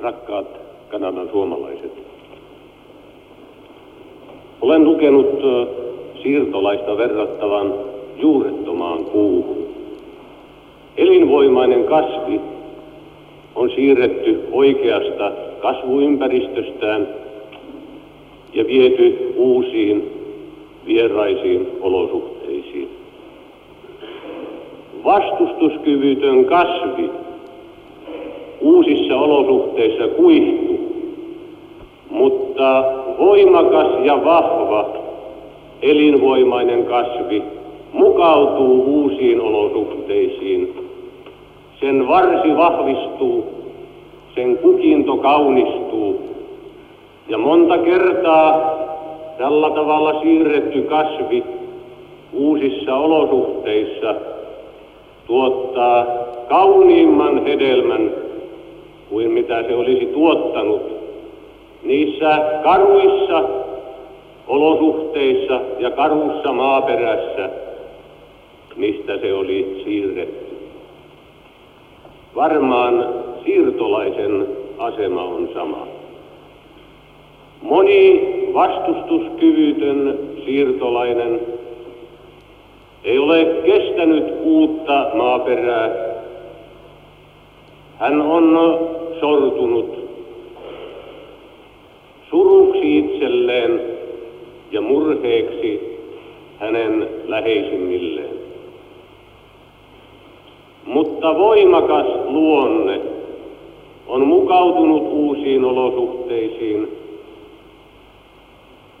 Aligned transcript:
rakkaat 0.00 0.46
Kanadan 0.88 1.28
suomalaiset. 1.32 1.92
Olen 4.60 4.84
lukenut 4.84 5.42
siirtolaista 6.22 6.96
verrattavan 6.96 7.74
juurettomaan 8.16 9.04
puuhun. 9.04 9.68
Elinvoimainen 10.96 11.84
kasvi 11.84 12.40
on 13.54 13.70
siirretty 13.70 14.48
oikeasta 14.52 15.32
kasvuympäristöstään 15.62 17.08
ja 18.52 18.66
viety 18.66 19.34
uusiin 19.36 20.10
vieraisiin 20.86 21.68
olosuhteisiin. 21.80 22.88
Vastustuskyvytön 25.04 26.44
kasvi 26.44 27.10
uusissa 28.60 29.16
olosuhteissa 29.16 30.08
kuihtuu, 30.08 30.78
mutta 32.10 32.84
voimakas 33.18 33.86
ja 34.04 34.24
vahva 34.24 34.88
elinvoimainen 35.82 36.84
kasvi 36.84 37.42
mukautuu 37.92 38.84
uusiin 38.84 39.40
olosuhteisiin. 39.40 40.74
Sen 41.80 42.08
varsi 42.08 42.56
vahvistuu, 42.56 43.44
sen 44.34 44.58
kukinto 44.58 45.16
kaunistuu 45.16 46.20
ja 47.28 47.38
monta 47.38 47.78
kertaa 47.78 48.78
tällä 49.38 49.70
tavalla 49.70 50.20
siirretty 50.20 50.82
kasvi 50.82 51.44
uusissa 52.32 52.96
olosuhteissa 52.96 54.14
tuottaa 55.26 56.06
kauniimman 56.48 57.44
hedelmän 57.44 58.10
kuin 59.10 59.30
mitä 59.30 59.62
se 59.62 59.74
olisi 59.74 60.06
tuottanut 60.06 60.82
niissä 61.82 62.60
karuissa 62.62 63.44
olosuhteissa 64.46 65.60
ja 65.78 65.90
karussa 65.90 66.52
maaperässä, 66.52 67.50
mistä 68.76 69.18
se 69.18 69.34
oli 69.34 69.82
siirretty. 69.84 70.56
Varmaan 72.34 73.08
siirtolaisen 73.44 74.46
asema 74.78 75.24
on 75.24 75.48
sama. 75.54 75.86
Moni 77.62 78.28
vastustuskyvytön 78.54 80.18
siirtolainen 80.44 81.40
ei 83.04 83.18
ole 83.18 83.44
kestänyt 83.44 84.34
uutta 84.42 85.06
maaperää. 85.14 85.90
Hän 87.98 88.20
on 88.20 88.58
sortunut 89.20 90.08
suruksi 92.30 92.98
itselleen 92.98 93.80
ja 94.70 94.80
murheeksi 94.80 95.98
hänen 96.58 97.08
läheisimmilleen. 97.24 98.38
Mutta 100.84 101.38
voimakas 101.38 102.06
luonne 102.24 103.00
on 104.06 104.26
mukautunut 104.26 105.02
uusiin 105.02 105.64
olosuhteisiin, 105.64 106.88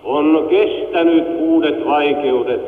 on 0.04 0.46
kestänyt 0.50 1.24
uudet 1.38 1.86
vaikeudet 1.86 2.60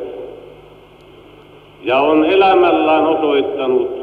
ja 1.83 1.99
on 1.99 2.25
elämällään 2.25 3.07
osoittanut, 3.07 4.00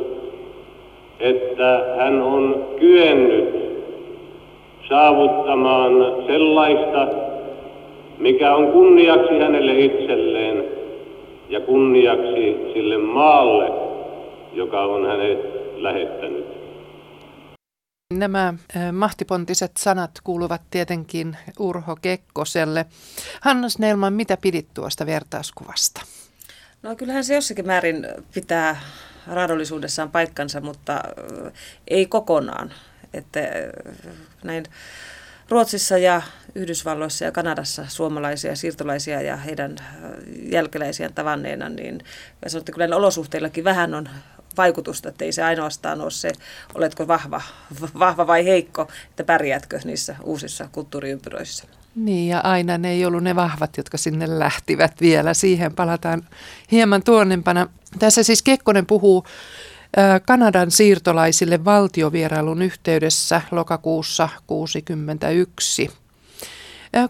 että 1.20 1.94
hän 1.98 2.22
on 2.22 2.74
kyennyt 2.80 3.58
saavuttamaan 4.88 5.92
sellaista, 6.26 7.08
mikä 8.18 8.54
on 8.54 8.72
kunniaksi 8.72 9.38
hänelle 9.38 9.80
itselleen 9.80 10.64
ja 11.48 11.60
kunniaksi 11.60 12.72
sille 12.72 12.98
maalle, 12.98 13.70
joka 14.52 14.84
on 14.84 15.06
hänet 15.06 15.38
lähettänyt. 15.76 16.46
Nämä 18.14 18.54
mahtipontiset 18.92 19.72
sanat 19.78 20.10
kuuluvat 20.24 20.62
tietenkin 20.70 21.36
Urho 21.58 21.96
Kekkoselle. 22.02 22.86
Hanna 23.40 23.68
Snellman, 23.68 24.12
mitä 24.12 24.36
pidit 24.42 24.66
tuosta 24.74 25.06
vertauskuvasta? 25.06 26.00
No 26.82 26.96
kyllähän 26.96 27.24
se 27.24 27.34
jossakin 27.34 27.66
määrin 27.66 28.06
pitää 28.34 28.76
raadollisuudessaan 29.28 30.10
paikkansa, 30.10 30.60
mutta 30.60 31.00
ei 31.88 32.06
kokonaan. 32.06 32.72
Että 33.14 33.40
näin 34.44 34.64
Ruotsissa 35.48 35.98
ja 35.98 36.22
Yhdysvalloissa 36.54 37.24
ja 37.24 37.32
Kanadassa 37.32 37.84
suomalaisia 37.88 38.56
siirtolaisia 38.56 39.22
ja 39.22 39.36
heidän 39.36 39.76
jälkeläisiään 40.42 41.14
tavanneena, 41.14 41.68
niin 41.68 42.04
sanoin, 42.46 42.62
että 42.62 42.72
kyllä 42.72 42.96
olosuhteillakin 42.96 43.64
vähän 43.64 43.94
on 43.94 44.08
vaikutusta, 44.56 45.08
että 45.08 45.24
ei 45.24 45.32
se 45.32 45.42
ainoastaan 45.42 46.00
ole 46.00 46.10
se, 46.10 46.32
oletko 46.74 47.08
vahva, 47.08 47.42
vahva 47.98 48.26
vai 48.26 48.44
heikko, 48.44 48.88
että 49.10 49.24
pärjäätkö 49.24 49.80
niissä 49.84 50.16
uusissa 50.22 50.68
kulttuuriympyröissä. 50.72 51.77
Niin 51.98 52.28
ja 52.28 52.40
aina 52.40 52.78
ne 52.78 52.90
ei 52.90 53.04
ollut 53.06 53.22
ne 53.22 53.36
vahvat, 53.36 53.76
jotka 53.76 53.98
sinne 53.98 54.38
lähtivät 54.38 55.00
vielä. 55.00 55.34
Siihen 55.34 55.74
palataan 55.74 56.28
hieman 56.70 57.02
tuonnempana. 57.02 57.66
Tässä 57.98 58.22
siis 58.22 58.42
Kekkonen 58.42 58.86
puhuu 58.86 59.24
Kanadan 60.26 60.70
siirtolaisille 60.70 61.64
valtiovierailun 61.64 62.62
yhteydessä 62.62 63.42
lokakuussa 63.50 64.28
1961. 64.46 65.90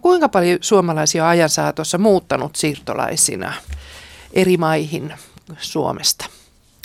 Kuinka 0.00 0.28
paljon 0.28 0.58
suomalaisia 0.60 1.24
on 1.24 1.30
ajan 1.30 1.48
saatossa 1.48 1.98
muuttanut 1.98 2.56
siirtolaisina 2.56 3.52
eri 4.32 4.56
maihin 4.56 5.14
Suomesta? 5.58 6.26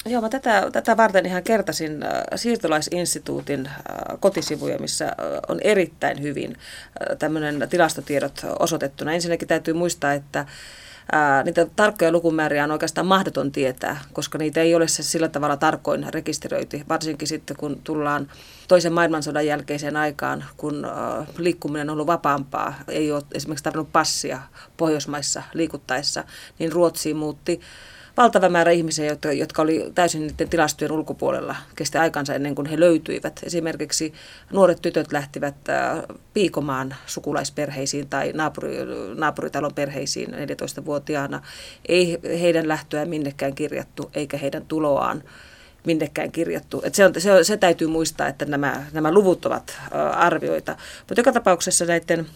Joo, 0.06 0.22
mä 0.22 0.30
tätä, 0.30 0.70
tätä 0.72 0.98
varten 0.98 1.26
ihan 1.26 1.44
kertasin 1.44 2.06
siirtolaisinstituutin 2.36 3.70
kotisivuja, 4.20 4.80
missä 4.80 5.16
on 5.48 5.60
erittäin 5.62 6.22
hyvin 6.22 6.58
tämmöinen 7.20 7.68
tilastotiedot 7.70 8.42
osoitettuna. 8.60 9.14
Ensinnäkin 9.14 9.48
täytyy 9.48 9.74
muistaa, 9.74 10.14
että 10.14 10.46
niitä 11.46 11.68
tarkkoja 11.76 12.12
lukumääriä 12.12 12.64
on 12.64 12.72
oikeastaan 12.72 13.08
mahdoton 13.08 13.52
tietää, 13.52 14.00
koska 14.14 14.38
niitä 14.38 14.62
ei 14.62 14.76
ole 14.76 14.88
se 14.88 15.04
sillä 15.04 15.28
tavalla 15.28 15.58
tarkoin 15.58 16.14
rekisteröity, 16.14 16.82
varsinkin 16.90 17.28
sitten 17.28 17.58
kun 17.58 17.82
tullaan 17.84 18.32
toisen 18.68 18.94
maailmansodan 18.94 19.48
jälkeiseen 19.48 19.98
aikaan, 19.98 20.46
kun 20.58 20.88
liikkuminen 21.38 21.90
on 21.90 21.94
ollut 21.94 22.08
vapaampaa, 22.08 22.74
ei 22.88 23.12
ole 23.12 23.24
esimerkiksi 23.34 23.64
tarvinnut 23.64 23.92
passia 23.92 24.42
Pohjoismaissa 24.78 25.44
liikuttaessa, 25.54 26.24
niin 26.60 26.72
Ruotsiin 26.72 27.18
muutti 27.18 27.62
valtava 28.18 28.50
määrä 28.50 28.72
ihmisiä, 28.72 29.06
jotka, 29.06 29.32
jotka 29.32 29.62
oli 29.62 29.92
täysin 29.96 30.28
niiden 30.28 30.50
tilastojen 30.50 30.92
ulkopuolella, 30.92 31.56
kesti 31.76 31.98
aikansa 31.98 32.34
ennen 32.34 32.56
kuin 32.56 32.68
he 32.68 32.80
löytyivät. 32.80 33.40
Esimerkiksi 33.44 34.14
nuoret 34.52 34.82
tytöt 34.82 35.12
lähtivät 35.12 35.70
äh, 35.70 36.04
piikomaan 36.34 36.96
sukulaisperheisiin 37.06 38.10
tai 38.10 38.32
naapuri, 38.34 38.78
naapuritalon 39.16 39.74
perheisiin 39.74 40.30
14-vuotiaana. 40.30 41.42
Ei 41.88 42.20
heidän 42.42 42.68
lähtöään 42.68 43.10
minnekään 43.10 43.56
kirjattu, 43.56 44.12
eikä 44.14 44.38
heidän 44.38 44.66
tuloaan 44.66 45.24
minnekään 45.86 46.32
kirjattu. 46.32 46.82
Et 46.86 46.96
se, 46.96 47.06
on, 47.06 47.14
se, 47.18 47.34
on, 47.34 47.46
se 47.46 47.58
täytyy 47.58 47.88
muistaa, 47.88 48.28
että 48.28 48.46
nämä, 48.46 48.86
nämä 48.94 49.12
luvut 49.12 49.46
ovat 49.46 49.78
äh, 49.80 50.18
arvioita. 50.18 50.76
Mutta 51.00 51.20
joka 51.20 51.32
tapauksessa 51.32 51.86
näiden 51.86 52.28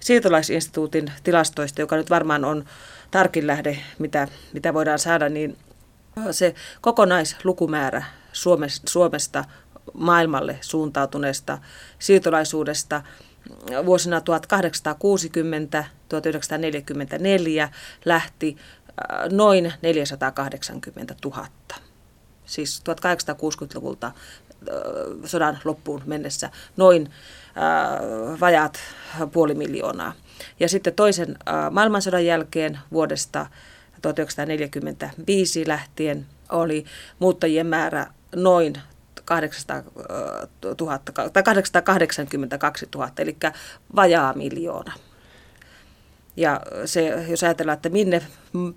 siirtolaisinstituutin 0.00 1.12
tilastoista, 1.24 1.80
joka 1.80 1.96
nyt 1.96 2.10
varmaan 2.10 2.44
on 2.44 2.64
tarkin 3.10 3.46
lähde, 3.46 3.78
mitä, 3.98 4.28
mitä 4.52 4.74
voidaan 4.74 4.98
saada, 4.98 5.28
niin 5.28 5.56
se 6.30 6.54
kokonaislukumäärä 6.80 8.02
Suomesta 8.86 9.44
maailmalle 9.94 10.58
suuntautuneesta 10.60 11.58
siirtolaisuudesta 11.98 13.02
vuosina 13.86 14.18
1860-1944 14.18 14.22
lähti 18.04 18.56
noin 19.30 19.72
480 19.82 21.14
000. 21.24 21.46
Siis 22.44 22.82
1860-luvulta 22.88 24.12
sodan 25.24 25.58
loppuun 25.64 26.02
mennessä 26.06 26.50
noin 26.76 27.10
vajaat 28.40 28.78
puoli 29.32 29.54
miljoonaa. 29.54 30.12
Ja 30.60 30.68
sitten 30.68 30.94
toisen 30.94 31.36
maailmansodan 31.70 32.26
jälkeen 32.26 32.78
vuodesta 32.92 33.46
1945 34.02 35.68
lähtien 35.68 36.26
oli 36.50 36.84
muuttajien 37.18 37.66
määrä 37.66 38.06
noin 38.36 38.74
800 39.24 39.82
000, 40.80 40.98
tai 41.32 41.42
882 41.42 42.88
000, 42.94 43.10
eli 43.18 43.36
vajaa 43.96 44.32
miljoona. 44.34 44.92
Ja 46.38 46.60
se, 46.84 47.08
jos 47.28 47.44
ajatellaan, 47.44 47.76
että 47.76 47.88
minne 47.88 48.22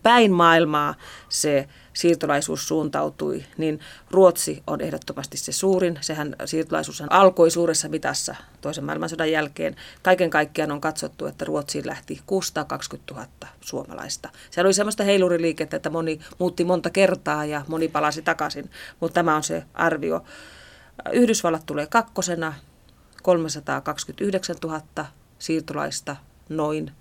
päin 0.04 0.32
maailmaa 0.32 0.96
se 1.30 1.68
siirtolaisuus 1.94 2.68
suuntautui, 2.68 3.44
niin 3.58 3.80
Ruotsi 4.12 4.64
on 4.68 4.82
ehdottomasti 4.82 5.38
se 5.38 5.52
suurin. 5.52 5.98
Sehän 6.02 6.36
siirtolaisuus 6.46 7.04
alkoi 7.10 7.52
suuressa 7.52 7.90
mitassa 7.90 8.36
toisen 8.62 8.84
maailmansodan 8.84 9.32
jälkeen. 9.32 9.76
Kaiken 10.04 10.30
kaikkiaan 10.30 10.72
on 10.72 10.82
katsottu, 10.82 11.26
että 11.26 11.46
Ruotsiin 11.46 11.88
lähti 11.88 12.22
620 12.26 13.14
000 13.14 13.28
suomalaista. 13.62 14.30
Se 14.52 14.62
oli 14.62 14.74
sellaista 14.74 15.04
heiluriliikettä, 15.04 15.78
että 15.78 15.90
moni 15.90 16.20
muutti 16.40 16.64
monta 16.64 16.90
kertaa 16.90 17.46
ja 17.46 17.66
moni 17.68 17.88
palasi 17.88 18.22
takaisin, 18.22 18.70
mutta 19.00 19.14
tämä 19.14 19.36
on 19.36 19.44
se 19.44 19.64
arvio. 19.74 20.24
Yhdysvallat 21.14 21.66
tulee 21.66 21.88
kakkosena, 21.88 22.54
329 23.24 24.56
000 24.64 24.82
siirtolaista 25.40 26.16
noin. 26.50 26.92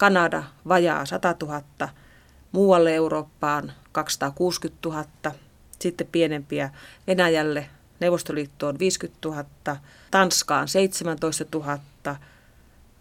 Kanada 0.00 0.42
vajaa 0.68 1.06
100 1.06 1.34
000, 1.42 1.62
muualle 2.52 2.94
Eurooppaan 2.94 3.72
260 3.92 4.88
000, 4.88 5.04
sitten 5.78 6.06
pienempiä 6.12 6.70
Venäjälle, 7.06 7.66
Neuvostoliittoon 8.00 8.78
50 8.78 9.28
000, 9.28 9.44
Tanskaan 10.10 10.68
17 10.68 11.44
000, 11.54 11.78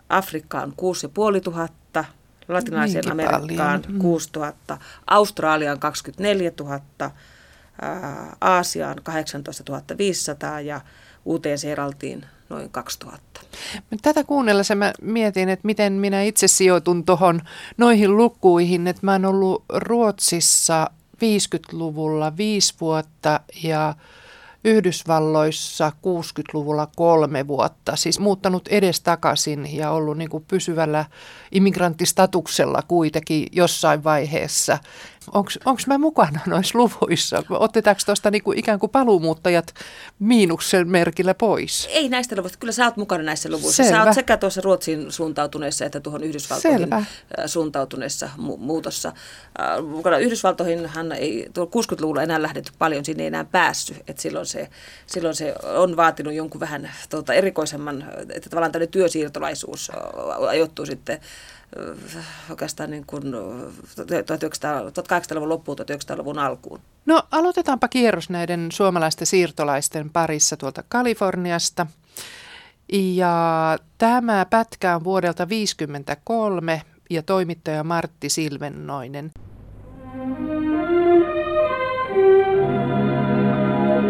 Afrikkaan 0.10 0.74
6500, 0.76 2.06
Latinalaiseen 2.48 3.12
Amerikkaan 3.12 3.84
mm. 3.88 4.00
6 4.00 4.30
000, 4.36 4.54
Australiaan 5.08 5.80
24 5.80 6.52
000, 6.60 6.82
Aasiaan 8.42 8.98
18 9.04 9.98
500 9.98 10.62
ja 10.62 10.82
Uuteen 11.26 11.58
Seeraltiin 11.58 12.26
noin 12.50 12.70
2000. 12.70 13.42
Tätä 14.02 14.24
kuunnellessa 14.24 14.76
mä 14.76 14.94
mietin, 15.02 15.50
että 15.50 15.66
miten 15.66 15.94
minä 15.94 16.22
itse 16.22 16.48
sijoitun 16.48 17.06
tuohon 17.06 17.42
noihin 17.78 18.18
lukuihin, 18.18 18.88
että 18.88 19.06
mä 19.06 19.12
oon 19.12 19.26
ollut 19.26 19.64
Ruotsissa 19.74 20.90
50-luvulla 21.16 22.38
viisi 22.38 22.74
vuotta 22.82 23.40
ja 23.64 23.96
Yhdysvalloissa 24.64 25.92
60-luvulla 25.98 26.88
kolme 26.96 27.48
vuotta, 27.48 27.96
siis 27.96 28.20
muuttanut 28.20 28.68
edestakaisin 28.68 29.76
ja 29.76 29.92
ollut 29.92 30.18
niin 30.18 30.30
kuin 30.30 30.46
pysyvällä 30.48 31.06
immigrantistatuksella 31.52 32.82
kuitenkin 32.88 33.48
jossain 33.52 34.04
vaiheessa. 34.04 34.78
Onko 35.34 35.82
mä 35.88 35.98
mukana 35.98 36.40
noissa 36.46 36.78
luvuissa? 36.80 37.44
Otetaanko 37.50 38.02
tuosta 38.06 38.32
niinku 38.32 38.52
ikään 38.52 38.80
kuin 38.80 38.90
paluumuuttajat 38.90 39.74
miinuksen 40.20 40.88
merkillä 40.88 41.34
pois? 41.34 41.88
Ei 41.92 42.10
näistä 42.10 42.36
luvuista. 42.36 42.58
Kyllä 42.58 42.74
sä 42.74 42.86
oot 42.86 42.98
mukana 42.98 43.24
näissä 43.24 43.50
luvuissa. 43.50 43.84
Selvä. 43.84 43.98
Sä 43.98 44.04
oot 44.04 44.14
sekä 44.14 44.38
tuossa 44.38 44.62
Ruotsin 44.62 45.12
suuntautuneessa 45.12 45.86
että 45.86 46.00
tuohon 46.00 46.24
Yhdysvaltoihin 46.24 46.80
Selvä. 46.80 47.04
suuntautuneessa 47.46 48.30
mu- 48.38 48.58
muutossa. 48.58 49.10
Äh, 49.60 49.86
mukana 49.90 50.18
Yhdysvaltoihin 50.18 50.86
hän 50.86 51.12
ei 51.12 51.50
60-luvulla 51.58 52.24
enää 52.24 52.42
lähdetty 52.42 52.72
paljon, 52.78 53.06
sinne 53.06 53.24
ei 53.24 53.28
enää 53.28 53.46
päässyt. 53.46 53.98
Et 54.08 54.18
silloin, 54.20 54.46
se, 54.46 54.70
silloin 55.08 55.36
se 55.36 55.56
on 55.78 55.98
vaatinut 55.98 56.34
jonkun 56.34 56.62
vähän 56.62 56.92
tuota, 57.10 57.34
erikoisemman, 57.34 58.06
että 58.34 58.50
tavallaan 58.50 58.72
tämmöinen 58.72 58.92
työsiirtolaisuus 58.92 59.92
ajoittuu 60.50 60.86
sitten 60.86 61.20
oikeastaan 62.50 62.92
niin 62.92 63.04
kuin 63.08 63.24
1800-luvun 63.94 65.50
loppuun 65.50 65.78
1900-luvun 65.80 66.40
alkuun. 66.40 66.80
No 67.06 67.24
aloitetaanpa 67.32 67.88
kierros 67.88 68.30
näiden 68.30 68.68
suomalaisten 68.72 69.28
siirtolaisten 69.28 70.10
parissa 70.10 70.58
tuolta 70.58 70.84
Kaliforniasta. 70.90 71.88
Ja 72.94 73.78
tämä 73.98 74.46
pätkä 74.50 74.96
on 74.96 75.04
vuodelta 75.04 75.46
1953 75.48 76.82
ja 77.10 77.24
toimittaja 77.24 77.84
Martti 77.84 78.30
Silvennoinen. 78.30 79.32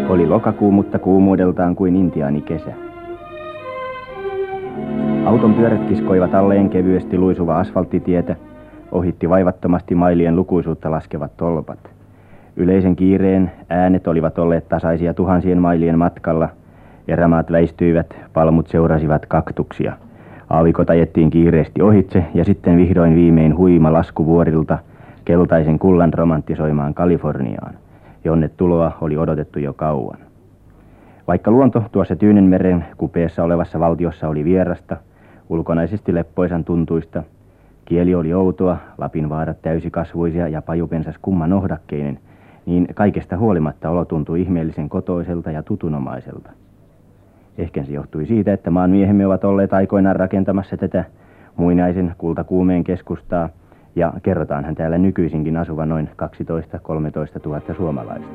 Oli 0.08 0.26
lokakuu, 0.26 0.70
mutta 0.70 0.98
kuumuudeltaan 0.98 1.76
kuin 1.76 1.96
intiaani 1.96 2.42
kesä. 2.42 2.89
Auton 5.24 5.54
pyörät 5.54 5.84
kiskoivat 5.84 6.34
alleen 6.34 6.70
kevyesti 6.70 7.18
luisuva 7.18 7.58
asfalttitietä, 7.58 8.36
ohitti 8.92 9.28
vaivattomasti 9.28 9.94
mailien 9.94 10.36
lukuisuutta 10.36 10.90
laskevat 10.90 11.36
tolpat. 11.36 11.78
Yleisen 12.56 12.96
kiireen 12.96 13.52
äänet 13.68 14.08
olivat 14.08 14.38
olleet 14.38 14.68
tasaisia 14.68 15.14
tuhansien 15.14 15.58
mailien 15.58 15.98
matkalla, 15.98 16.48
erämaat 17.08 17.52
väistyivät, 17.52 18.16
palmut 18.32 18.68
seurasivat 18.68 19.26
kaktuksia. 19.26 19.92
Aavikot 20.50 20.90
ajettiin 20.90 21.30
kiireesti 21.30 21.82
ohitse 21.82 22.24
ja 22.34 22.44
sitten 22.44 22.76
vihdoin 22.76 23.14
viimein 23.14 23.56
huima 23.56 23.92
laskuvuorilta 23.92 24.78
keltaisen 25.24 25.78
kullan 25.78 26.14
romanttisoimaan 26.14 26.94
Kaliforniaan, 26.94 27.74
jonne 28.24 28.48
tuloa 28.48 28.92
oli 29.00 29.16
odotettu 29.16 29.58
jo 29.58 29.72
kauan. 29.72 30.18
Vaikka 31.28 31.50
luonto 31.50 31.84
tuossa 31.92 32.16
Tyynenmeren 32.16 32.84
kupeessa 32.96 33.44
olevassa 33.44 33.80
valtiossa 33.80 34.28
oli 34.28 34.44
vierasta– 34.44 34.96
ulkonaisesti 35.50 36.14
leppoisan 36.14 36.64
tuntuista. 36.64 37.22
Kieli 37.84 38.14
oli 38.14 38.34
outoa, 38.34 38.76
Lapin 38.98 39.28
vaarat 39.28 39.62
täysikasvuisia 39.62 40.48
ja 40.48 40.62
pajupensas 40.62 41.14
kumman 41.22 41.52
ohdakkeinen, 41.52 42.18
niin 42.66 42.86
kaikesta 42.94 43.36
huolimatta 43.36 43.90
olo 43.90 44.04
tuntui 44.04 44.40
ihmeellisen 44.40 44.88
kotoiselta 44.88 45.50
ja 45.50 45.62
tutunomaiselta. 45.62 46.50
Ehkä 47.58 47.84
se 47.84 47.92
johtui 47.92 48.26
siitä, 48.26 48.52
että 48.52 48.70
maan 48.70 48.90
miehemme 48.90 49.26
ovat 49.26 49.44
olleet 49.44 49.72
aikoinaan 49.72 50.16
rakentamassa 50.16 50.76
tätä 50.76 51.04
muinaisen 51.56 52.14
kultakuumeen 52.18 52.84
keskustaa, 52.84 53.48
ja 53.96 54.12
kerrotaan 54.22 54.64
hän 54.64 54.74
täällä 54.74 54.98
nykyisinkin 54.98 55.56
asuva 55.56 55.86
noin 55.86 56.08
12-13 56.08 57.48
000 57.48 57.74
suomalaista. 57.76 58.28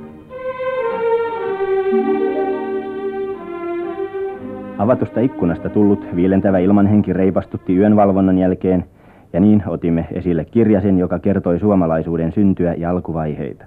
Avatusta 4.78 5.20
ikkunasta 5.20 5.70
tullut 5.70 6.08
viilentävä 6.16 6.58
ilmanhenki 6.58 7.14
reipastutti 7.14 7.78
yön 7.78 7.96
valvonnan 7.96 8.38
jälkeen, 8.38 8.86
ja 9.34 9.40
niin 9.40 9.64
otimme 9.68 10.08
esille 10.12 10.46
kirjasen, 10.46 11.00
joka 11.00 11.20
kertoi 11.20 11.60
suomalaisuuden 11.60 12.32
syntyä 12.32 12.74
ja 12.74 12.90
alkuvaiheita. 12.90 13.66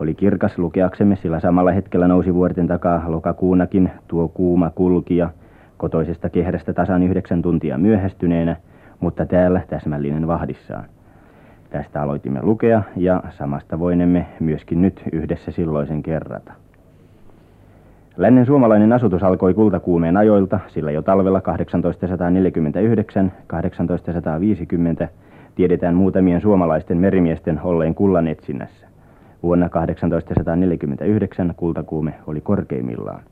Oli 0.00 0.14
kirkas 0.14 0.58
lukeaksemme, 0.58 1.16
sillä 1.16 1.40
samalla 1.40 1.72
hetkellä 1.72 2.08
nousi 2.08 2.34
vuorten 2.34 2.66
takaa 2.66 3.04
lokakuunakin 3.06 3.90
tuo 4.08 4.28
kuuma 4.28 4.70
kulkija, 4.70 5.30
kotoisesta 5.76 6.30
kehrästä 6.30 6.72
tasan 6.72 7.02
yhdeksän 7.02 7.42
tuntia 7.42 7.78
myöhästyneenä, 7.78 8.56
mutta 9.00 9.26
täällä 9.26 9.60
täsmällinen 9.68 10.26
vahdissaan. 10.26 10.84
Tästä 11.70 12.02
aloitimme 12.02 12.42
lukea 12.42 12.82
ja 12.96 13.22
samasta 13.30 13.78
voinemme 13.78 14.26
myöskin 14.40 14.82
nyt 14.82 15.02
yhdessä 15.12 15.50
silloisen 15.50 16.02
kerrata. 16.02 16.63
Lännen 18.16 18.46
suomalainen 18.46 18.92
asutus 18.92 19.22
alkoi 19.22 19.54
kultakuumeen 19.54 20.16
ajoilta, 20.16 20.60
sillä 20.68 20.90
jo 20.90 21.02
talvella 21.02 21.40
1849-1850 25.04 25.08
tiedetään 25.54 25.94
muutamien 25.94 26.40
suomalaisten 26.40 26.98
merimiesten 26.98 27.60
olleen 27.64 27.94
kullan 27.94 28.28
etsinnässä. 28.28 28.86
Vuonna 29.42 29.68
1849 29.68 31.54
kultakuume 31.56 32.14
oli 32.26 32.40
korkeimmillaan. 32.40 33.22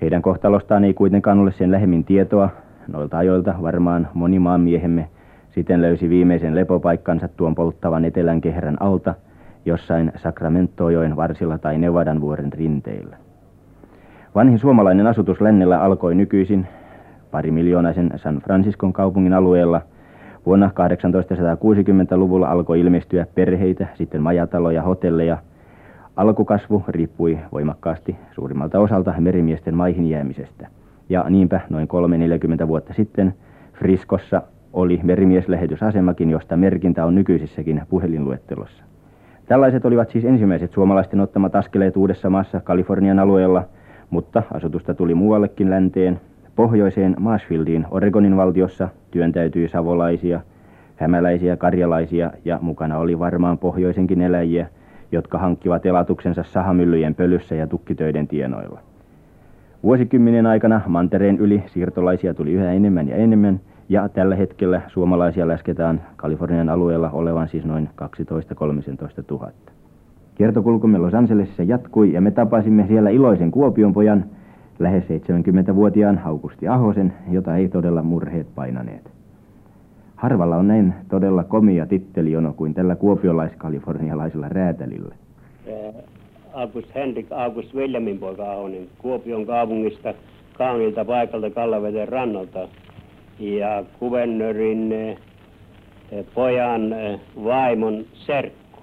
Heidän 0.00 0.22
kohtalostaan 0.22 0.84
ei 0.84 0.94
kuitenkaan 0.94 1.38
ole 1.38 1.52
sen 1.52 1.72
lähemmin 1.72 2.04
tietoa. 2.04 2.48
Noilta 2.88 3.18
ajoilta 3.18 3.54
varmaan 3.62 4.08
moni 4.14 4.38
maanmiehemme 4.38 5.08
siten 5.50 5.82
löysi 5.82 6.08
viimeisen 6.08 6.54
lepopaikkansa 6.54 7.28
tuon 7.28 7.54
polttavan 7.54 8.04
etelän 8.04 8.40
kehrän 8.40 8.82
alta, 8.82 9.14
jossain 9.64 10.12
Sacramento-joen 10.16 11.16
varsilla 11.16 11.58
tai 11.58 11.78
Nevadan 11.78 12.20
vuoren 12.20 12.52
rinteillä. 12.52 13.21
Vanhin 14.34 14.58
suomalainen 14.58 15.06
asutus 15.06 15.40
lännellä 15.40 15.80
alkoi 15.80 16.14
nykyisin 16.14 16.66
pari 17.30 17.50
miljoonaisen 17.50 18.10
San 18.16 18.38
Franciscon 18.44 18.92
kaupungin 18.92 19.32
alueella. 19.32 19.80
Vuonna 20.46 20.68
1860-luvulla 20.68 22.46
alkoi 22.46 22.80
ilmestyä 22.80 23.26
perheitä, 23.34 23.86
sitten 23.94 24.22
majataloja, 24.22 24.82
hotelleja. 24.82 25.38
Alkukasvu 26.16 26.84
riippui 26.88 27.38
voimakkaasti 27.52 28.16
suurimmalta 28.34 28.78
osalta 28.78 29.14
merimiesten 29.18 29.74
maihin 29.74 30.08
jäämisestä. 30.08 30.68
Ja 31.08 31.24
niinpä 31.30 31.60
noin 31.70 31.88
3-40 32.64 32.68
vuotta 32.68 32.94
sitten 32.94 33.34
Friskossa 33.72 34.42
oli 34.72 35.00
merimieslähetysasemakin, 35.02 36.30
josta 36.30 36.56
merkintä 36.56 37.04
on 37.04 37.14
nykyisessäkin 37.14 37.82
puhelinluettelossa. 37.88 38.84
Tällaiset 39.46 39.84
olivat 39.84 40.10
siis 40.10 40.24
ensimmäiset 40.24 40.72
suomalaisten 40.72 41.20
ottamat 41.20 41.54
askeleet 41.54 41.96
uudessa 41.96 42.30
maassa 42.30 42.60
Kalifornian 42.60 43.18
alueella– 43.18 43.64
mutta 44.12 44.42
asutusta 44.54 44.94
tuli 44.94 45.14
muuallekin 45.14 45.70
länteen. 45.70 46.20
Pohjoiseen 46.56 47.16
Marshfieldiin 47.18 47.86
Oregonin 47.90 48.36
valtiossa 48.36 48.88
työntäytyi 49.10 49.68
savolaisia, 49.68 50.40
hämäläisiä, 50.96 51.56
karjalaisia 51.56 52.30
ja 52.44 52.58
mukana 52.62 52.98
oli 52.98 53.18
varmaan 53.18 53.58
pohjoisenkin 53.58 54.22
eläjiä, 54.22 54.66
jotka 55.12 55.38
hankkivat 55.38 55.86
elatuksensa 55.86 56.42
sahamyllyjen 56.42 57.14
pölyssä 57.14 57.54
ja 57.54 57.66
tukkitöiden 57.66 58.28
tienoilla. 58.28 58.80
Vuosikymmenen 59.82 60.46
aikana 60.46 60.80
mantereen 60.86 61.38
yli 61.38 61.62
siirtolaisia 61.66 62.34
tuli 62.34 62.52
yhä 62.52 62.72
enemmän 62.72 63.08
ja 63.08 63.16
enemmän, 63.16 63.60
Ja 63.88 64.08
tällä 64.08 64.36
hetkellä 64.36 64.80
suomalaisia 64.88 65.48
lasketaan 65.48 66.00
Kalifornian 66.16 66.68
alueella 66.68 67.10
olevan 67.10 67.48
siis 67.48 67.64
noin 67.64 67.88
12-13 68.02 68.06
000. 69.30 69.52
Kiertokulkumme 70.34 70.98
Los 70.98 71.14
Angelesissa 71.14 71.62
jatkui 71.62 72.12
ja 72.12 72.20
me 72.20 72.30
tapasimme 72.30 72.86
siellä 72.86 73.10
iloisen 73.10 73.50
Kuopion 73.50 73.92
pojan, 73.92 74.24
lähes 74.78 75.04
70-vuotiaan 75.04 76.20
Augusti 76.24 76.68
Ahosen, 76.68 77.12
jota 77.30 77.56
ei 77.56 77.68
todella 77.68 78.02
murheet 78.02 78.46
painaneet. 78.54 79.10
Harvalla 80.16 80.56
on 80.56 80.68
näin 80.68 80.94
todella 81.08 81.44
komia 81.44 81.86
titteliono 81.86 82.52
kuin 82.52 82.74
tällä 82.74 82.94
kuopiolais-kalifornialaisella 82.94 84.48
räätälillä. 84.48 85.14
August 86.52 86.94
Henrik 86.94 87.26
August 87.30 87.74
Williamin 87.74 88.18
poika 88.18 88.52
Ahonen 88.52 88.86
Kuopion 88.98 89.46
kaupungista 89.46 90.14
kaunilta 90.58 91.04
paikalta 91.04 91.50
Kallaveden 91.50 92.08
rannalta. 92.08 92.68
Ja 93.38 93.84
kuvernörin 93.98 94.94
pojan 96.34 96.94
vaimon 97.44 98.04
serkku. 98.14 98.82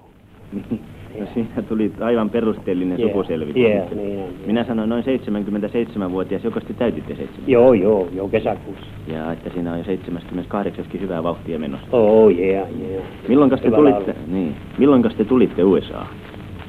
No 1.18 1.26
siinä 1.34 1.62
tuli 1.68 1.92
aivan 2.00 2.30
perusteellinen 2.30 2.98
Yeah, 2.98 3.10
sukuselvitys. 3.10 3.62
yeah, 3.62 3.90
niin 3.90 4.18
on, 4.18 4.28
Minä 4.46 4.64
sanoin 4.64 4.88
noin 4.88 5.04
77-vuotias, 5.04 6.44
joka 6.44 6.60
te 6.60 6.72
täytitte 6.74 7.14
7. 7.14 7.34
Joo, 7.46 7.72
joo, 7.72 8.08
joo, 8.14 8.28
kesäkuussa. 8.28 8.86
Ja 9.06 9.32
että 9.32 9.50
siinä 9.54 9.72
on 9.72 9.78
jo 9.78 9.84
78 9.84 10.84
hyvää 11.00 11.22
vauhtia 11.22 11.58
menossa. 11.58 11.86
Oh, 11.92 12.30
yeah, 12.30 12.68
yeah. 12.80 13.02
Milloin 13.28 13.50
te 13.50 13.70
tulitte, 13.70 14.14
niin, 14.26 14.54
milloin 14.78 15.02
te 15.02 15.24
tulitte 15.24 15.64
USA? 15.64 16.06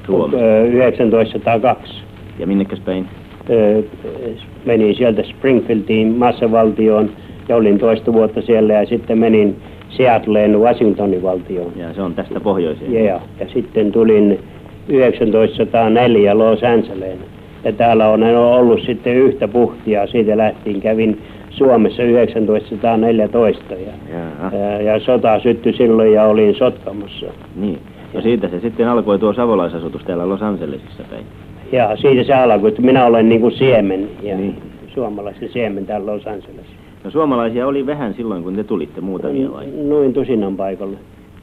Suomeen. 0.05 0.43
Ö, 0.43 0.91
1902. 0.91 1.93
Ja 2.39 2.47
minnekäs 2.47 2.79
päin? 2.79 3.07
Menin 4.65 4.95
sieltä 4.95 5.23
Springfieldiin 5.23 6.07
massavaltioon 6.07 7.09
ja 7.49 7.55
olin 7.55 7.79
toista 7.79 8.13
vuotta 8.13 8.41
siellä 8.41 8.73
ja 8.73 8.85
sitten 8.85 9.17
menin 9.17 9.55
Seattleen 9.97 10.59
Washingtonin 10.59 11.23
valtioon. 11.23 11.71
Ja 11.75 11.93
se 11.93 12.01
on 12.01 12.13
tästä 12.15 12.39
pohjoiseen. 12.39 12.93
Yeah. 12.95 13.21
Ja 13.39 13.47
sitten 13.53 13.91
tulin 13.91 14.39
1904 14.87 16.37
Los 16.37 16.63
Angeleen. 16.63 17.17
Ja 17.63 17.71
täällä 17.73 18.07
on 18.07 18.23
ollut 18.23 18.81
sitten 18.85 19.15
yhtä 19.15 19.47
puhtia. 19.47 20.07
Siitä 20.07 20.37
lähtien 20.37 20.81
kävin 20.81 21.21
Suomessa 21.49 22.03
1914. 22.03 23.73
Ja, 23.73 23.79
ja, 24.59 24.81
ja 24.81 24.99
sota 24.99 25.39
syttyi 25.39 25.73
silloin 25.73 26.13
ja 26.13 26.23
olin 26.23 26.55
Sotkamossa. 26.55 27.25
Niin. 27.55 27.79
No 28.13 28.21
siitä 28.21 28.47
se 28.49 28.59
sitten 28.59 28.87
alkoi 28.87 29.19
tuo 29.19 29.33
savolaisasutus 29.33 30.03
täällä 30.03 30.29
Los 30.29 30.41
Angelesissa 30.41 31.03
päin. 31.09 31.25
Ja 31.71 31.95
siitä 31.97 32.23
se 32.23 32.33
alkoi, 32.33 32.69
että 32.69 32.81
minä 32.81 33.05
olen 33.05 33.29
niin 33.29 33.41
kuin 33.41 33.53
siemen 33.53 34.09
ja 34.23 34.37
Niin. 34.37 34.55
suomalaisen 34.93 35.49
siemen 35.49 35.85
täällä 35.85 36.11
Los 36.11 36.27
Angelesissa. 36.27 36.70
No 37.03 37.11
suomalaisia 37.11 37.67
oli 37.67 37.85
vähän 37.85 38.13
silloin, 38.13 38.43
kun 38.43 38.55
te 38.55 38.63
tulitte 38.63 39.01
muutamia 39.01 39.51
vai? 39.51 39.65
Noin 39.87 40.13
tusinan 40.13 40.55
paikalla. 40.55 40.97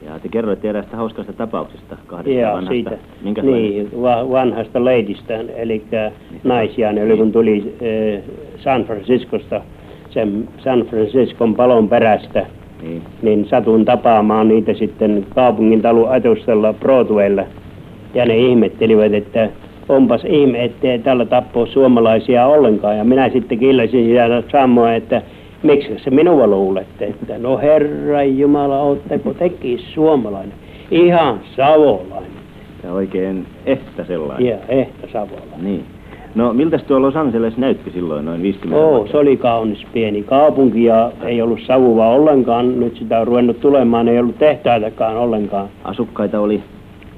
Ja 0.07 0.19
te 0.19 0.29
kerroitte 0.29 0.69
eräästä 0.69 0.97
hauskasta 0.97 1.33
tapauksesta 1.33 1.97
kahdesta 2.07 2.41
Ja 2.41 2.49
vanhasta. 2.49 2.71
siitä, 2.71 2.99
Minkälainen? 3.25 3.63
niin, 3.63 3.89
va- 4.03 4.31
vanhasta 4.31 4.85
leidistä, 4.85 5.41
eli 5.57 5.83
naisia, 6.45 6.93
ne 6.93 7.03
oli 7.05 7.17
kun 7.17 7.33
tuli 7.33 7.75
eh, 7.81 8.23
San 8.59 8.85
Franciscosta, 8.85 9.61
sen 10.11 10.49
San 10.59 10.81
Franciscon 10.83 11.55
palon 11.55 11.89
perästä, 11.89 12.47
Niin. 12.83 13.03
niin 13.23 13.47
satun 13.49 13.85
tapaamaan 13.85 14.49
niitä 14.49 14.75
sitten 14.75 15.27
kaupungin 15.35 15.83
talon 15.83 16.17
etustalla 16.17 16.73
Broadwaylla. 16.73 17.43
Ja 18.15 18.25
ne 18.25 18.37
ihmettelivät, 18.39 19.15
että 19.15 19.49
onpas 19.89 20.25
ihme, 20.25 20.65
ettei 20.65 20.99
tällä 20.99 21.25
tappoo 21.25 21.67
suomalaisia 21.67 22.47
ollenkaan. 22.47 22.97
Ja 22.99 23.05
minä 23.05 23.29
sitten 23.29 23.59
killasin 23.59 24.05
siellä 24.07 24.43
samoin, 24.53 24.93
että 24.95 25.23
miksi 25.63 25.99
se 26.05 26.11
minua 26.11 26.47
luulette, 26.47 27.05
että 27.05 27.39
no 27.39 27.59
herra 27.59 28.23
Jumala, 28.23 28.79
ootteko 28.83 29.35
tekin 29.35 29.79
suomalainen, 29.79 30.53
ihan 30.91 31.41
savolainen. 31.57 32.31
Ja 32.85 32.93
oikein 32.93 33.47
ehtä 33.67 34.05
sellainen. 34.05 34.47
Ja 34.49 34.57
ehtä 34.69 35.07
savolainen. 35.13 35.65
Niin. 35.65 35.85
No 36.35 36.53
miltä 36.53 36.79
tuo 36.79 37.03
Los 37.03 37.17
Angeles 37.17 37.57
näytti 37.57 37.91
silloin 37.91 38.25
noin 38.25 38.43
50 38.43 38.83
Oo, 38.85 38.91
vuotta? 38.93 39.11
se 39.13 39.19
oli 39.19 39.37
kaunis 39.37 39.87
pieni 39.93 40.23
kaupunki 40.23 40.85
ja 40.85 41.13
ei 41.25 41.43
ollut 41.43 41.61
savua 41.67 42.07
ollenkaan. 42.09 42.81
Nyt 42.81 42.97
sitä 42.97 43.21
on 43.21 43.27
ruvennut 43.27 43.61
tulemaan, 43.61 44.09
ei 44.09 44.19
ollut 44.19 44.39
tehtaitakaan 44.39 45.17
ollenkaan. 45.17 45.69
Asukkaita 45.85 46.41
oli 46.41 46.63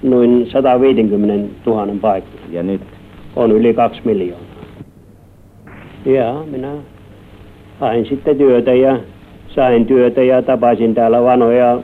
Noin 0.03 0.47
150 0.51 1.55
000 1.67 1.87
paikkaa. 2.01 2.41
ja 2.51 2.63
nyt 2.63 2.81
On 3.37 3.53
yli 3.53 3.75
kaksi 3.75 4.01
miljoonaa. 4.05 4.47
Ja 6.05 6.35
minä 6.51 6.73
hain 7.81 8.07
sitten 8.07 8.37
työtä 8.37 8.75
ja 8.75 8.99
sain 9.49 9.87
työtä 9.87 10.23
ja 10.23 10.43
tapasin 10.43 10.95
täällä 10.95 11.23
vanoja 11.23 11.81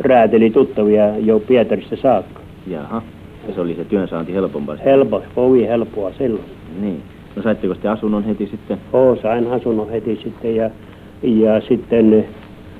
rääteli 0.00 0.50
tuttavia 0.50 1.18
jo 1.18 1.40
Pietarista 1.40 1.96
saakka. 1.96 2.40
Jaha. 2.66 3.02
Ja 3.48 3.54
se 3.54 3.60
oli 3.60 3.74
se 3.74 3.84
työnsaanti 3.84 4.34
helpompaa. 4.34 4.76
sitten. 4.76 4.92
Helpo, 4.92 5.22
kovin 5.34 5.68
helppoa 5.68 6.12
silloin. 6.18 6.44
Niin. 6.80 7.02
No 7.36 7.42
saitteko 7.42 7.74
te 7.74 7.88
asunnon 7.88 8.24
heti 8.24 8.46
sitten? 8.46 8.78
Oo, 8.92 9.16
sain 9.16 9.46
asunnon 9.46 9.90
heti 9.90 10.20
sitten 10.22 10.56
ja, 10.56 10.70
ja 11.22 11.60
sitten 11.60 12.24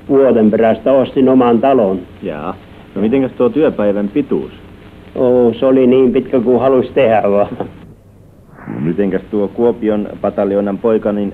vuoden 0.09 0.51
perästä 0.51 0.93
ostin 0.93 1.29
oman 1.29 1.59
talon. 1.59 2.01
Jaa. 2.23 2.57
No 2.95 3.01
mitenkäs 3.01 3.33
tuo 3.33 3.49
työpäivän 3.49 4.09
pituus? 4.09 4.53
Oo, 5.15 5.53
se 5.61 5.67
oli 5.67 5.87
niin 5.87 6.13
pitkä 6.13 6.41
kuin 6.41 6.61
halusi 6.61 6.93
tehdä 6.93 7.23
vaan. 7.31 7.57
No 8.75 8.81
mitenkäs 8.81 9.23
tuo 9.31 9.49
Kuopion 9.49 10.09
pataljonan 10.21 10.79
poika, 10.79 11.13
niin 11.13 11.33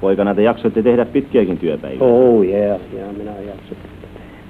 poikana 0.00 0.34
te 0.34 0.42
jaksoitte 0.42 0.82
tehdä 0.82 1.04
pitkiäkin 1.04 1.58
työpäiviä? 1.58 1.98
Oo, 2.00 2.42
yeah, 2.42 2.80
ja 2.98 3.04
minä 3.18 3.30
jaksin. 3.30 3.76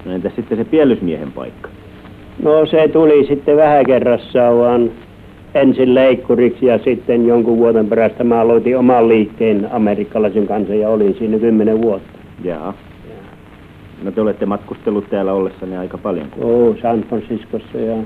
No 0.05 0.13
entäs 0.13 0.33
sitten 0.37 0.59
se 0.59 0.65
pielysmiehen 0.65 1.33
paikka? 1.33 1.69
No 2.43 2.67
se 2.67 2.89
tuli 2.89 3.27
sitten 3.27 3.57
vähän 3.57 3.87
kerrassaan 3.87 4.59
vaan 4.59 4.91
ensin 5.55 5.95
leikkuriksi 5.95 6.67
ja 6.67 6.79
sitten 6.79 7.27
jonkun 7.27 7.59
vuoden 7.59 7.87
perästä 7.87 8.25
mä 8.25 8.41
aloitin 8.41 8.79
oman 8.79 9.09
liikkeen 9.09 9.69
amerikkalaisen 9.73 10.47
kanssa 10.47 10.75
ja 10.75 10.89
olin 10.89 11.15
siinä 11.19 11.39
kymmenen 11.39 11.83
vuotta. 11.83 12.19
Jaa. 12.45 12.75
No 14.03 14.11
te 14.11 14.21
olette 14.21 14.47
matkustellut 14.47 15.11
täällä 15.11 15.33
ollessanne 15.33 15.79
aika 15.79 15.99
paljon. 15.99 16.27
Oo, 16.41 16.77
San 16.83 17.03
Franciscossa 17.03 17.79
ja 17.79 17.97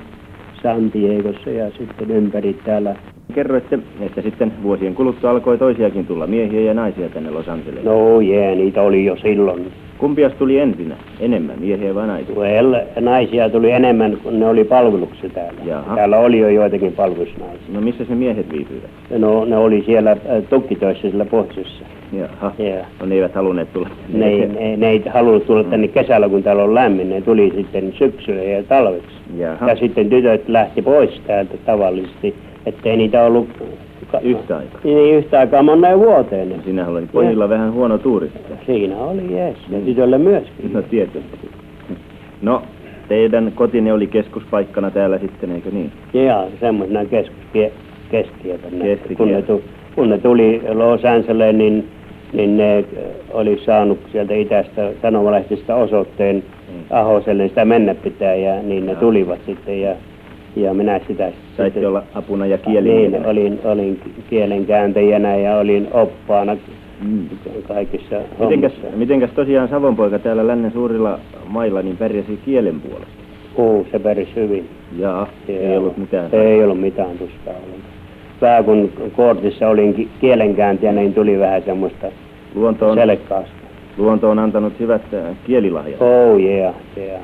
San 0.63 0.93
Diegossa 0.93 1.51
ja 1.51 1.71
sitten 1.71 2.11
ympäri 2.11 2.55
täällä. 2.65 2.97
Kerroitte, 3.33 3.79
että 4.01 4.23
sitten 4.23 4.53
vuosien 4.63 4.95
kuluttua 4.95 5.31
alkoi 5.31 5.59
toisiakin 5.59 6.07
tulla 6.07 6.27
miehiä 6.27 6.61
ja 6.61 6.75
naisia 6.75 7.09
tänne 7.09 7.31
Los 7.31 7.49
Angelesiin. 7.49 7.85
No 7.85 8.21
jee, 8.21 8.55
niitä 8.55 8.83
oli 8.83 9.05
jo 9.05 9.17
silloin. 9.17 9.67
Kumpias 9.99 10.33
tuli 10.33 10.59
ensinnä? 10.59 10.95
Enemmän, 11.21 11.59
miehiä 11.61 11.95
vai 11.95 12.07
naisia? 12.07 12.35
Well, 12.35 12.75
naisia 13.01 13.51
tuli 13.51 13.71
enemmän, 13.71 14.17
kun 14.23 14.41
ne 14.41 14.47
oli 14.47 14.65
palveluksessa 14.65 15.29
täällä. 15.29 15.61
Jaha. 15.65 15.97
Täällä 15.97 16.19
oli 16.19 16.39
jo 16.39 16.49
joitakin 16.49 16.93
palvelusnaisia. 16.93 17.75
No 17.75 17.81
missä 17.81 18.05
se 18.05 18.15
miehet 18.15 18.53
viipyivät? 18.53 18.91
No, 19.19 19.45
ne 19.45 19.57
oli 19.57 19.83
siellä 19.87 20.11
äh, 20.11 20.19
tukkitöissä 20.51 21.01
siellä 21.11 21.25
pohjoisessa. 21.25 21.85
Jaha. 22.13 22.53
Joo. 22.59 22.85
No 23.01 23.07
ne 23.07 23.15
eivät 23.15 23.35
halunneet 23.35 23.73
tulla. 23.73 23.89
Ne, 24.13 24.29
ei- 24.29 24.47
ne, 24.49 24.77
ne 24.77 24.91
ei 24.91 25.03
halunnut 25.15 25.47
tulla 25.47 25.65
tänne 25.65 25.89
kesällä, 25.89 26.29
kun 26.29 26.43
täällä 26.43 26.63
on 26.65 26.75
lämmin. 26.75 27.11
Ne 27.11 27.21
tuli 27.21 27.53
sitten 27.57 27.93
syksyllä 27.99 28.43
ja 28.43 28.63
talveksi. 28.63 29.17
Jaha. 29.39 29.69
Ja 29.71 29.77
sitten 29.77 30.11
tytöt 30.11 30.49
lähti 30.49 30.83
pois 30.83 31.21
täältä 31.27 31.55
tavallisesti, 31.67 32.35
ettei 32.67 32.97
niitä 32.97 33.23
ollut 33.25 33.49
ka- 34.13 34.21
Yhtä 34.21 34.57
aikaa. 34.57 34.81
Niin, 34.85 35.15
yhtä 35.15 35.39
aikaa 35.39 35.63
moneen 35.63 35.99
vuoteen. 35.99 36.63
Sinä 36.65 36.89
oli 36.89 37.07
pojilla 37.13 37.49
vähän 37.49 37.73
huono 37.73 37.99
tuuri 37.99 38.27
sitten. 38.33 38.59
Siinä 38.67 38.97
oli, 38.97 39.37
jees. 39.37 39.57
Ja 39.57 39.79
Niin. 39.79 39.85
tytölle 39.85 40.19
myöskin. 40.19 40.73
No 40.73 40.83
tietysti. 40.83 41.51
No, 42.43 42.63
teidän 43.09 43.53
kotine 43.55 43.93
oli 43.93 44.07
keskuspaikkana 44.07 44.91
täällä 44.91 45.19
sitten, 45.19 45.51
eikö 45.53 45.71
niin? 45.71 45.93
Jaa, 46.15 46.47
semmoisena 46.61 47.05
keskus, 47.05 47.37
keskietä. 48.11 48.69
Keskitietä. 48.83 49.15
Kun 49.17 49.33
ne, 49.33 49.43
tu, 49.43 49.63
kun 49.95 50.11
ne 50.11 50.19
tuli 50.19 50.63
Los 50.73 51.05
Angeles, 51.05 51.57
niin, 51.57 51.89
niin 52.33 52.57
ne 52.57 52.79
äh, 52.79 52.85
oli 53.33 53.61
saanut 53.65 53.99
sieltä 54.13 54.35
itästä 54.35 54.91
sanomalehtistä 55.03 55.75
osoitteen 55.75 56.43
Mm. 56.73 56.79
Ahoselle 56.91 57.49
sitä 57.49 57.65
mennä 57.65 57.95
pitää 57.95 58.35
ja 58.35 58.63
niin 58.63 58.87
ne 58.87 58.93
Jaa. 58.93 59.01
tulivat 59.01 59.39
sitten 59.47 59.81
ja, 59.81 59.95
ja 60.57 60.75
minä 60.75 61.01
sitä 61.09 61.33
Saitte 61.57 61.87
olla 61.87 62.03
apuna 62.15 62.47
ja 62.47 62.57
niin, 62.57 62.65
kielimiehenä. 62.73 63.29
olin, 63.29 63.59
olin 63.65 64.01
kielenkääntäjänä 64.31 65.37
ja 65.37 65.57
olin 65.57 65.89
oppaana 65.93 66.57
Mm. 67.05 67.29
kaikissa 67.69 68.17
Mitenkäs, 68.41 68.73
hommissa. 68.73 68.97
mitenkäs 68.99 69.31
tosiaan 69.31 69.69
Savonpoika 69.69 70.19
täällä 70.19 70.47
lännen 70.47 70.73
suurilla 70.73 71.19
mailla 71.47 71.83
niin 71.83 71.97
pärjäsi 71.97 72.39
kielen 72.45 72.81
puolesta? 72.81 73.13
Uu, 73.57 73.87
se 73.93 73.99
pärisi 73.99 74.31
hyvin. 74.37 74.69
Jaa, 74.99 75.27
ei 75.49 75.65
Joo. 75.65 75.79
ollut 75.79 75.97
mitään. 75.97 76.29
Ei 76.33 76.65
ollut 76.65 76.81
mitään 76.81 77.19
tuskaa 77.19 77.55
ollenkaan. 77.55 77.93
Vähän 78.41 78.65
kun 78.65 78.93
kortissa 79.17 79.69
olin 79.69 79.95
ki- 79.95 80.09
kielenkääntiä, 80.21 80.93
niin 80.93 81.15
tuli 81.15 81.39
vähän 81.39 81.63
semmoista 81.63 82.07
Luonto 82.55 82.89
on, 82.91 82.99
selkkaasta. 82.99 83.53
luonto 83.99 84.31
on 84.31 84.39
antanut 84.39 84.73
hyvät 84.81 85.03
äh, 85.15 85.37
kielilahjat. 85.47 86.03
Oh 86.03 86.41
yeah, 86.41 86.75
yeah. 86.97 87.21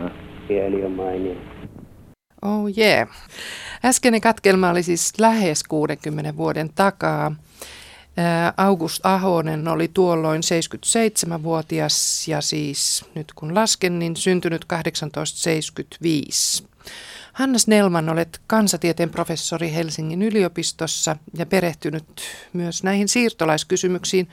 Jaa. 0.00 0.10
Kieli 0.48 0.84
on 0.84 0.92
mainio. 0.92 1.32
Oh 2.42 2.78
yeah. 2.78 3.08
Äskeinen 3.84 4.20
katkelma 4.20 4.70
oli 4.70 4.82
siis 4.82 5.12
lähes 5.18 5.64
60 5.64 6.36
vuoden 6.36 6.70
takaa. 6.74 7.34
August 8.56 9.06
Ahonen 9.06 9.68
oli 9.68 9.88
tuolloin 9.88 10.42
77-vuotias 11.38 12.28
ja 12.28 12.40
siis 12.40 13.04
nyt 13.14 13.32
kun 13.34 13.54
lasken, 13.54 13.98
niin 13.98 14.16
syntynyt 14.16 14.64
1875. 14.68 16.64
Hannes 17.32 17.66
Nelman, 17.66 18.08
olet 18.08 18.40
kansatieteen 18.46 19.10
professori 19.10 19.72
Helsingin 19.72 20.22
yliopistossa 20.22 21.16
ja 21.34 21.46
perehtynyt 21.46 22.20
myös 22.52 22.82
näihin 22.82 23.08
siirtolaiskysymyksiin. 23.08 24.28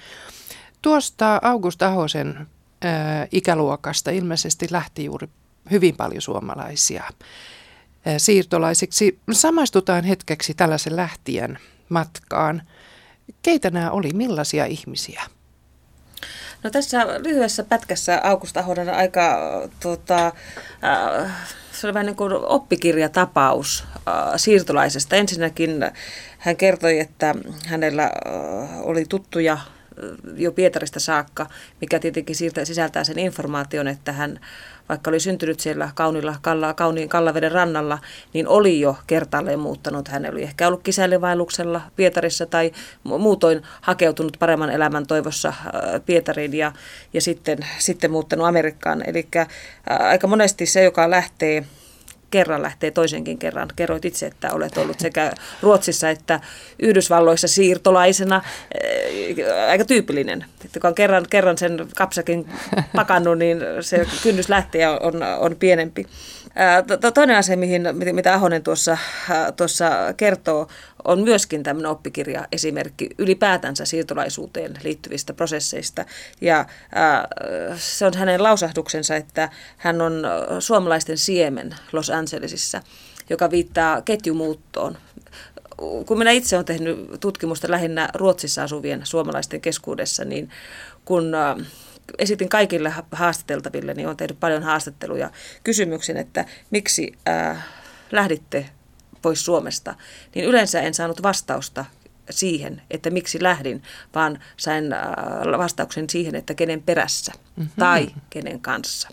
Tuosta 0.81 1.39
August 1.43 1.81
Ahosen 1.81 2.47
ää, 2.81 3.27
ikäluokasta 3.31 4.11
ilmeisesti 4.11 4.67
lähti 4.71 5.05
juuri 5.05 5.29
hyvin 5.71 5.95
paljon 5.95 6.21
suomalaisia 6.21 7.03
siirtolaisiksi. 8.17 9.19
Samaistutaan 9.31 10.03
hetkeksi 10.03 10.53
tällaisen 10.53 10.95
lähtien 10.95 11.59
matkaan. 11.89 12.61
Keitä 13.41 13.69
nämä 13.69 13.91
oli, 13.91 14.13
millaisia 14.13 14.65
ihmisiä? 14.65 15.23
No 16.63 16.69
tässä 16.69 17.07
lyhyessä 17.23 17.63
pätkässä 17.63 18.21
August 18.23 18.57
Ahonen 18.57 18.89
aika 18.89 19.37
tota, 19.79 20.25
äh, 20.25 21.31
se 21.71 21.87
oli 21.87 21.93
vähän 21.93 22.05
niin 22.05 22.15
kuin 22.15 22.33
oppikirjatapaus 22.33 23.83
äh, 23.95 24.03
siirtolaisesta. 24.35 25.15
Ensinnäkin 25.15 25.91
hän 26.37 26.57
kertoi, 26.57 26.99
että 26.99 27.35
hänellä 27.65 28.03
äh, 28.03 28.11
oli 28.81 29.05
tuttuja 29.09 29.57
jo 30.35 30.51
Pietarista 30.51 30.99
saakka, 30.99 31.47
mikä 31.81 31.99
tietenkin 31.99 32.35
sisältää 32.63 33.03
sen 33.03 33.19
informaation, 33.19 33.87
että 33.87 34.11
hän 34.11 34.39
vaikka 34.89 35.11
oli 35.11 35.19
syntynyt 35.19 35.59
siellä 35.59 35.89
kaunilla, 35.95 36.35
kalla, 36.41 36.73
kauniin 36.73 37.09
Kallaveden 37.09 37.51
rannalla, 37.51 37.99
niin 38.33 38.47
oli 38.47 38.79
jo 38.79 38.97
kertaalleen 39.07 39.59
muuttanut. 39.59 40.07
Hän 40.07 40.29
oli 40.31 40.43
ehkä 40.43 40.67
ollut 40.67 40.83
kisäilevailuksella 40.83 41.81
Pietarissa 41.95 42.45
tai 42.45 42.71
muutoin 43.03 43.61
hakeutunut 43.81 44.37
paremman 44.39 44.69
elämän 44.69 45.07
toivossa 45.07 45.49
äh, 45.49 46.01
Pietariin 46.05 46.53
ja, 46.53 46.71
ja 47.13 47.21
sitten, 47.21 47.57
sitten 47.77 48.11
muuttanut 48.11 48.47
Amerikkaan. 48.47 49.03
Eli 49.09 49.27
äh, 49.35 49.47
aika 49.87 50.27
monesti 50.27 50.65
se, 50.65 50.83
joka 50.83 51.09
lähtee 51.09 51.65
kerran 52.31 52.61
lähtee 52.61 52.91
toisenkin 52.91 53.37
kerran. 53.37 53.67
Kerroit 53.75 54.05
itse, 54.05 54.25
että 54.25 54.53
olet 54.53 54.77
ollut 54.77 54.99
sekä 54.99 55.33
Ruotsissa 55.61 56.09
että 56.09 56.39
Yhdysvalloissa 56.79 57.47
siirtolaisena. 57.47 58.41
Aika 59.69 59.85
tyypillinen. 59.85 60.45
Että 60.65 60.79
kun 60.79 60.87
on 60.87 60.95
kerran, 60.95 61.25
kerran 61.29 61.57
sen 61.57 61.87
kapsakin 61.95 62.49
pakannut, 62.95 63.37
niin 63.37 63.59
se 63.81 64.05
kynnys 64.23 64.49
lähteä 64.49 64.91
on, 64.91 65.23
on 65.39 65.55
pienempi. 65.55 66.07
Toinen 67.13 67.37
asia, 67.37 67.57
mihin, 67.57 67.83
mitä 68.11 68.33
Ahonen 68.33 68.63
tuossa, 68.63 68.97
tuossa 69.57 70.13
kertoo, 70.17 70.67
on 71.03 71.19
myöskin 71.19 71.63
tämmöinen 71.63 71.91
oppikirja 71.91 72.47
esimerkki 72.51 73.09
ylipäätänsä 73.17 73.85
siirtolaisuuteen 73.85 74.73
liittyvistä 74.83 75.33
prosesseista. 75.33 76.05
Ja 76.41 76.65
se 77.75 78.05
on 78.05 78.13
hänen 78.13 78.43
lausahduksensa, 78.43 79.15
että 79.15 79.49
hän 79.77 80.01
on 80.01 80.23
suomalaisten 80.59 81.17
siemen 81.17 81.75
Los 81.91 82.09
Angelesissa, 82.09 82.81
joka 83.29 83.51
viittaa 83.51 84.01
ketjumuuttoon 84.01 84.97
kun 86.05 86.17
minä 86.17 86.31
itse 86.31 86.55
olen 86.55 86.65
tehnyt 86.65 87.07
tutkimusta 87.19 87.71
lähinnä 87.71 88.09
Ruotsissa 88.13 88.63
asuvien 88.63 89.01
suomalaisten 89.03 89.61
keskuudessa, 89.61 90.25
niin 90.25 90.49
kun 91.05 91.35
esitin 92.17 92.49
kaikille 92.49 92.93
haastateltaville, 93.11 93.93
niin 93.93 94.07
olen 94.07 94.17
tehnyt 94.17 94.39
paljon 94.39 94.63
haastatteluja 94.63 95.31
kysymyksen, 95.63 96.17
että 96.17 96.45
miksi 96.71 97.13
äh, 97.29 97.65
lähditte 98.11 98.69
pois 99.21 99.45
Suomesta, 99.45 99.95
niin 100.35 100.45
yleensä 100.45 100.81
en 100.81 100.93
saanut 100.93 101.23
vastausta 101.23 101.85
siihen, 102.29 102.81
että 102.91 103.09
miksi 103.09 103.43
lähdin, 103.43 103.83
vaan 104.15 104.39
sain 104.57 104.93
äh, 104.93 105.01
vastauksen 105.57 106.09
siihen, 106.09 106.35
että 106.35 106.53
kenen 106.53 106.83
perässä 106.83 107.31
mm-hmm. 107.55 107.71
tai 107.79 108.07
kenen 108.29 108.59
kanssa. 108.59 109.09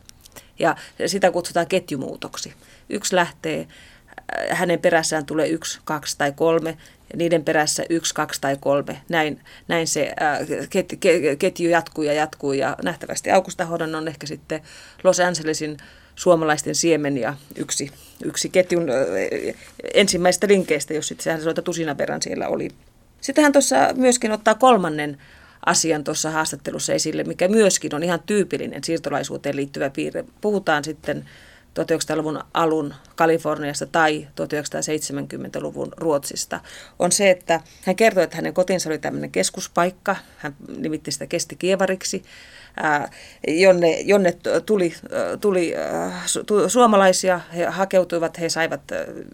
Ja 0.59 0.77
sitä 1.07 1.31
kutsutaan 1.31 1.67
ketjumuutoksi. 1.67 2.55
Yksi 2.89 3.17
lähtee, 3.17 3.61
äh, 3.61 4.59
hänen 4.59 4.81
perässään 4.81 5.27
tulee 5.27 5.49
yksi, 5.49 5.81
kaksi 5.85 6.19
tai 6.19 6.33
kolme, 6.33 6.79
niiden 7.17 7.45
perässä 7.45 7.85
yksi, 7.91 8.15
kaksi 8.15 8.41
tai 8.41 8.57
kolme. 8.61 9.03
Näin, 9.09 9.41
näin 9.69 9.87
se 9.87 10.13
äh, 10.23 10.39
ketju 11.39 11.71
jatkuu 11.71 12.05
ja 12.05 12.13
jatkuu 12.13 12.53
ja 12.53 12.77
nähtävästi 12.83 13.31
Augusta 13.31 13.65
Hodan 13.65 13.95
on 13.95 14.09
ehkä 14.09 14.27
sitten 14.27 14.63
Los 15.05 15.21
Angelesin 15.21 15.77
suomalaisten 16.15 16.75
siemen 16.75 17.19
ja 17.19 17.35
yksi, 17.57 17.91
yksi 18.25 18.49
ketjun 18.49 18.91
äh, 18.91 18.97
ensimmäistä 19.95 20.49
linkeistä, 20.49 20.95
jos 20.95 21.09
sitten 21.09 21.25
sehän 21.25 21.43
soita 21.43 21.63
tusina 21.63 21.99
verran 21.99 22.23
siellä 22.23 22.49
oli. 22.49 22.69
Sitten 23.21 23.43
hän 23.43 23.53
tuossa 23.53 23.77
myöskin 23.95 24.33
ottaa 24.33 24.55
kolmannen 24.55 25.19
asian 25.67 26.05
tuossa 26.05 26.31
haastattelussa 26.31 26.93
esille, 26.93 27.25
mikä 27.25 27.49
myöskin 27.49 27.95
on 27.95 28.03
ihan 28.03 28.21
tyypillinen 28.27 28.85
siirtolaisuuteen 28.85 29.57
liittyvä 29.57 29.91
piirre. 29.91 30.25
Puhutaan 30.41 30.85
sitten 30.85 31.25
1900-luvun 31.81 32.41
alun 32.55 32.95
Kaliforniasta 33.17 33.87
tai 33.87 34.29
1970-luvun 34.41 35.93
Ruotsista, 35.97 36.61
on 36.99 37.13
se, 37.13 37.31
että 37.31 37.61
hän 37.85 37.97
kertoi, 37.97 38.23
että 38.23 38.37
hänen 38.37 38.55
kotinsa 38.55 38.89
oli 38.89 38.99
tämmöinen 38.99 39.31
keskuspaikka, 39.31 40.17
hän 40.37 40.57
nimitti 40.77 41.11
sitä 41.11 41.27
kestikievariksi, 41.27 42.23
jonne, 43.49 44.01
jonne 44.01 44.37
tuli, 44.67 44.95
tuli 45.41 45.75
suomalaisia, 46.69 47.41
he 47.57 47.65
hakeutuivat, 47.65 48.41
he 48.41 48.49
saivat 48.49 48.81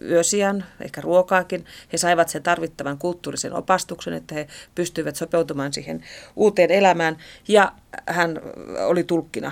yösiän, 0.09 0.65
ehkä 0.81 1.01
ruokaakin, 1.01 1.65
he 1.93 1.97
saivat 1.97 2.29
sen 2.29 2.43
tarvittavan 2.43 2.97
kulttuurisen 2.97 3.53
opastuksen, 3.53 4.13
että 4.13 4.35
he 4.35 4.47
pystyivät 4.75 5.15
sopeutumaan 5.15 5.73
siihen 5.73 6.03
uuteen 6.35 6.71
elämään. 6.71 7.17
Ja 7.47 7.71
hän 8.07 8.41
oli 8.85 9.03
tulkkina 9.03 9.51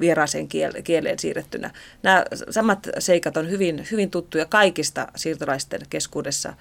vieraaseen 0.00 0.48
kieleen 0.84 1.18
siirrettynä. 1.18 1.70
Nämä 2.02 2.24
samat 2.50 2.88
seikat 2.98 3.36
on 3.36 3.50
hyvin, 3.50 3.86
hyvin 3.90 4.10
tuttuja 4.10 4.46
kaikista 4.46 5.08
siirtolaisten 5.16 5.80
keskuudessa 5.90 6.54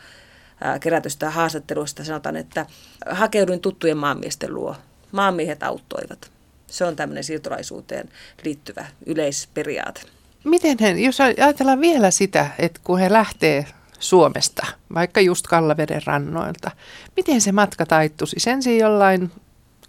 kerätystä 0.79 1.29
haastatteluista. 1.29 2.03
Sanotaan, 2.03 2.35
että 2.35 2.65
hakeuduin 3.09 3.59
tuttujen 3.59 3.97
maanmiesten 3.97 4.53
luo. 4.53 4.75
Maanmiehet 5.11 5.63
auttoivat. 5.63 6.31
Se 6.67 6.85
on 6.85 6.95
tämmöinen 6.95 7.23
siirtolaisuuteen 7.23 8.09
liittyvä 8.43 8.85
yleisperiaate. 9.05 10.01
Miten 10.43 10.77
he, 10.81 10.89
jos 10.89 11.21
ajatellaan 11.21 11.81
vielä 11.81 12.11
sitä, 12.11 12.47
että 12.59 12.79
kun 12.83 12.99
he 12.99 13.11
lähtee 13.11 13.65
Suomesta, 13.99 14.67
vaikka 14.93 15.21
just 15.21 15.47
Kallaveden 15.47 16.01
rannoilta, 16.05 16.71
miten 17.15 17.41
se 17.41 17.51
matka 17.51 17.85
taittuisi? 17.85 18.49
Ensin 18.49 18.77
jollain 18.77 19.31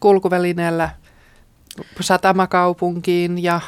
kulkuvälineellä 0.01 0.91
satamakaupunkiin 2.01 3.43
ja 3.43 3.61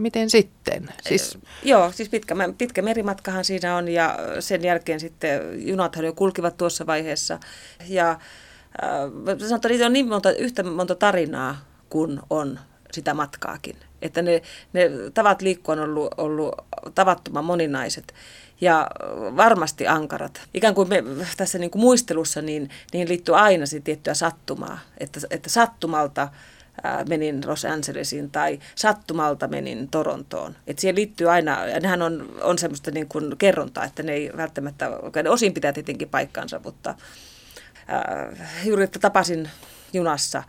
miten 0.00 0.30
sitten? 0.30 0.88
Siis... 1.02 1.38
Joo, 1.62 1.92
siis 1.92 2.08
pitkä, 2.08 2.34
pitkä 2.58 2.82
merimatkahan 2.82 3.44
siinä 3.44 3.76
on 3.76 3.88
ja 3.88 4.18
sen 4.40 4.64
jälkeen 4.64 5.00
sitten 5.00 5.40
junathan 5.68 6.04
jo 6.04 6.12
kulkivat 6.12 6.56
tuossa 6.56 6.86
vaiheessa. 6.86 7.40
Ja 7.88 8.10
äh, 8.10 8.18
sanotaan, 9.48 9.74
että 9.74 9.86
on 9.86 9.92
niin 9.92 10.08
monta, 10.08 10.32
yhtä 10.32 10.62
monta 10.62 10.94
tarinaa 10.94 11.56
kuin 11.90 12.20
on 12.30 12.58
sitä 12.92 13.14
matkaakin. 13.14 13.76
Että 14.02 14.22
ne, 14.22 14.42
ne 14.72 14.90
tavat 15.14 15.42
liikkua 15.42 15.72
on 15.72 15.80
ollut, 15.80 16.14
ollut 16.16 16.54
tavattoman 16.94 17.44
moninaiset 17.44 18.14
ja 18.60 18.90
varmasti 19.36 19.86
ankarat. 19.86 20.40
Ikään 20.54 20.74
kuin 20.74 20.88
me 20.88 21.04
tässä 21.36 21.58
niin 21.58 21.70
kuin 21.70 21.82
muistelussa 21.82 22.42
niin, 22.42 22.70
niin 22.92 23.08
liittyy 23.08 23.36
aina 23.36 23.64
tiettyä 23.84 24.14
sattumaa, 24.14 24.78
että, 24.98 25.20
että 25.30 25.50
sattumalta– 25.50 26.28
menin 27.08 27.40
Los 27.46 27.64
Angelesiin 27.64 28.30
tai 28.30 28.58
sattumalta 28.74 29.48
menin 29.48 29.88
Torontoon. 29.88 30.56
Et 30.66 30.78
siihen 30.78 30.96
liittyy 30.96 31.30
aina, 31.30 31.66
ja 31.66 31.80
nehän 31.80 32.02
on, 32.02 32.28
on 32.42 32.58
semmoista 32.58 32.90
niin 32.90 33.08
kuin 33.08 33.36
kerrontaa, 33.38 33.84
että 33.84 34.02
ne 34.02 34.12
ei 34.12 34.30
välttämättä, 34.36 34.90
ne 35.22 35.30
osin 35.30 35.54
pitää 35.54 35.72
tietenkin 35.72 36.08
paikkaansa, 36.08 36.60
mutta 36.64 36.90
äh, 36.90 38.66
juuri 38.66 38.84
että 38.84 38.98
tapasin 38.98 39.50
junassa 39.92 40.42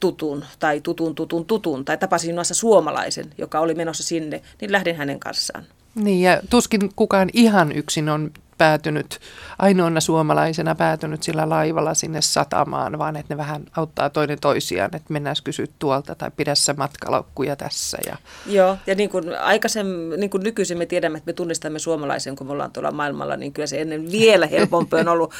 tutun 0.00 0.44
tai 0.58 0.80
tutun 0.80 1.14
tutun 1.14 1.44
tutun 1.44 1.84
tai 1.84 1.98
tapasin 1.98 2.30
junassa 2.30 2.54
suomalaisen, 2.54 3.32
joka 3.38 3.60
oli 3.60 3.74
menossa 3.74 4.02
sinne, 4.02 4.42
niin 4.60 4.72
lähdin 4.72 4.96
hänen 4.96 5.20
kanssaan. 5.20 5.64
Niin 5.94 6.22
ja 6.22 6.40
tuskin 6.50 6.90
kukaan 6.96 7.28
ihan 7.32 7.72
yksin 7.72 8.08
on 8.08 8.30
päätynyt, 8.58 9.20
ainoana 9.58 10.00
suomalaisena 10.00 10.74
päätynyt 10.74 11.22
sillä 11.22 11.48
laivalla 11.48 11.94
sinne 11.94 12.22
satamaan, 12.22 12.98
vaan 12.98 13.16
että 13.16 13.34
ne 13.34 13.38
vähän 13.38 13.62
auttaa 13.76 14.10
toinen 14.10 14.40
toisiaan, 14.40 14.96
että 14.96 15.12
mennään 15.12 15.36
kysyä 15.44 15.66
tuolta 15.78 16.14
tai 16.14 16.30
pidä 16.36 16.54
se 16.54 16.72
matkalaukkuja 16.72 17.56
tässä. 17.56 17.98
Ja... 18.06 18.16
Joo, 18.46 18.76
ja 18.86 18.94
niin 18.94 19.10
kuin 19.10 19.38
aikaisemmin, 19.38 20.20
niin 20.20 20.30
kuin 20.30 20.42
nykyisin 20.42 20.78
me 20.78 20.86
tiedämme, 20.86 21.18
että 21.18 21.28
me 21.28 21.32
tunnistamme 21.32 21.78
suomalaisen, 21.78 22.36
kun 22.36 22.46
me 22.46 22.52
ollaan 22.52 22.72
tuolla 22.72 22.90
maailmalla, 22.90 23.36
niin 23.36 23.52
kyllä 23.52 23.66
se 23.66 23.80
ennen 23.80 24.12
vielä 24.12 24.46
helpompi 24.46 24.96
on 24.96 25.08
ollut 25.08 25.34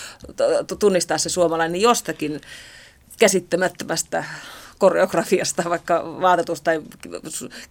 tunnistaa 0.79 1.19
se 1.19 1.29
suomalainen 1.29 1.81
jostakin 1.81 2.41
käsittämättömästä 3.19 4.25
koreografiasta, 4.79 5.71
vaikka 5.71 6.05
vaatetus 6.21 6.61
tai 6.63 6.83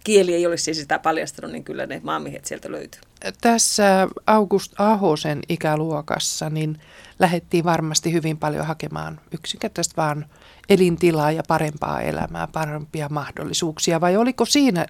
kieli 0.04 0.34
ei 0.34 0.46
olisi 0.46 0.74
sitä 0.74 0.98
paljastanut, 0.98 1.52
niin 1.52 1.64
kyllä 1.64 1.86
ne 1.86 2.00
maamiehet 2.04 2.44
sieltä 2.44 2.72
löytyy. 2.72 3.00
Tässä 3.40 4.08
August 4.26 4.72
Ahosen 4.78 5.42
ikäluokassa 5.48 6.50
niin 6.50 6.80
lähdettiin 7.18 7.64
varmasti 7.64 8.12
hyvin 8.12 8.38
paljon 8.38 8.66
hakemaan 8.66 9.20
yksinkertaisesti 9.32 9.96
vaan 9.96 10.26
elintilaa 10.68 11.30
ja 11.32 11.42
parempaa 11.48 12.00
elämää, 12.00 12.46
parempia 12.46 13.08
mahdollisuuksia, 13.08 14.00
vai 14.00 14.16
oliko 14.16 14.44
siinä 14.44 14.86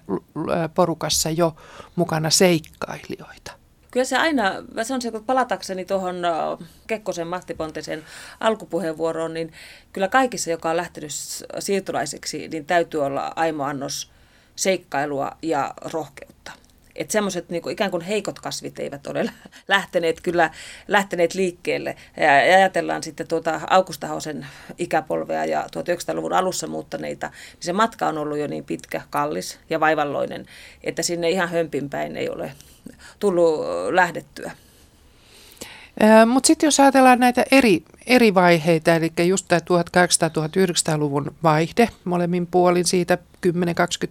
porukassa 0.75 1.29
jo 1.29 1.55
mukana 1.95 2.29
seikkailijoita? 2.29 3.56
Kyllä 3.91 4.05
se 4.05 4.17
aina, 4.17 4.53
mä 4.73 4.83
sanoisin, 4.83 5.11
kun 5.11 5.25
palatakseni 5.25 5.85
tuohon 5.85 6.15
Kekkosen 6.87 7.27
Matti 7.27 7.53
Pontisen 7.53 8.03
alkupuheenvuoroon, 8.39 9.33
niin 9.33 9.53
kyllä 9.93 10.07
kaikissa, 10.07 10.51
joka 10.51 10.69
on 10.69 10.77
lähtenyt 10.77 11.11
siirtolaiseksi, 11.59 12.47
niin 12.47 12.65
täytyy 12.65 13.05
olla 13.05 13.33
aimo 13.35 13.63
annos 13.63 14.11
seikkailua 14.55 15.31
ja 15.41 15.73
rohkeutta. 15.93 16.51
Että 16.97 17.11
semmoiset 17.11 17.49
niin 17.49 17.69
ikään 17.69 17.91
kuin 17.91 18.01
heikot 18.01 18.39
kasvit 18.39 18.79
eivät 18.79 19.07
ole 19.07 19.29
lähteneet 19.67 20.21
kyllä 20.21 20.51
lähteneet 20.87 21.33
liikkeelle. 21.33 21.95
Ja 22.17 22.31
ajatellaan 22.31 23.03
sitten 23.03 23.27
tuota 23.27 23.61
Augustahausen 23.69 24.47
ikäpolvea 24.77 25.45
ja 25.45 25.61
1900-luvun 25.61 26.33
alussa 26.33 26.67
muuttaneita, 26.67 27.27
niin 27.27 27.57
se 27.59 27.73
matka 27.73 28.07
on 28.07 28.17
ollut 28.17 28.37
jo 28.37 28.47
niin 28.47 28.63
pitkä, 28.63 29.01
kallis 29.09 29.59
ja 29.69 29.79
vaivalloinen, 29.79 30.45
että 30.83 31.01
sinne 31.01 31.29
ihan 31.29 31.49
hömpinpäin 31.49 32.17
ei 32.17 32.29
ole 32.29 32.51
tullut 33.19 33.65
lähdettyä. 33.91 34.51
Mutta 36.25 36.47
sitten 36.47 36.67
jos 36.67 36.79
ajatellaan 36.79 37.19
näitä 37.19 37.45
eri, 37.51 37.83
eri 38.07 38.33
vaiheita, 38.33 38.95
eli 38.95 39.11
just 39.27 39.45
tämä 39.47 39.59
1800-1900-luvun 39.59 41.35
vaihde 41.43 41.89
molemmin 42.03 42.47
puolin 42.47 42.85
siitä 42.85 43.17
10-20 43.47 43.49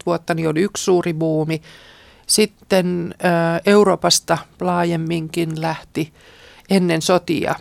vuotta, 0.07 0.35
niin 0.35 0.49
oli 0.49 0.61
yksi 0.61 0.85
suuri 0.85 1.15
buumi. 1.15 1.63
Sitten 2.27 3.15
Euroopasta 3.67 4.39
laajemminkin 4.61 5.61
lähti 5.61 6.13
ennen 6.71 7.03
sotia 7.03 7.55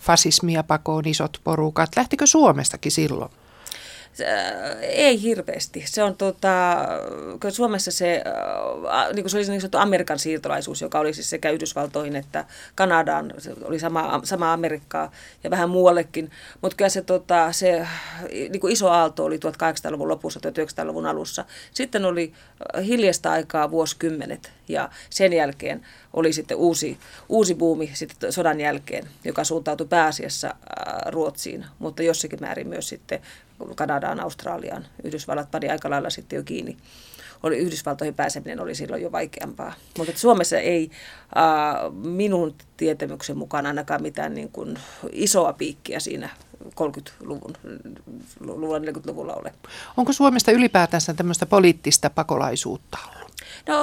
fasismia 0.00 0.62
pakoon 0.62 1.06
isot 1.06 1.40
porukat. 1.44 1.90
Lähtikö 1.96 2.26
Suomestakin 2.26 2.92
silloin? 2.92 3.30
Ei 4.80 5.22
hirveästi. 5.22 5.84
Se 5.86 6.02
on 6.02 6.16
tota, 6.16 6.76
Suomessa 7.48 7.90
se, 7.90 8.24
niin 9.14 9.22
kuin 9.22 9.30
se 9.30 9.36
oli 9.36 9.46
niin 9.46 9.60
sanottu 9.60 9.78
Amerikan 9.78 10.18
siirtolaisuus, 10.18 10.80
joka 10.80 10.98
oli 10.98 11.14
siis 11.14 11.30
sekä 11.30 11.50
Yhdysvaltoihin 11.50 12.16
että 12.16 12.44
Kanadaan, 12.74 13.34
se 13.38 13.52
oli 13.64 13.78
sama, 13.78 14.20
sama 14.24 14.52
Amerikkaa 14.52 15.12
ja 15.44 15.50
vähän 15.50 15.70
muuallekin. 15.70 16.30
Mutta 16.60 16.76
kyllä 16.76 16.88
se, 16.88 17.02
tota, 17.02 17.52
se 17.52 17.86
niin 18.30 18.60
kuin 18.60 18.72
iso 18.72 18.90
aalto 18.90 19.24
oli 19.24 19.36
1800-luvun 19.36 20.08
lopussa, 20.08 20.40
1900-luvun 20.40 21.06
alussa. 21.06 21.44
Sitten 21.74 22.04
oli 22.04 22.32
hiljasta 22.84 23.32
aikaa 23.32 23.70
vuosikymmenet 23.70 24.52
ja 24.68 24.88
sen 25.10 25.32
jälkeen 25.32 25.86
oli 26.12 26.32
sitten 26.32 26.56
uusi, 26.56 26.98
uusi 27.28 27.54
buumi 27.54 27.90
sitten 27.94 28.32
sodan 28.32 28.60
jälkeen, 28.60 29.08
joka 29.24 29.44
suuntautui 29.44 29.86
pääasiassa 29.86 30.54
Ruotsiin, 31.06 31.66
mutta 31.78 32.02
jossakin 32.02 32.38
määrin 32.40 32.68
myös 32.68 32.88
sitten 32.88 33.20
Kanadaan, 33.76 34.20
Australiaan. 34.20 34.86
Yhdysvallat 35.04 35.50
pani 35.50 35.68
aika 35.68 35.90
lailla 35.90 36.10
sitten 36.10 36.36
jo 36.36 36.42
kiinni. 36.42 36.76
Oli, 37.42 37.58
Yhdysvaltoihin 37.58 38.14
pääseminen 38.14 38.60
oli 38.60 38.74
silloin 38.74 39.02
jo 39.02 39.12
vaikeampaa. 39.12 39.72
Mutta 39.98 40.12
Suomessa 40.16 40.58
ei 40.58 40.90
äh, 41.36 41.92
minun 41.92 42.54
tietämyksen 42.76 43.38
mukaan 43.38 43.66
ainakaan 43.66 44.02
mitään 44.02 44.34
niin 44.34 44.48
kuin 44.48 44.78
isoa 45.12 45.52
piikkiä 45.52 46.00
siinä 46.00 46.28
30-luvun, 46.64 47.54
40-luvulla 48.40 49.34
ole. 49.34 49.52
Onko 49.96 50.12
Suomesta 50.12 50.52
ylipäätänsä 50.52 51.14
tämmöistä 51.14 51.46
poliittista 51.46 52.10
pakolaisuutta 52.10 52.98
ollut? 53.16 53.32
No 53.68 53.74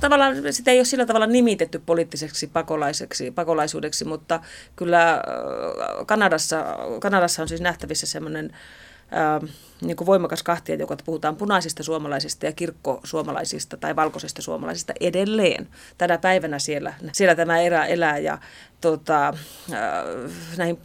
tavallaan 0.00 0.34
sitä 0.50 0.70
ei 0.70 0.78
ole 0.78 0.84
sillä 0.84 1.06
tavalla 1.06 1.26
nimitetty 1.26 1.82
poliittiseksi 1.86 2.46
pakolaiseksi, 2.46 3.30
pakolaisuudeksi, 3.30 4.04
mutta 4.04 4.40
kyllä 4.76 5.22
Kanadassa, 6.06 6.64
Kanadassa 7.00 7.42
on 7.42 7.48
siis 7.48 7.60
nähtävissä 7.60 8.06
semmoinen 8.06 8.56
niin 9.82 9.96
kuin 9.96 10.06
voimakas 10.06 10.42
kahtia, 10.42 10.74
joka 10.74 10.96
puhutaan 11.04 11.36
punaisista 11.36 11.82
suomalaisista 11.82 12.46
ja 12.46 12.52
kirkkosuomalaisista 12.52 13.76
tai 13.76 13.96
valkoisista 13.96 14.42
suomalaisista 14.42 14.92
edelleen. 15.00 15.68
Tänä 15.98 16.18
päivänä 16.18 16.58
siellä, 16.58 16.94
siellä 17.12 17.34
tämä 17.34 17.60
erä 17.60 17.84
elää 17.86 18.18
ja 18.18 18.38
tota, 18.80 19.34
näihin 20.56 20.78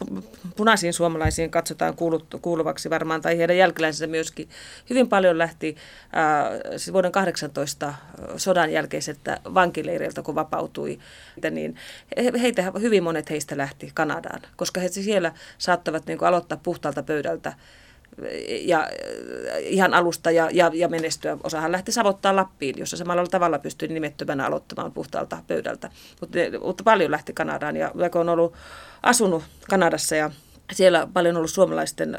punaisiin 0.56 0.92
suomalaisiin 0.92 1.50
katsotaan 1.50 1.94
kuulut, 1.94 2.34
kuuluvaksi 2.42 2.90
varmaan, 2.90 3.20
tai 3.20 3.38
heidän 3.38 3.56
jälkeläisensä 3.56 4.06
myöskin. 4.06 4.48
Hyvin 4.90 5.08
paljon 5.08 5.38
lähti 5.38 5.76
äh, 6.16 6.60
siis 6.70 6.92
vuoden 6.92 7.12
18 7.12 7.94
sodan 8.36 8.72
jälkeiseltä 8.72 9.40
vankileireiltä, 9.54 10.22
kun 10.22 10.34
vapautui, 10.34 10.98
niin 11.50 11.76
heitä, 12.40 12.72
hyvin 12.80 13.02
monet 13.02 13.30
heistä 13.30 13.56
lähti 13.56 13.90
Kanadaan, 13.94 14.42
koska 14.56 14.80
he 14.80 14.88
siellä 14.88 15.32
saattavat 15.58 16.06
niin 16.06 16.18
kuin, 16.18 16.28
aloittaa 16.28 16.60
puhtaalta 16.62 17.02
pöydältä 17.02 17.52
ja 18.60 18.88
ihan 19.60 19.94
alusta 19.94 20.30
ja, 20.30 20.48
ja, 20.52 20.70
ja 20.74 20.88
menestyä. 20.88 21.36
Osahan 21.44 21.72
lähti 21.72 21.92
savottaa 21.92 22.36
Lappiin, 22.36 22.78
jossa 22.78 22.96
samalla 22.96 23.26
tavalla 23.26 23.58
pystyi 23.58 23.88
nimettömänä 23.88 24.46
aloittamaan 24.46 24.92
puhtaalta 24.92 25.38
pöydältä. 25.46 25.90
Mutta, 26.20 26.38
mutta 26.62 26.84
paljon 26.84 27.10
lähti 27.10 27.32
Kanadaan 27.32 27.76
ja 27.76 27.90
vaikka 27.98 28.20
on 28.20 28.28
ollut 28.28 28.54
asunut 29.02 29.44
Kanadassa 29.70 30.16
ja 30.16 30.30
siellä 30.72 31.08
paljon 31.12 31.36
ollut 31.36 31.50
suomalaisten, 31.50 32.18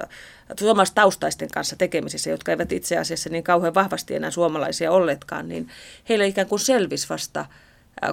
suomalaistaustaisten 0.60 1.50
kanssa 1.54 1.76
tekemisissä, 1.76 2.30
jotka 2.30 2.52
eivät 2.52 2.72
itse 2.72 2.98
asiassa 2.98 3.30
niin 3.30 3.44
kauhean 3.44 3.74
vahvasti 3.74 4.16
enää 4.16 4.32
suomalaisia 4.32 4.92
olleetkaan, 4.92 5.50
niin 5.50 5.68
heille 6.10 6.28
ikään 6.28 6.48
kuin 6.48 6.60
selvisi 6.60 7.10
vasta, 7.10 7.46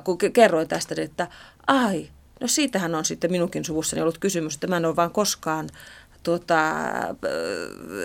kun 0.05 0.19
kerroin 0.19 0.69
tästä, 0.69 0.95
että 0.99 1.29
ai, 1.67 2.09
no 2.41 2.47
siitähän 2.47 2.95
on 2.95 3.05
sitten 3.05 3.31
minunkin 3.31 3.65
suvussani 3.65 4.03
ollut 4.03 4.19
kysymys, 4.19 4.55
että 4.55 4.67
mä 4.67 4.77
en 4.77 4.85
ole 4.85 4.97
vaan 4.97 5.11
koskaan 5.11 5.69
tuota, 6.27 6.75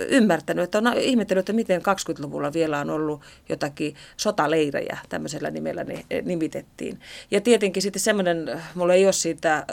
ymmärtänyt, 0.10 0.63
että 0.63 0.77
on 0.77 0.93
ihmetellyt, 0.97 1.39
että 1.39 1.53
miten 1.53 1.81
20-luvulla 1.81 2.53
vielä 2.53 2.79
on 2.79 2.89
ollut 2.89 3.21
jotakin 3.49 3.95
sotaleirejä, 4.17 4.97
tämmöisellä 5.10 5.51
nimellä 5.51 5.84
ne 5.84 6.05
nimitettiin. 6.21 6.99
Ja 7.31 7.41
tietenkin 7.41 7.84
sitten 7.84 7.99
semmoinen, 7.99 8.62
mulla 8.75 8.93
ei 8.93 9.05
ole 9.05 9.13
siitä 9.13 9.65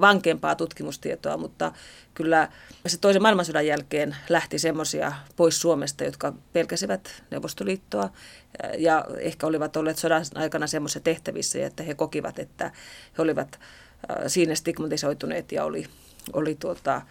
vankempaa 0.00 0.54
tutkimustietoa, 0.54 1.36
mutta 1.36 1.72
kyllä 2.14 2.48
se 2.86 2.98
toisen 2.98 3.22
maailmansodan 3.22 3.66
jälkeen 3.66 4.16
lähti 4.28 4.58
semmoisia 4.58 5.12
pois 5.36 5.60
Suomesta, 5.60 6.04
jotka 6.04 6.32
pelkäsivät 6.52 7.22
Neuvostoliittoa 7.30 8.10
ja 8.78 9.04
ehkä 9.18 9.46
olivat 9.46 9.76
olleet 9.76 9.98
sodan 9.98 10.24
aikana 10.34 10.66
semmoisissa 10.66 11.00
tehtävissä, 11.00 11.66
että 11.66 11.82
he 11.82 11.94
kokivat, 11.94 12.38
että 12.38 12.70
he 13.18 13.22
olivat 13.22 13.60
siinä 14.26 14.54
stigmatisoituneet 14.54 15.52
ja 15.52 15.64
oli 15.64 15.86
oli 16.32 16.54
tuota, 16.54 17.02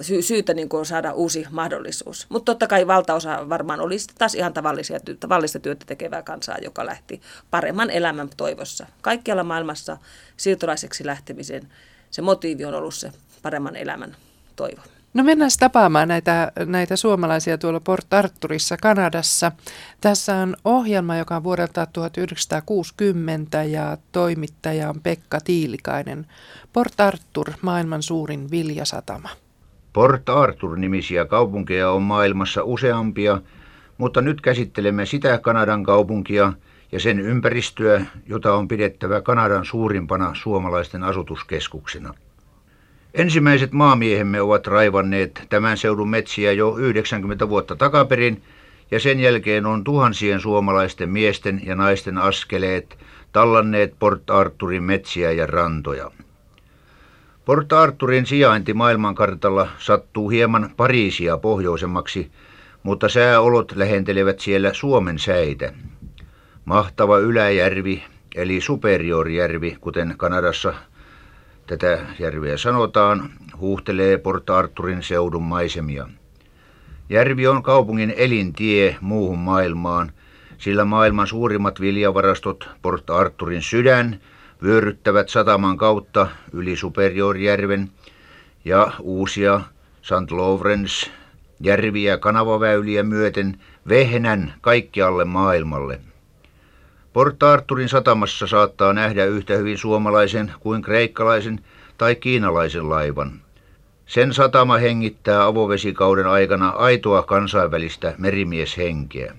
sy- 0.00 0.22
syytä 0.22 0.54
niin 0.54 0.68
kuin 0.68 0.86
saada 0.86 1.12
uusi 1.12 1.46
mahdollisuus. 1.50 2.26
Mutta 2.28 2.52
totta 2.52 2.66
kai 2.66 2.86
valtaosa 2.86 3.48
varmaan 3.48 3.80
oli 3.80 3.96
taas 4.18 4.34
ihan 4.34 4.52
tavallisia, 4.52 5.00
tavallista 5.20 5.58
työtä 5.58 5.84
tekevää 5.86 6.22
kansaa, 6.22 6.56
joka 6.62 6.86
lähti 6.86 7.20
paremman 7.50 7.90
elämän 7.90 8.28
toivossa. 8.36 8.86
Kaikkialla 9.02 9.44
maailmassa 9.44 9.98
siirtolaiseksi 10.36 11.06
lähtemisen 11.06 11.68
se 12.10 12.22
motiivi 12.22 12.64
on 12.64 12.74
ollut 12.74 12.94
se 12.94 13.12
paremman 13.42 13.76
elämän 13.76 14.16
toivo. 14.56 14.82
No 15.14 15.24
mennään 15.24 15.50
tapaamaan 15.60 16.08
näitä, 16.08 16.52
näitä 16.66 16.96
suomalaisia 16.96 17.58
tuolla 17.58 17.80
Port 17.80 18.14
Arthurissa 18.14 18.76
Kanadassa. 18.76 19.52
Tässä 20.00 20.36
on 20.36 20.56
ohjelma, 20.64 21.16
joka 21.16 21.36
on 21.36 21.44
vuodelta 21.44 21.86
1960 21.86 23.62
ja 23.62 23.96
toimittaja 24.12 24.88
on 24.88 25.00
Pekka 25.02 25.38
Tiilikainen. 25.40 26.26
Port 26.72 27.00
Arthur, 27.00 27.50
maailman 27.62 28.02
suurin 28.02 28.50
viljasatama. 28.50 29.28
Port 29.92 30.28
Arthur-nimisiä 30.28 31.24
kaupunkeja 31.24 31.90
on 31.90 32.02
maailmassa 32.02 32.64
useampia, 32.64 33.40
mutta 33.98 34.20
nyt 34.20 34.40
käsittelemme 34.40 35.06
sitä 35.06 35.38
Kanadan 35.38 35.84
kaupunkia 35.84 36.52
ja 36.92 37.00
sen 37.00 37.20
ympäristöä, 37.20 38.06
jota 38.26 38.54
on 38.54 38.68
pidettävä 38.68 39.20
Kanadan 39.20 39.64
suurimpana 39.64 40.34
suomalaisten 40.34 41.04
asutuskeskuksena. 41.04 42.14
Ensimmäiset 43.14 43.72
maamiehemme 43.72 44.40
ovat 44.40 44.66
raivanneet 44.66 45.46
tämän 45.48 45.78
seudun 45.78 46.10
metsiä 46.10 46.52
jo 46.52 46.76
90 46.78 47.48
vuotta 47.48 47.76
takaperin, 47.76 48.42
ja 48.90 49.00
sen 49.00 49.20
jälkeen 49.20 49.66
on 49.66 49.84
tuhansien 49.84 50.40
suomalaisten 50.40 51.10
miesten 51.10 51.60
ja 51.64 51.74
naisten 51.74 52.18
askeleet 52.18 52.98
tallanneet 53.32 53.94
Port 53.98 54.30
Arturin 54.30 54.82
metsiä 54.82 55.32
ja 55.32 55.46
rantoja. 55.46 56.10
Port 57.44 57.72
Arturin 57.72 58.26
sijainti 58.26 58.74
maailmankartalla 58.74 59.68
sattuu 59.78 60.28
hieman 60.28 60.70
Pariisia 60.76 61.36
pohjoisemmaksi, 61.36 62.30
mutta 62.82 63.08
sääolot 63.08 63.72
lähentelevät 63.76 64.40
siellä 64.40 64.72
Suomen 64.72 65.18
säitä. 65.18 65.72
Mahtava 66.64 67.18
yläjärvi, 67.18 68.04
eli 68.34 68.60
Superiorjärvi, 68.60 69.76
kuten 69.80 70.14
Kanadassa 70.16 70.74
tätä 71.66 71.98
järveä 72.18 72.56
sanotaan, 72.56 73.30
huuhtelee 73.56 74.18
Port 74.18 74.50
Arturin 74.50 75.02
seudun 75.02 75.42
maisemia. 75.42 76.08
Järvi 77.08 77.46
on 77.46 77.62
kaupungin 77.62 78.14
elintie 78.16 78.96
muuhun 79.00 79.38
maailmaan, 79.38 80.12
sillä 80.58 80.84
maailman 80.84 81.26
suurimmat 81.26 81.80
viljavarastot 81.80 82.68
Port 82.82 83.10
Arturin 83.10 83.62
sydän 83.62 84.20
vyöryttävät 84.62 85.28
sataman 85.28 85.76
kautta 85.76 86.28
yli 86.52 86.76
Superiorjärven 86.76 87.90
ja 88.64 88.92
uusia 89.00 89.60
St. 90.02 90.30
Lawrence 90.30 91.10
järviä 91.60 92.18
kanavaväyliä 92.18 93.02
myöten 93.02 93.60
vehnän 93.88 94.54
kaikkialle 94.60 95.24
maailmalle. 95.24 96.00
Port 97.12 97.42
Arturin 97.42 97.88
satamassa 97.88 98.46
saattaa 98.46 98.92
nähdä 98.92 99.24
yhtä 99.24 99.56
hyvin 99.56 99.78
suomalaisen 99.78 100.52
kuin 100.60 100.82
kreikkalaisen 100.82 101.60
tai 101.98 102.14
kiinalaisen 102.14 102.90
laivan. 102.90 103.32
Sen 104.06 104.34
satama 104.34 104.78
hengittää 104.78 105.44
avovesikauden 105.46 106.26
aikana 106.26 106.68
aitoa 106.68 107.22
kansainvälistä 107.22 108.14
merimieshenkeä. 108.18 109.34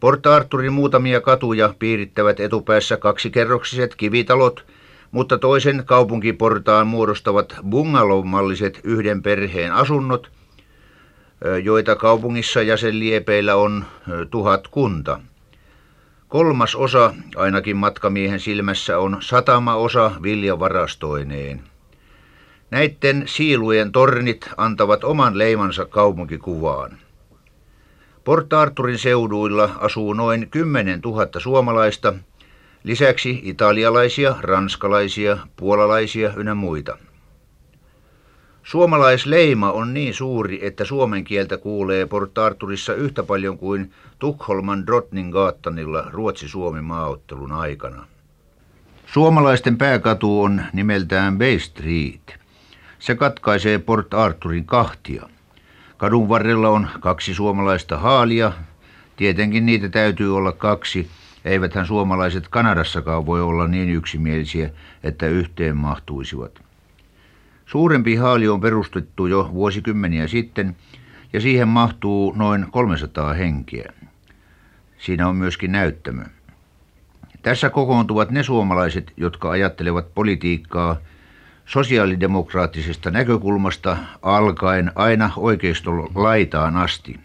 Port 0.00 0.26
Arturin 0.26 0.72
muutamia 0.72 1.20
katuja 1.20 1.74
piirittävät 1.78 2.40
etupäässä 2.40 2.96
kaksikerroksiset 2.96 3.94
kivitalot, 3.94 4.66
mutta 5.10 5.38
toisen 5.38 5.82
kaupunkiportaan 5.86 6.86
muodostavat 6.86 7.56
bungalow-malliset 7.70 8.80
yhden 8.84 9.22
perheen 9.22 9.72
asunnot, 9.72 10.30
joita 11.62 11.96
kaupungissa 11.96 12.62
ja 12.62 12.76
sen 12.76 12.98
liepeillä 12.98 13.56
on 13.56 13.84
tuhat 14.30 14.68
kunta. 14.68 15.20
Kolmas 16.28 16.74
osa, 16.74 17.14
ainakin 17.36 17.76
matkamiehen 17.76 18.40
silmässä, 18.40 18.98
on 18.98 19.16
satama 19.20 19.74
osa 19.74 20.12
viljavarastoineen. 20.22 21.62
Näiden 22.70 23.22
siilujen 23.26 23.92
tornit 23.92 24.50
antavat 24.56 25.04
oman 25.04 25.38
leimansa 25.38 25.84
kaupunkikuvaan. 25.84 26.98
Port 28.24 28.52
Arturin 28.52 28.98
seuduilla 28.98 29.70
asuu 29.78 30.12
noin 30.12 30.48
10 30.50 31.00
000 31.00 31.26
suomalaista, 31.38 32.14
lisäksi 32.84 33.40
italialaisia, 33.42 34.36
ranskalaisia, 34.40 35.38
puolalaisia 35.56 36.32
ynnä 36.36 36.54
muita. 36.54 36.98
Suomalaisleima 38.68 39.72
on 39.72 39.94
niin 39.94 40.14
suuri, 40.14 40.66
että 40.66 40.84
suomen 40.84 41.24
kieltä 41.24 41.56
kuulee 41.56 42.06
Port 42.06 42.38
Arturissa 42.38 42.94
yhtä 42.94 43.22
paljon 43.22 43.58
kuin 43.58 43.92
Tukholman 44.18 44.86
Drottninggatanilla 44.86 46.04
Ruotsi-Suomi 46.10 46.82
maaottelun 46.82 47.52
aikana. 47.52 48.06
Suomalaisten 49.06 49.78
pääkatu 49.78 50.42
on 50.42 50.62
nimeltään 50.72 51.38
Bay 51.38 51.58
Street. 51.58 52.36
Se 52.98 53.14
katkaisee 53.14 53.78
Port 53.78 54.14
Arturin 54.14 54.64
kahtia. 54.64 55.28
Kadun 55.96 56.28
varrella 56.28 56.68
on 56.68 56.88
kaksi 57.00 57.34
suomalaista 57.34 57.98
haalia. 57.98 58.52
Tietenkin 59.16 59.66
niitä 59.66 59.88
täytyy 59.88 60.36
olla 60.36 60.52
kaksi. 60.52 61.08
Eiväthän 61.44 61.86
suomalaiset 61.86 62.48
Kanadassakaan 62.48 63.26
voi 63.26 63.40
olla 63.40 63.68
niin 63.68 63.90
yksimielisiä, 63.90 64.70
että 65.02 65.26
yhteen 65.26 65.76
mahtuisivat. 65.76 66.67
Suurempi 67.68 68.16
haali 68.16 68.48
on 68.48 68.60
perustettu 68.60 69.26
jo 69.26 69.50
vuosikymmeniä 69.52 70.28
sitten 70.28 70.76
ja 71.32 71.40
siihen 71.40 71.68
mahtuu 71.68 72.34
noin 72.36 72.66
300 72.70 73.32
henkeä. 73.32 73.92
Siinä 74.98 75.28
on 75.28 75.36
myöskin 75.36 75.72
näyttämö. 75.72 76.24
Tässä 77.42 77.70
kokoontuvat 77.70 78.30
ne 78.30 78.42
suomalaiset, 78.42 79.12
jotka 79.16 79.50
ajattelevat 79.50 80.14
politiikkaa 80.14 80.96
sosiaalidemokraattisesta 81.66 83.10
näkökulmasta 83.10 83.96
alkaen 84.22 84.92
aina 84.94 85.30
oikeiston 85.36 86.08
laitaan 86.14 86.76
asti. 86.76 87.20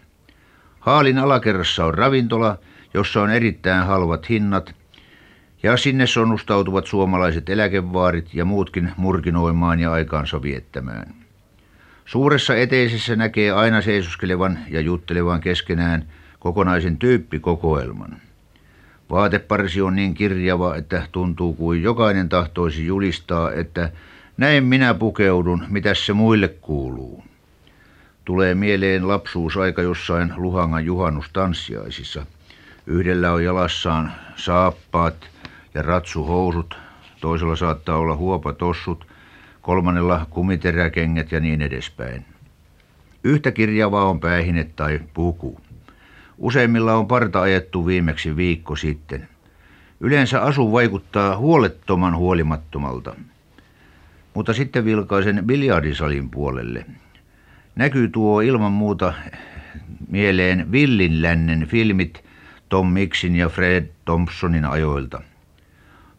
Haalin 0.80 1.18
alakerrassa 1.18 1.84
on 1.84 1.94
ravintola, 1.94 2.58
jossa 2.94 3.22
on 3.22 3.30
erittäin 3.30 3.86
halvat 3.86 4.28
hinnat– 4.28 4.74
ja 5.64 5.76
sinne 5.76 6.06
sonnustautuvat 6.06 6.86
suomalaiset 6.86 7.48
eläkevaarit 7.48 8.34
ja 8.34 8.44
muutkin 8.44 8.92
murkinoimaan 8.96 9.80
ja 9.80 9.92
aikaansa 9.92 10.42
viettämään. 10.42 11.14
Suuressa 12.04 12.56
eteisessä 12.56 13.16
näkee 13.16 13.50
aina 13.50 13.80
seisoskelevan 13.80 14.58
ja 14.70 14.80
juttelevan 14.80 15.40
keskenään 15.40 16.04
kokonaisen 16.38 16.96
tyyppikokoelman. 16.96 18.16
Vaateparsi 19.10 19.80
on 19.80 19.94
niin 19.94 20.14
kirjava, 20.14 20.76
että 20.76 21.02
tuntuu 21.12 21.54
kuin 21.54 21.82
jokainen 21.82 22.28
tahtoisi 22.28 22.86
julistaa, 22.86 23.52
että 23.52 23.90
näin 24.36 24.64
minä 24.64 24.94
pukeudun, 24.94 25.64
mitä 25.68 25.94
se 25.94 26.12
muille 26.12 26.48
kuuluu. 26.48 27.24
Tulee 28.24 28.54
mieleen 28.54 29.08
lapsuusaika 29.08 29.82
jossain 29.82 30.32
Luhangan 30.36 30.84
juhannustanssiaisissa. 30.84 32.26
Yhdellä 32.86 33.32
on 33.32 33.44
jalassaan 33.44 34.12
saappaat– 34.36 35.14
ja 35.74 35.82
ratsuhousut, 35.82 36.78
toisella 37.20 37.56
saattaa 37.56 37.96
olla 37.96 38.16
huopatossut, 38.16 39.06
kolmannella 39.60 40.26
kumiteräkengät 40.30 41.32
ja 41.32 41.40
niin 41.40 41.62
edespäin. 41.62 42.24
Yhtä 43.24 43.52
kirjavaa 43.52 44.04
on 44.04 44.20
päähine 44.20 44.64
tai 44.76 45.00
puku. 45.14 45.60
Useimmilla 46.38 46.94
on 46.94 47.06
parta 47.06 47.40
ajettu 47.40 47.86
viimeksi 47.86 48.36
viikko 48.36 48.76
sitten. 48.76 49.28
Yleensä 50.00 50.42
asu 50.42 50.72
vaikuttaa 50.72 51.36
huolettoman 51.36 52.16
huolimattomalta. 52.16 53.14
Mutta 54.34 54.52
sitten 54.52 54.84
vilkaisen 54.84 55.42
biljardisalin 55.46 56.30
puolelle. 56.30 56.86
Näkyy 57.76 58.08
tuo 58.08 58.40
ilman 58.40 58.72
muuta 58.72 59.14
mieleen 60.08 60.72
Villin 60.72 61.22
lännen 61.22 61.66
filmit 61.66 62.24
Tom 62.68 62.86
Mixin 62.86 63.36
ja 63.36 63.48
Fred 63.48 63.88
Thompsonin 64.04 64.64
ajoilta– 64.64 65.22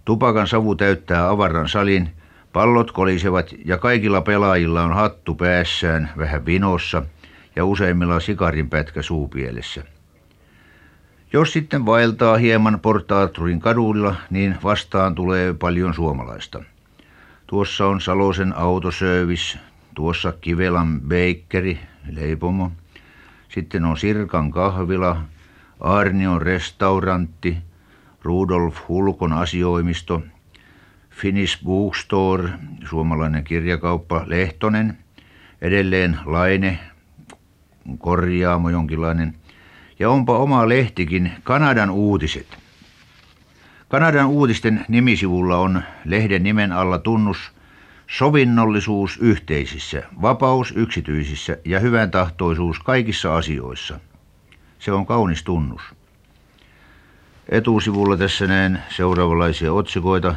Tupakan 0.06 0.48
savu 0.48 0.76
täyttää 0.76 1.30
avaran 1.30 1.70
salin, 1.70 2.10
pallot 2.54 2.92
kolisevat 2.92 3.56
ja 3.66 3.78
kaikilla 3.78 4.22
pelaajilla 4.22 4.84
on 4.84 4.94
hattu 4.94 5.36
päässään 5.36 6.10
vähän 6.18 6.46
vinossa 6.46 7.04
ja 7.56 7.66
useimmilla 7.66 8.20
sikarinpätkä 8.20 9.02
suupielessä. 9.02 9.84
Jos 11.34 11.54
sitten 11.54 11.86
vaeltaa 11.86 12.38
hieman 12.38 12.80
Portaatturin 12.80 13.60
kaduilla, 13.60 14.16
niin 14.30 14.56
vastaan 14.64 15.16
tulee 15.16 15.54
paljon 15.54 15.94
suomalaista. 15.94 16.64
Tuossa 17.48 17.86
on 17.86 18.02
Salosen 18.02 18.58
autosöövis, 18.58 19.58
tuossa 19.96 20.34
Kivelan 20.42 21.02
beikkeri, 21.02 21.80
leipomo. 22.12 22.72
Sitten 23.50 23.86
on 23.86 23.98
Sirkan 23.98 24.52
kahvila, 24.52 25.22
Arnion 25.80 26.42
restaurantti– 26.42 27.58
Rudolf 28.26 28.76
Hulkon 28.88 29.34
asioimisto, 29.34 30.22
Finnish 31.10 31.64
Bookstore, 31.64 32.50
suomalainen 32.90 33.44
kirjakauppa 33.44 34.24
Lehtonen, 34.26 34.98
edelleen 35.62 36.18
Laine, 36.26 36.80
korjaamo 37.98 38.70
jonkinlainen, 38.70 39.36
ja 40.00 40.10
onpa 40.10 40.38
oma 40.38 40.70
lehtikin 40.70 41.32
Kanadan 41.44 41.90
uutiset. 41.90 42.58
Kanadan 43.88 44.28
uutisten 44.28 44.86
nimisivulla 44.88 45.58
on 45.58 45.84
lehden 46.06 46.44
nimen 46.44 46.72
alla 46.72 47.00
tunnus 47.00 47.52
sovinnollisuus 48.08 49.18
yhteisissä, 49.18 50.04
vapaus 50.22 50.74
yksityisissä 50.76 51.58
ja 51.66 51.80
hyvän 51.80 52.12
tahtoisuus 52.12 52.80
kaikissa 52.80 53.36
asioissa. 53.36 54.00
Se 54.80 54.92
on 54.92 55.06
kaunis 55.06 55.44
tunnus. 55.44 55.95
Etusivulla 57.50 58.18
tässä 58.18 58.48
näen 58.48 58.84
seuraavanlaisia 58.90 59.74
otsikoita. 59.74 60.36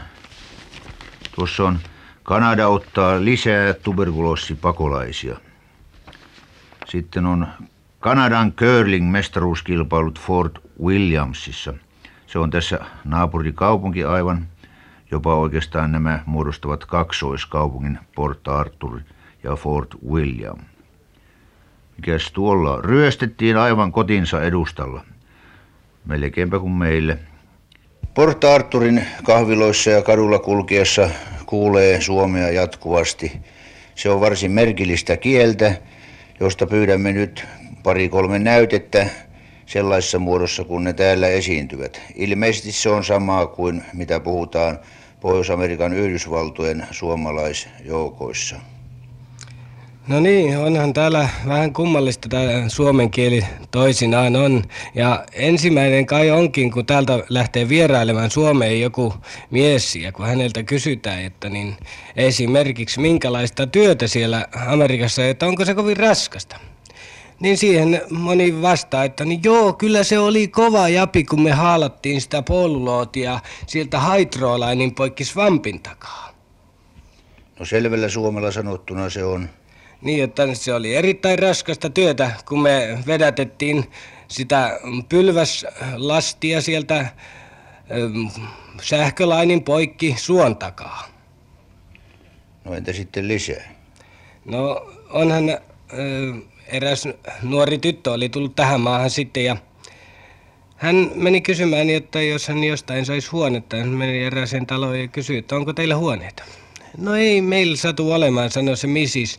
Tuossa 1.34 1.64
on 1.64 1.78
Kanada 2.22 2.68
ottaa 2.68 3.24
lisää 3.24 3.74
tuberkuloossipakolaisia. 3.74 5.36
Sitten 6.88 7.26
on 7.26 7.46
Kanadan 8.00 8.52
curling-mestaruuskilpailut 8.52 10.20
Fort 10.20 10.58
Williamsissa. 10.82 11.74
Se 12.26 12.38
on 12.38 12.50
tässä 12.50 12.78
naapurikaupunki 13.04 14.04
aivan. 14.04 14.46
Jopa 15.10 15.34
oikeastaan 15.34 15.92
nämä 15.92 16.22
muodostavat 16.26 16.84
kaksoiskaupungin 16.84 17.98
Port 18.14 18.48
Arthur 18.48 19.00
ja 19.42 19.56
Fort 19.56 19.94
William. 20.08 20.58
Mikäs 21.96 22.32
tuolla? 22.32 22.80
Ryöstettiin 22.82 23.56
aivan 23.56 23.92
kotinsa 23.92 24.42
edustalla– 24.42 25.04
melkeinpä 26.04 26.58
kuin 26.58 26.72
meille. 26.72 27.18
Port 28.14 28.44
Arturin 28.44 29.04
kahviloissa 29.24 29.90
ja 29.90 30.02
kadulla 30.02 30.38
kulkiessa 30.38 31.10
kuulee 31.46 32.00
suomea 32.00 32.50
jatkuvasti. 32.50 33.32
Se 33.94 34.10
on 34.10 34.20
varsin 34.20 34.50
merkillistä 34.52 35.16
kieltä, 35.16 35.74
josta 36.40 36.66
pyydämme 36.66 37.12
nyt 37.12 37.46
pari-kolme 37.82 38.38
näytettä 38.38 39.06
sellaisessa 39.66 40.18
muodossa, 40.18 40.64
kun 40.64 40.84
ne 40.84 40.92
täällä 40.92 41.28
esiintyvät. 41.28 42.00
Ilmeisesti 42.14 42.72
se 42.72 42.88
on 42.88 43.04
samaa 43.04 43.46
kuin 43.46 43.82
mitä 43.94 44.20
puhutaan 44.20 44.78
Pohjois-Amerikan 45.20 45.92
Yhdysvaltojen 45.92 46.86
suomalaisjoukoissa. 46.90 48.56
No 50.08 50.20
niin, 50.20 50.58
onhan 50.58 50.92
täällä 50.92 51.28
vähän 51.48 51.72
kummallista 51.72 52.28
tämä 52.28 52.68
suomen 52.68 53.10
kieli 53.10 53.44
toisinaan 53.70 54.36
on. 54.36 54.64
Ja 54.94 55.24
ensimmäinen 55.32 56.06
kai 56.06 56.30
onkin, 56.30 56.70
kun 56.70 56.86
täältä 56.86 57.24
lähtee 57.28 57.68
vierailemaan 57.68 58.30
Suomeen 58.30 58.80
joku 58.80 59.14
mies, 59.50 59.96
ja 59.96 60.12
kun 60.12 60.26
häneltä 60.26 60.62
kysytään, 60.62 61.22
että 61.22 61.48
niin 61.48 61.76
esimerkiksi 62.16 63.00
minkälaista 63.00 63.66
työtä 63.66 64.06
siellä 64.06 64.46
Amerikassa, 64.66 65.26
että 65.26 65.46
onko 65.46 65.64
se 65.64 65.74
kovin 65.74 65.96
raskasta. 65.96 66.56
Niin 67.40 67.58
siihen 67.58 68.00
moni 68.10 68.62
vastaa, 68.62 69.04
että 69.04 69.24
niin 69.24 69.40
joo, 69.44 69.72
kyllä 69.72 70.04
se 70.04 70.18
oli 70.18 70.48
kova 70.48 70.88
japi, 70.88 71.24
kun 71.24 71.42
me 71.42 71.52
haalattiin 71.52 72.20
sitä 72.20 72.42
polulootia 72.42 73.40
sieltä 73.66 74.00
hydrolainin 74.00 74.94
poikki 74.94 75.24
svampin 75.24 75.80
takaa. 75.80 76.30
No 77.58 77.64
selvällä 77.64 78.08
suomella 78.08 78.52
sanottuna 78.52 79.10
se 79.10 79.24
on 79.24 79.48
niin, 80.02 80.24
että 80.24 80.54
se 80.54 80.74
oli 80.74 80.94
erittäin 80.94 81.38
raskasta 81.38 81.90
työtä, 81.90 82.30
kun 82.48 82.62
me 82.62 82.98
vedätettiin 83.06 83.90
sitä 84.28 84.80
pylväslastia 85.08 86.60
sieltä 86.60 86.98
ähm, 86.98 88.44
sähkölainin 88.82 89.64
poikki 89.64 90.14
suon 90.18 90.56
takaa. 90.56 91.08
No 92.64 92.74
entä 92.74 92.92
sitten 92.92 93.28
lisää? 93.28 93.74
No 94.44 94.86
onhan 95.10 95.50
äh, 95.50 95.58
eräs 96.66 97.08
nuori 97.42 97.78
tyttö 97.78 98.12
oli 98.12 98.28
tullut 98.28 98.56
tähän 98.56 98.80
maahan 98.80 99.10
sitten 99.10 99.44
ja 99.44 99.56
hän 100.76 101.10
meni 101.14 101.40
kysymään, 101.40 101.90
että 101.90 102.22
jos 102.22 102.48
hän 102.48 102.64
jostain 102.64 103.06
saisi 103.06 103.30
huonetta, 103.30 103.76
hän 103.76 103.88
meni 103.88 104.24
erääseen 104.24 104.66
taloon 104.66 105.00
ja 105.00 105.08
kysyi, 105.08 105.38
että 105.38 105.56
onko 105.56 105.72
teillä 105.72 105.96
huoneita. 105.96 106.44
No 106.96 107.14
ei 107.16 107.40
meillä 107.40 107.76
satu 107.76 108.12
olemaan, 108.12 108.50
sanoi 108.50 108.76
se 108.76 108.86
misis. 108.86 109.38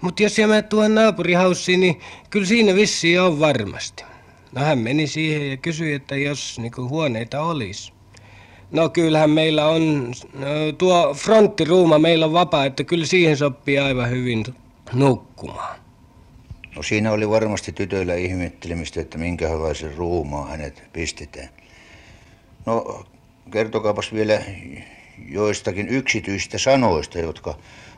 Mutta 0.00 0.22
jos 0.22 0.36
mä 0.46 0.62
tuohon 0.62 0.94
naapurihaussiin, 0.94 1.80
niin 1.80 2.00
kyllä 2.30 2.46
siinä 2.46 2.74
vissiin 2.74 3.20
on 3.20 3.40
varmasti. 3.40 4.04
No 4.52 4.60
hän 4.60 4.78
meni 4.78 5.06
siihen 5.06 5.50
ja 5.50 5.56
kysyi, 5.56 5.92
että 5.92 6.16
jos 6.16 6.58
niinku 6.58 6.88
huoneita 6.88 7.42
olisi. 7.42 7.92
No 8.70 8.88
kyllähän 8.88 9.30
meillä 9.30 9.66
on, 9.66 10.12
no, 10.34 10.46
tuo 10.78 11.14
fronttiruuma 11.14 11.98
meillä 11.98 12.26
on 12.26 12.32
vapaa, 12.32 12.64
että 12.64 12.84
kyllä 12.84 13.06
siihen 13.06 13.36
sopii 13.36 13.78
aivan 13.78 14.10
hyvin 14.10 14.44
nukkumaan. 14.92 15.80
No 16.76 16.82
siinä 16.82 17.12
oli 17.12 17.30
varmasti 17.30 17.72
tytöillä 17.72 18.14
ihmettelemistä, 18.14 19.00
että 19.00 19.18
minkälaisen 19.18 19.94
ruumaan 19.94 20.48
hänet 20.48 20.82
pistetään. 20.92 21.48
No 22.66 23.04
kertokaapas 23.50 24.12
vielä 24.12 24.42
joistakin 25.28 25.88
yksityisistä 25.88 26.58
sanoista, 26.58 27.18
jotka 27.18 27.54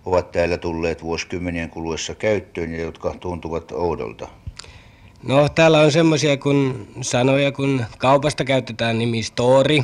ovat 0.07 0.31
täällä 0.33 0.59
tulleet 0.59 1.03
vuosikymmenien 1.03 1.71
kuluessa 1.71 2.15
käyttöön 2.15 2.73
ja 2.73 2.81
jotka 2.81 3.15
tuntuvat 3.21 3.73
oudolta? 3.73 4.29
No 5.23 5.49
täällä 5.49 5.81
on 5.81 5.93
semmoisia 5.93 6.37
kun 6.37 6.89
sanoja, 7.01 7.53
kun 7.53 7.85
kaupasta 7.99 8.45
käytetään 8.45 8.99
nimi 8.99 9.23
Story 9.23 9.79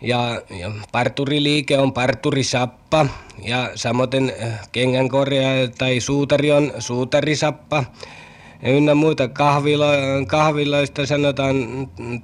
ja, 0.00 0.42
ja 0.50 0.70
parturiliike 0.92 1.78
on 1.78 1.92
parturisappa 1.92 3.06
ja 3.42 3.70
samoin 3.74 4.32
äh, 4.42 4.68
kengänkorjaaja 4.72 5.68
tai 5.68 6.00
suutari 6.00 6.52
on 6.52 6.72
suutarisappa 6.78 7.84
ynnä 8.62 8.94
muita 8.94 9.28
kahvilo, 9.28 9.86
kahviloista 10.26 11.06
sanotaan 11.06 11.56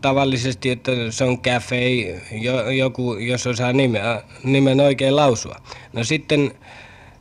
tavallisesti, 0.00 0.70
että 0.70 0.92
se 1.10 1.24
on 1.24 1.40
cafe, 1.40 1.88
jo, 2.32 2.70
joku, 2.70 3.14
jos 3.14 3.46
osaa 3.46 3.72
nimen, 3.72 4.02
nimen 4.44 4.80
oikein 4.80 5.16
lausua. 5.16 5.56
No 5.92 6.04
sitten 6.04 6.52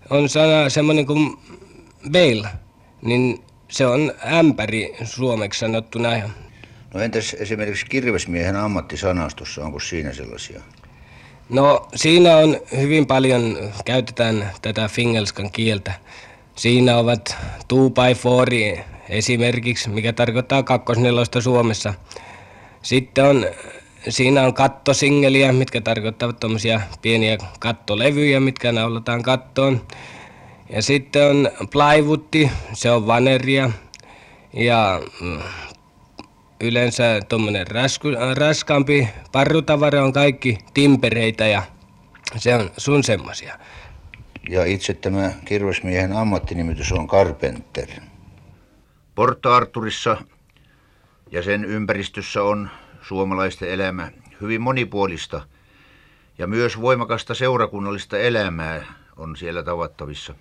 on 0.09 0.29
sana 0.29 0.69
semmoinen 0.69 1.05
kuin 1.05 1.37
bail, 2.11 2.43
niin 3.01 3.43
se 3.67 3.85
on 3.85 4.11
ämpäri 4.33 4.95
suomeksi 5.03 5.59
sanottuna. 5.59 6.09
No 6.93 6.99
entäs 6.99 7.33
esimerkiksi 7.33 7.85
kirvesmiehen 7.85 8.55
ammattisanastossa, 8.55 9.63
onko 9.63 9.79
siinä 9.79 10.13
sellaisia? 10.13 10.61
No 11.49 11.87
siinä 11.95 12.37
on 12.37 12.57
hyvin 12.77 13.05
paljon, 13.05 13.57
käytetään 13.85 14.51
tätä 14.61 14.87
fingelskan 14.87 15.51
kieltä. 15.51 15.93
Siinä 16.55 16.97
ovat 16.97 17.35
two 17.67 17.89
by 17.89 18.13
four 18.15 18.47
esimerkiksi, 19.09 19.89
mikä 19.89 20.13
tarkoittaa 20.13 20.63
kakkosnelosta 20.63 21.41
Suomessa. 21.41 21.93
Sitten 22.81 23.25
on, 23.25 23.45
siinä 24.09 24.43
on 24.43 24.53
kattosingeliä, 24.53 25.51
mitkä 25.51 25.81
tarkoittavat 25.81 26.39
tuommoisia 26.39 26.81
pieniä 27.01 27.37
kattolevyjä, 27.59 28.39
mitkä 28.39 28.71
naulataan 28.71 29.23
kattoon. 29.23 29.81
Ja 30.69 30.81
sitten 30.81 31.29
on 31.29 31.49
plaivutti, 31.71 32.51
se 32.73 32.91
on 32.91 33.07
vaneria. 33.07 33.69
Ja 34.53 35.01
mm, 35.21 35.39
yleensä 36.61 37.19
tuommoinen 37.29 37.67
raskaampi 38.35 39.07
parrutavara 39.31 40.03
on 40.03 40.13
kaikki 40.13 40.57
timpereitä 40.73 41.47
ja 41.47 41.63
se 42.37 42.55
on 42.55 42.71
sun 42.77 43.03
semmosia. 43.03 43.59
Ja 44.49 44.65
itse 44.65 44.93
tämä 44.93 45.31
kirvesmiehen 45.45 46.13
ammattinimitys 46.13 46.91
on 46.91 47.07
Carpenter. 47.07 47.89
Port 49.15 49.45
Arturissa 49.45 50.17
ja 51.31 51.43
sen 51.43 51.65
ympäristössä 51.65 52.43
on 52.43 52.69
suomalaisten 53.01 53.69
elämä 53.69 54.11
hyvin 54.41 54.61
monipuolista 54.61 55.47
ja 56.37 56.47
myös 56.47 56.81
voimakasta 56.81 57.33
seurakunnallista 57.33 58.17
elämää 58.17 58.85
on 59.17 59.35
siellä 59.35 59.63
tavattavissa. 59.63 60.35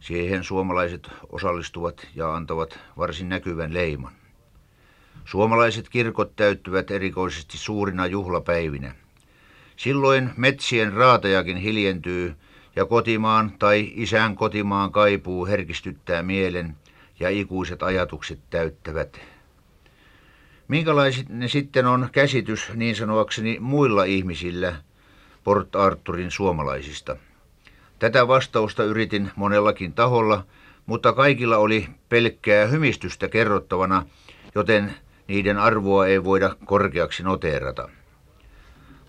Siihen 0.00 0.44
suomalaiset 0.44 1.10
osallistuvat 1.32 2.06
ja 2.14 2.34
antavat 2.34 2.78
varsin 2.98 3.28
näkyvän 3.28 3.74
leiman. 3.74 4.12
Suomalaiset 5.24 5.88
kirkot 5.88 6.36
täyttyvät 6.36 6.90
erikoisesti 6.90 7.58
suurina 7.58 8.06
juhlapäivinä. 8.06 8.94
Silloin 9.76 10.30
metsien 10.36 10.92
raatajakin 10.92 11.56
hiljentyy 11.56 12.36
ja 12.76 12.86
kotimaan 12.86 13.52
tai 13.58 13.92
isän 13.94 14.36
kotimaan 14.36 14.92
kaipuu 14.92 15.46
herkistyttää 15.46 16.22
mielen 16.22 16.76
ja 17.20 17.30
ikuiset 17.30 17.82
ajatukset 17.82 18.38
täyttävät. 18.50 19.20
Minkälaiset 20.68 21.28
ne 21.28 21.48
sitten 21.48 21.86
on 21.86 22.08
käsitys 22.12 22.70
niin 22.74 22.96
sanoakseni 22.96 23.58
muilla 23.60 24.04
ihmisillä 24.04 24.74
Port 25.44 25.76
Arturin 25.76 26.30
suomalaisista? 26.30 27.16
Tätä 27.98 28.28
vastausta 28.28 28.84
yritin 28.84 29.30
monellakin 29.36 29.92
taholla, 29.92 30.46
mutta 30.86 31.12
kaikilla 31.12 31.56
oli 31.56 31.88
pelkkää 32.08 32.66
hymistystä 32.66 33.28
kerrottavana, 33.28 34.06
joten 34.54 34.94
niiden 35.28 35.58
arvoa 35.58 36.06
ei 36.06 36.24
voida 36.24 36.56
korkeaksi 36.64 37.22
noteerata. 37.22 37.88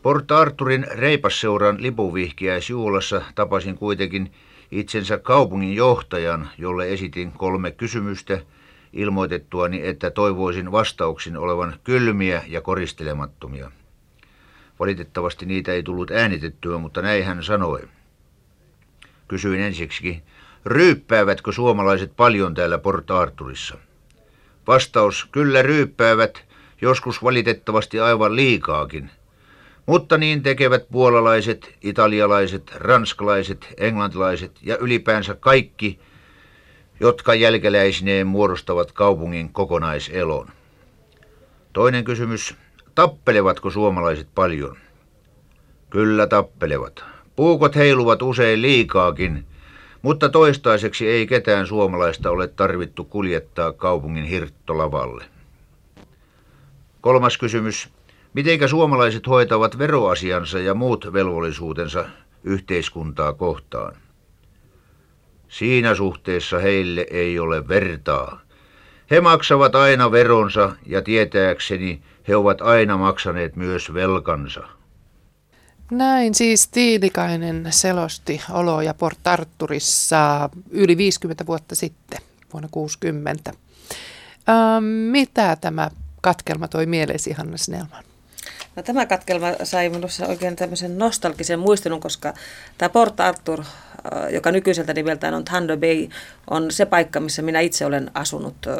Port 0.04 0.32
Arturin 0.32 0.86
reipasseuran 0.92 1.84
lipuvihkiäisjuulassa 1.84 3.22
tapasin 3.36 3.78
kuitenkin 3.78 4.34
itsensä 4.72 5.18
kaupungin 5.18 5.76
johtajan, 5.76 6.50
jolle 6.58 6.94
esitin 6.94 7.32
kolme 7.32 7.72
kysymystä 7.72 8.40
ilmoitettuani, 8.94 9.88
että 9.88 10.12
toivoisin 10.12 10.72
vastauksin 10.72 11.38
olevan 11.38 11.76
kylmiä 11.84 12.44
ja 12.48 12.62
koristelemattomia. 12.62 13.72
Valitettavasti 14.80 15.46
niitä 15.46 15.72
ei 15.72 15.84
tullut 15.84 16.12
äänitettyä, 16.12 16.78
mutta 16.78 17.02
näin 17.02 17.26
hän 17.26 17.44
sanoi. 17.44 17.82
Kysyin 19.28 19.62
ensiksi, 19.62 20.24
ryyppäävätkö 20.66 21.52
suomalaiset 21.52 22.16
paljon 22.16 22.54
täällä 22.54 22.78
Port 22.78 23.12
Arturissa? 23.12 23.78
Vastaus, 24.68 25.28
kyllä 25.32 25.62
ryyppäävät, 25.62 26.44
joskus 26.82 27.24
valitettavasti 27.24 28.00
aivan 28.00 28.36
liikaakin– 28.36 29.10
mutta 29.86 30.18
niin 30.18 30.44
tekevät 30.44 30.86
puolalaiset, 30.92 31.76
italialaiset, 31.82 32.72
ranskalaiset, 32.76 33.74
englantilaiset 33.78 34.52
ja 34.62 34.78
ylipäänsä 34.78 35.36
kaikki, 35.36 36.00
jotka 37.00 37.36
jälkeläisineen 37.36 38.28
muodostavat 38.28 38.92
kaupungin 38.92 39.54
kokonaiselon. 39.54 40.48
Toinen 41.74 42.04
kysymys, 42.04 42.56
tappelevatko 42.96 43.70
suomalaiset 43.70 44.28
paljon? 44.36 44.78
Kyllä 45.90 46.28
tappelevat. 46.28 47.04
Puukot 47.36 47.76
heiluvat 47.76 48.22
usein 48.22 48.62
liikaakin, 48.62 49.46
mutta 50.02 50.30
toistaiseksi 50.30 51.08
ei 51.08 51.28
ketään 51.28 51.68
suomalaista 51.68 52.32
ole 52.32 52.48
tarvittu 52.48 53.04
kuljettaa 53.04 53.74
kaupungin 53.74 54.26
hirttolavalle. 54.26 55.26
Kolmas 57.02 57.38
kysymys. 57.38 57.90
Mitenkä 58.34 58.68
suomalaiset 58.68 59.28
hoitavat 59.28 59.78
veroasiansa 59.78 60.60
ja 60.60 60.74
muut 60.74 61.14
velvollisuutensa 61.14 62.06
yhteiskuntaa 62.44 63.34
kohtaan? 63.34 63.96
Siinä 65.48 65.96
suhteessa 65.96 66.60
heille 66.60 67.06
ei 67.12 67.40
ole 67.40 67.68
vertaa. 67.68 68.42
He 69.12 69.22
maksavat 69.22 69.76
aina 69.76 70.12
veronsa 70.12 70.76
ja 70.86 71.02
tietääkseni 71.02 72.02
he 72.28 72.36
ovat 72.36 72.62
aina 72.62 72.98
maksaneet 72.98 73.56
myös 73.56 73.94
velkansa. 73.94 74.62
Näin 75.92 76.36
siis 76.36 76.68
Tiilikainen 76.68 77.68
selosti 77.70 78.42
oloja 78.52 78.94
Port 78.94 79.28
Arturissa 79.28 80.50
yli 80.72 80.98
50 80.98 81.46
vuotta 81.46 81.76
sitten, 81.76 82.20
vuonna 82.54 82.70
60. 82.72 83.54
Ähm, 84.50 84.84
mitä 84.84 85.58
tämä 85.62 85.90
katkelma 86.22 86.68
toi 86.68 86.86
mieleesi, 86.86 87.32
Hanna 87.32 87.58
Snellman? 87.58 88.04
No, 88.76 88.84
tämä 88.84 89.06
katkelma 89.06 89.48
sai 89.64 89.90
minussa 89.90 90.28
oikein 90.28 90.56
tämmöisen 90.56 90.98
nostalgisen 90.98 91.60
muistelun, 91.60 92.00
koska 92.00 92.34
tämä 92.78 92.90
Port 92.90 93.20
Arthur, 93.20 93.60
äh, 93.60 93.66
joka 94.34 94.52
nykyiseltä 94.52 94.94
nimeltään 94.94 95.34
on 95.34 95.46
Thunder 95.46 95.78
Bay, 95.78 96.08
on 96.50 96.72
se 96.72 96.86
paikka, 96.86 97.20
missä 97.20 97.42
minä 97.42 97.60
itse 97.60 97.86
olen 97.86 98.12
asunut 98.14 98.56
äh, 98.68 98.74
äh, 98.74 98.80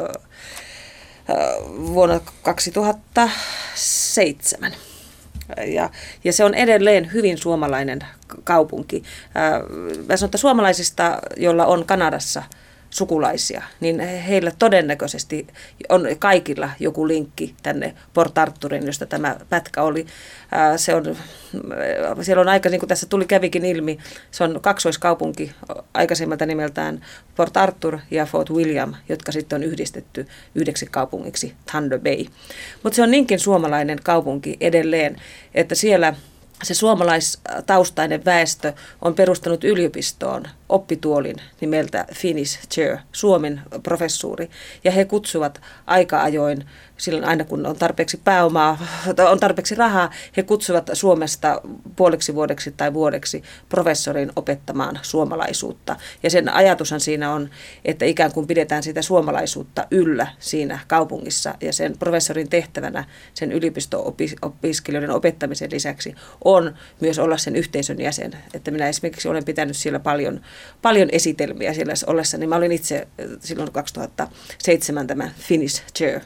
vuonna 1.94 2.20
2007. 2.42 4.72
Ja, 5.66 5.90
ja 6.24 6.32
se 6.32 6.44
on 6.44 6.54
edelleen 6.54 7.12
hyvin 7.12 7.38
suomalainen 7.38 7.98
kaupunki. 8.44 9.02
Mä 10.08 10.16
sanon, 10.16 10.28
että 10.28 10.38
suomalaisista, 10.38 11.18
joilla 11.36 11.66
on 11.66 11.86
Kanadassa– 11.86 12.42
sukulaisia, 12.94 13.62
niin 13.80 14.00
heillä 14.00 14.52
todennäköisesti 14.58 15.46
on 15.88 16.06
kaikilla 16.18 16.70
joku 16.80 17.08
linkki 17.08 17.54
tänne 17.62 17.94
Port 18.14 18.38
Arturin, 18.38 18.86
josta 18.86 19.06
tämä 19.06 19.36
pätkä 19.48 19.82
oli. 19.82 20.06
Se 20.76 20.94
on, 20.94 21.16
siellä 22.22 22.40
on 22.40 22.48
aika, 22.48 22.68
niin 22.68 22.80
kuin 22.80 22.88
tässä 22.88 23.06
tuli 23.06 23.26
kävikin 23.26 23.64
ilmi, 23.64 23.98
se 24.30 24.44
on 24.44 24.58
kaksoiskaupunki 24.62 25.52
aikaisemmalta 25.94 26.46
nimeltään 26.46 27.06
Port 27.36 27.56
Arthur 27.56 27.98
ja 28.10 28.26
Fort 28.26 28.50
William, 28.50 28.94
jotka 29.08 29.32
sitten 29.32 29.56
on 29.56 29.62
yhdistetty 29.62 30.26
yhdeksi 30.54 30.86
kaupungiksi 30.86 31.54
Thunder 31.70 31.98
Bay. 31.98 32.24
Mutta 32.82 32.96
se 32.96 33.02
on 33.02 33.10
niinkin 33.10 33.40
suomalainen 33.40 33.98
kaupunki 34.04 34.56
edelleen, 34.60 35.16
että 35.54 35.74
siellä 35.74 36.14
se 36.62 36.74
suomalaistaustainen 36.74 38.24
väestö 38.24 38.72
on 39.02 39.14
perustanut 39.14 39.64
yliopistoon 39.64 40.44
oppituolin 40.68 41.36
nimeltä 41.60 42.06
Finnish 42.14 42.68
Chair, 42.68 42.98
Suomen 43.12 43.62
professuuri, 43.82 44.50
ja 44.84 44.92
he 44.92 45.04
kutsuvat 45.04 45.60
aika 45.86 46.22
ajoin 46.22 46.64
silloin 46.96 47.24
aina 47.24 47.44
kun 47.44 47.66
on 47.66 47.76
tarpeeksi 47.76 48.20
pääomaa, 48.24 48.78
on 49.30 49.40
tarpeeksi 49.40 49.74
rahaa, 49.74 50.10
he 50.36 50.42
kutsuvat 50.42 50.90
Suomesta 50.92 51.60
puoleksi 51.96 52.34
vuodeksi 52.34 52.74
tai 52.76 52.94
vuodeksi 52.94 53.42
professorin 53.68 54.32
opettamaan 54.36 54.98
suomalaisuutta. 55.02 55.96
Ja 56.22 56.30
sen 56.30 56.48
ajatushan 56.48 57.00
siinä 57.00 57.32
on, 57.32 57.50
että 57.84 58.04
ikään 58.04 58.32
kuin 58.32 58.46
pidetään 58.46 58.82
sitä 58.82 59.02
suomalaisuutta 59.02 59.86
yllä 59.90 60.26
siinä 60.38 60.78
kaupungissa 60.88 61.54
ja 61.60 61.72
sen 61.72 61.98
professorin 61.98 62.48
tehtävänä 62.48 63.04
sen 63.34 63.52
yliopisto-opiskelijoiden 63.52 65.10
opettamisen 65.10 65.70
lisäksi 65.72 66.14
on 66.44 66.74
myös 67.00 67.18
olla 67.18 67.36
sen 67.36 67.56
yhteisön 67.56 68.00
jäsen. 68.00 68.32
Että 68.54 68.70
minä 68.70 68.88
esimerkiksi 68.88 69.28
olen 69.28 69.44
pitänyt 69.44 69.76
siellä 69.76 69.98
paljon, 69.98 70.40
paljon 70.82 71.08
esitelmiä 71.12 71.74
siellä 71.74 71.94
ollessa, 72.06 72.38
niin 72.38 72.48
mä 72.48 72.56
olin 72.56 72.72
itse 72.72 73.08
silloin 73.40 73.72
2007 73.72 75.06
tämä 75.06 75.30
Finnish 75.38 75.82
Chair 75.96 76.20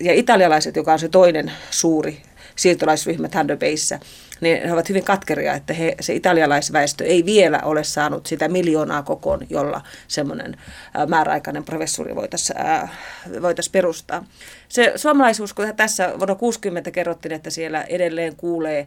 ja 0.00 0.14
italialaiset, 0.14 0.76
joka 0.76 0.92
on 0.92 0.98
se 0.98 1.08
toinen 1.08 1.52
suuri 1.70 2.22
siirtolaisryhmä 2.56 3.28
Thunder 3.28 3.56
Bayssä, 3.56 4.00
niin 4.40 4.62
he 4.62 4.72
ovat 4.72 4.88
hyvin 4.88 5.04
katkeria, 5.04 5.54
että 5.54 5.74
he, 5.74 5.94
se 6.00 6.14
italialaisväestö 6.14 7.04
ei 7.04 7.24
vielä 7.24 7.60
ole 7.64 7.84
saanut 7.84 8.26
sitä 8.26 8.48
miljoonaa 8.48 9.02
kokoon, 9.02 9.46
jolla 9.50 9.82
semmoinen 10.08 10.56
määräaikainen 11.08 11.64
professori 11.64 12.14
voitaisiin 12.14 12.58
voitais 13.42 13.68
perustaa. 13.68 14.24
Se 14.68 14.92
suomalaisuus, 14.96 15.54
kun 15.54 15.76
tässä 15.76 16.12
vuonna 16.18 16.34
60 16.34 16.90
kerrottiin, 16.90 17.32
että 17.32 17.50
siellä 17.50 17.82
edelleen 17.82 18.36
kuulee 18.36 18.86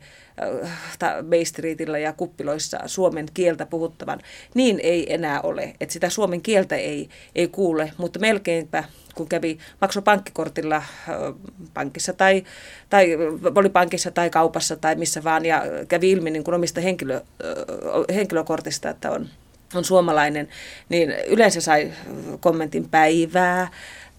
Bay 1.30 1.46
Streetillä 1.46 1.98
ja 1.98 2.14
kuppiloissa 2.14 2.80
suomen 2.86 3.26
kieltä 3.34 3.66
puhuttavan, 3.66 4.20
niin 4.54 4.80
ei 4.84 5.14
enää 5.14 5.42
ole. 5.42 5.76
Että 5.82 5.94
sitä 5.94 6.10
suomen 6.10 6.42
kieltä 6.42 6.76
ei, 6.76 7.10
ei 7.36 7.48
kuule, 7.48 7.92
mutta 7.98 8.20
melkeinpä 8.20 8.84
kun 9.16 9.30
kävi 9.30 9.58
maksoi 9.82 10.04
pankkikortilla 10.04 10.84
pankissa 11.74 12.14
tai, 12.14 12.44
tai 12.90 13.18
oli 13.56 13.70
pankissa 13.70 14.12
tai 14.12 14.30
kaupassa 14.30 14.76
tai 14.76 14.96
missä 14.96 15.24
vaan 15.24 15.46
ja 15.46 15.64
kävi 15.88 16.12
ilmi 16.12 16.30
niin 16.32 16.44
kuin 16.44 16.56
omista 16.56 16.82
henkilö, 16.82 17.22
henkilökortista, 18.16 18.90
että 18.90 19.12
on, 19.12 19.30
on 19.76 19.84
suomalainen, 19.84 20.48
niin 20.90 21.10
yleensä 21.28 21.62
sai 21.62 21.92
kommentin 22.40 22.90
päivää, 22.90 23.68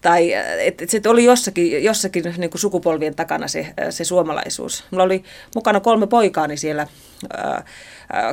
tai 0.01 0.33
että 0.59 0.83
et 0.83 0.89
se 0.89 1.01
oli 1.07 1.23
jossakin, 1.23 1.83
jossakin 1.83 2.23
niin 2.37 2.49
kuin 2.49 2.61
sukupolvien 2.61 3.15
takana 3.15 3.47
se, 3.47 3.73
se 3.89 4.03
suomalaisuus. 4.03 4.83
Mulla 4.91 5.03
oli 5.03 5.23
mukana 5.55 5.79
kolme 5.79 6.07
poikaani 6.07 6.57
siellä 6.57 6.87
ää, 7.33 7.63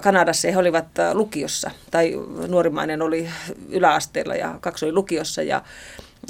Kanadassa, 0.03 0.49
he 0.51 0.59
olivat 0.59 0.87
lukiossa, 1.13 1.71
tai 1.91 2.13
nuorimmainen 2.49 3.03
oli 3.03 3.29
yläasteella 3.69 4.35
ja 4.35 4.59
kaksi 4.61 4.85
oli 4.85 4.93
lukiossa, 4.93 5.43
ja 5.43 5.63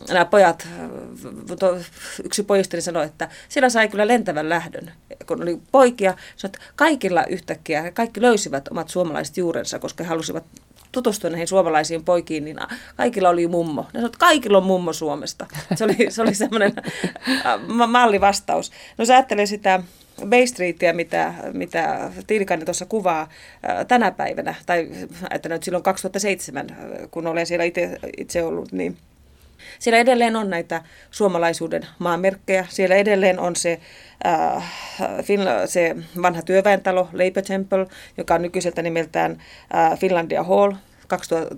nämä 0.09 0.25
pojat, 0.25 0.69
yksi 2.25 2.43
pojista 2.43 2.81
sanoi, 2.81 3.05
että 3.05 3.29
sillä 3.49 3.69
sai 3.69 3.89
kyllä 3.89 4.09
lentävän 4.09 4.49
lähdön, 4.49 4.93
kun 5.27 5.43
oli 5.43 5.59
poikia. 5.73 6.15
Sanoi, 6.37 6.53
että 6.55 6.73
kaikilla 6.77 7.25
yhtäkkiä, 7.25 7.91
kaikki 7.91 8.23
löysivät 8.23 8.69
omat 8.69 8.89
suomalaiset 8.89 9.37
juurensa, 9.37 9.79
koska 9.79 10.05
he 10.05 10.09
halusivat 10.09 10.45
tutustua 10.93 11.31
näihin 11.31 11.49
suomalaisiin 11.49 12.05
poikiin, 12.05 12.45
niin 12.45 12.57
kaikilla 12.97 13.29
oli 13.29 13.49
mummo. 13.49 13.83
Ne 13.83 13.89
sanoivat, 13.93 14.15
että 14.15 14.27
kaikilla 14.27 14.59
on 14.59 14.65
mummo 14.65 14.93
Suomesta. 14.93 15.47
Se 15.75 15.85
oli, 15.85 15.97
se 16.09 16.23
oli 16.23 16.35
semmoinen 16.35 16.73
mallivastaus. 17.89 18.73
No 18.99 19.05
sä 19.05 19.15
ajattelee 19.15 19.47
sitä 19.47 19.83
Bay 20.27 20.47
Streetia, 20.47 20.95
mitä, 20.95 21.35
mitä 21.53 22.11
Tiilikainen 22.27 22.65
tuossa 22.65 22.87
kuvaa 22.87 23.29
tänä 23.89 24.11
päivänä, 24.11 24.55
tai 24.67 24.91
että 25.31 25.49
nyt 25.49 25.63
silloin 25.63 25.85
2007, 25.85 26.67
kun 27.11 27.27
olen 27.27 27.47
siellä 27.47 27.65
itse, 27.65 27.99
itse 28.17 28.43
ollut, 28.43 28.73
niin– 28.73 28.97
siellä 29.79 29.99
edelleen 29.99 30.37
on 30.37 30.51
näitä 30.51 30.83
suomalaisuuden 31.11 31.87
maamerkkejä. 31.99 32.67
Siellä 32.69 32.95
edelleen 32.95 33.39
on 33.41 33.57
se, 33.57 33.81
äh, 34.27 34.75
se 35.67 35.97
vanha 36.23 36.43
työväentalo, 36.43 37.09
Labour 37.13 37.43
Temple, 37.47 37.87
joka 38.17 38.35
on 38.35 38.43
nykyiseltä 38.43 38.83
nimeltään 38.83 39.43
äh, 39.75 39.99
Finlandia 39.99 40.43
Hall, 40.43 40.73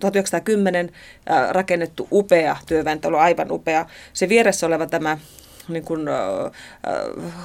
1910 0.01 0.91
äh, 1.31 1.51
rakennettu 1.51 2.09
upea 2.13 2.57
työväentalo, 2.67 3.19
aivan 3.19 3.53
upea. 3.53 3.87
Se 4.13 4.29
vieressä 4.29 4.67
oleva 4.67 4.87
tämä 4.87 5.19
niin 5.69 5.85
kuin, 5.85 6.09
äh, 6.09 6.53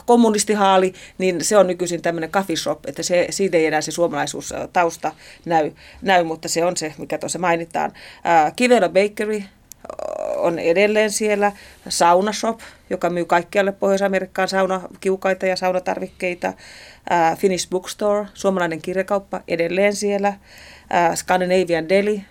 kommunistihaali, 0.06 0.93
niin 1.18 1.43
se 1.43 1.58
on 1.58 1.68
nykyisin 1.68 2.01
tämmöinen 2.01 2.32
coffee 2.32 2.56
shop, 2.56 2.86
että 2.86 3.04
se, 3.04 3.28
siitä 3.30 3.58
ei 3.58 3.66
enää 3.66 3.82
se 3.82 3.91
suomalaisuus 3.91 4.54
tausta 4.74 5.12
näy, 5.45 5.72
näy 6.01 6.24
mutta 6.24 6.49
se 6.49 6.66
on 6.66 6.78
se, 6.78 6.93
mikä 6.97 7.18
tuossa 7.18 7.39
mainitaan. 7.39 7.91
Äh, 8.26 8.54
Kivela 8.56 8.89
Bakery, 8.89 9.43
on 10.38 10.59
edelleen 10.59 11.11
siellä 11.11 11.51
Sauna 11.89 12.34
Shop, 12.34 12.59
joka 12.89 13.09
myy 13.09 13.25
kaikkialle 13.25 13.71
Pohjois-Amerikkaan 13.71 14.47
saunakiukaita 14.47 15.45
ja 15.45 15.55
saunatarvikkeita. 15.55 16.53
Ää, 17.09 17.36
Finnish 17.36 17.69
Bookstore, 17.69 18.27
suomalainen 18.34 18.81
kirjakauppa, 18.81 19.41
edelleen 19.47 19.95
siellä. 19.95 20.34
Ää, 20.89 21.15
Scandinavian 21.15 21.89
Deli, 21.89 22.25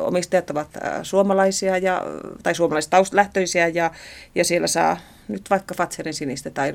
omistajat 0.00 0.50
ovat 0.50 0.68
suomalaisia 1.02 1.78
ja, 1.78 2.02
tai 2.42 2.54
suomalaistaustalähtöisiä 2.54 3.68
ja, 3.68 3.90
ja 4.34 4.44
siellä 4.44 4.66
saa 4.66 4.96
nyt 5.28 5.50
vaikka 5.50 5.74
Fatserin 5.74 6.14
sinistä 6.14 6.50
tai 6.50 6.74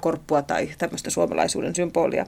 korppua 0.00 0.42
tai 0.42 0.68
tämmöistä 0.78 1.10
suomalaisuuden 1.10 1.74
symbolia. 1.74 2.26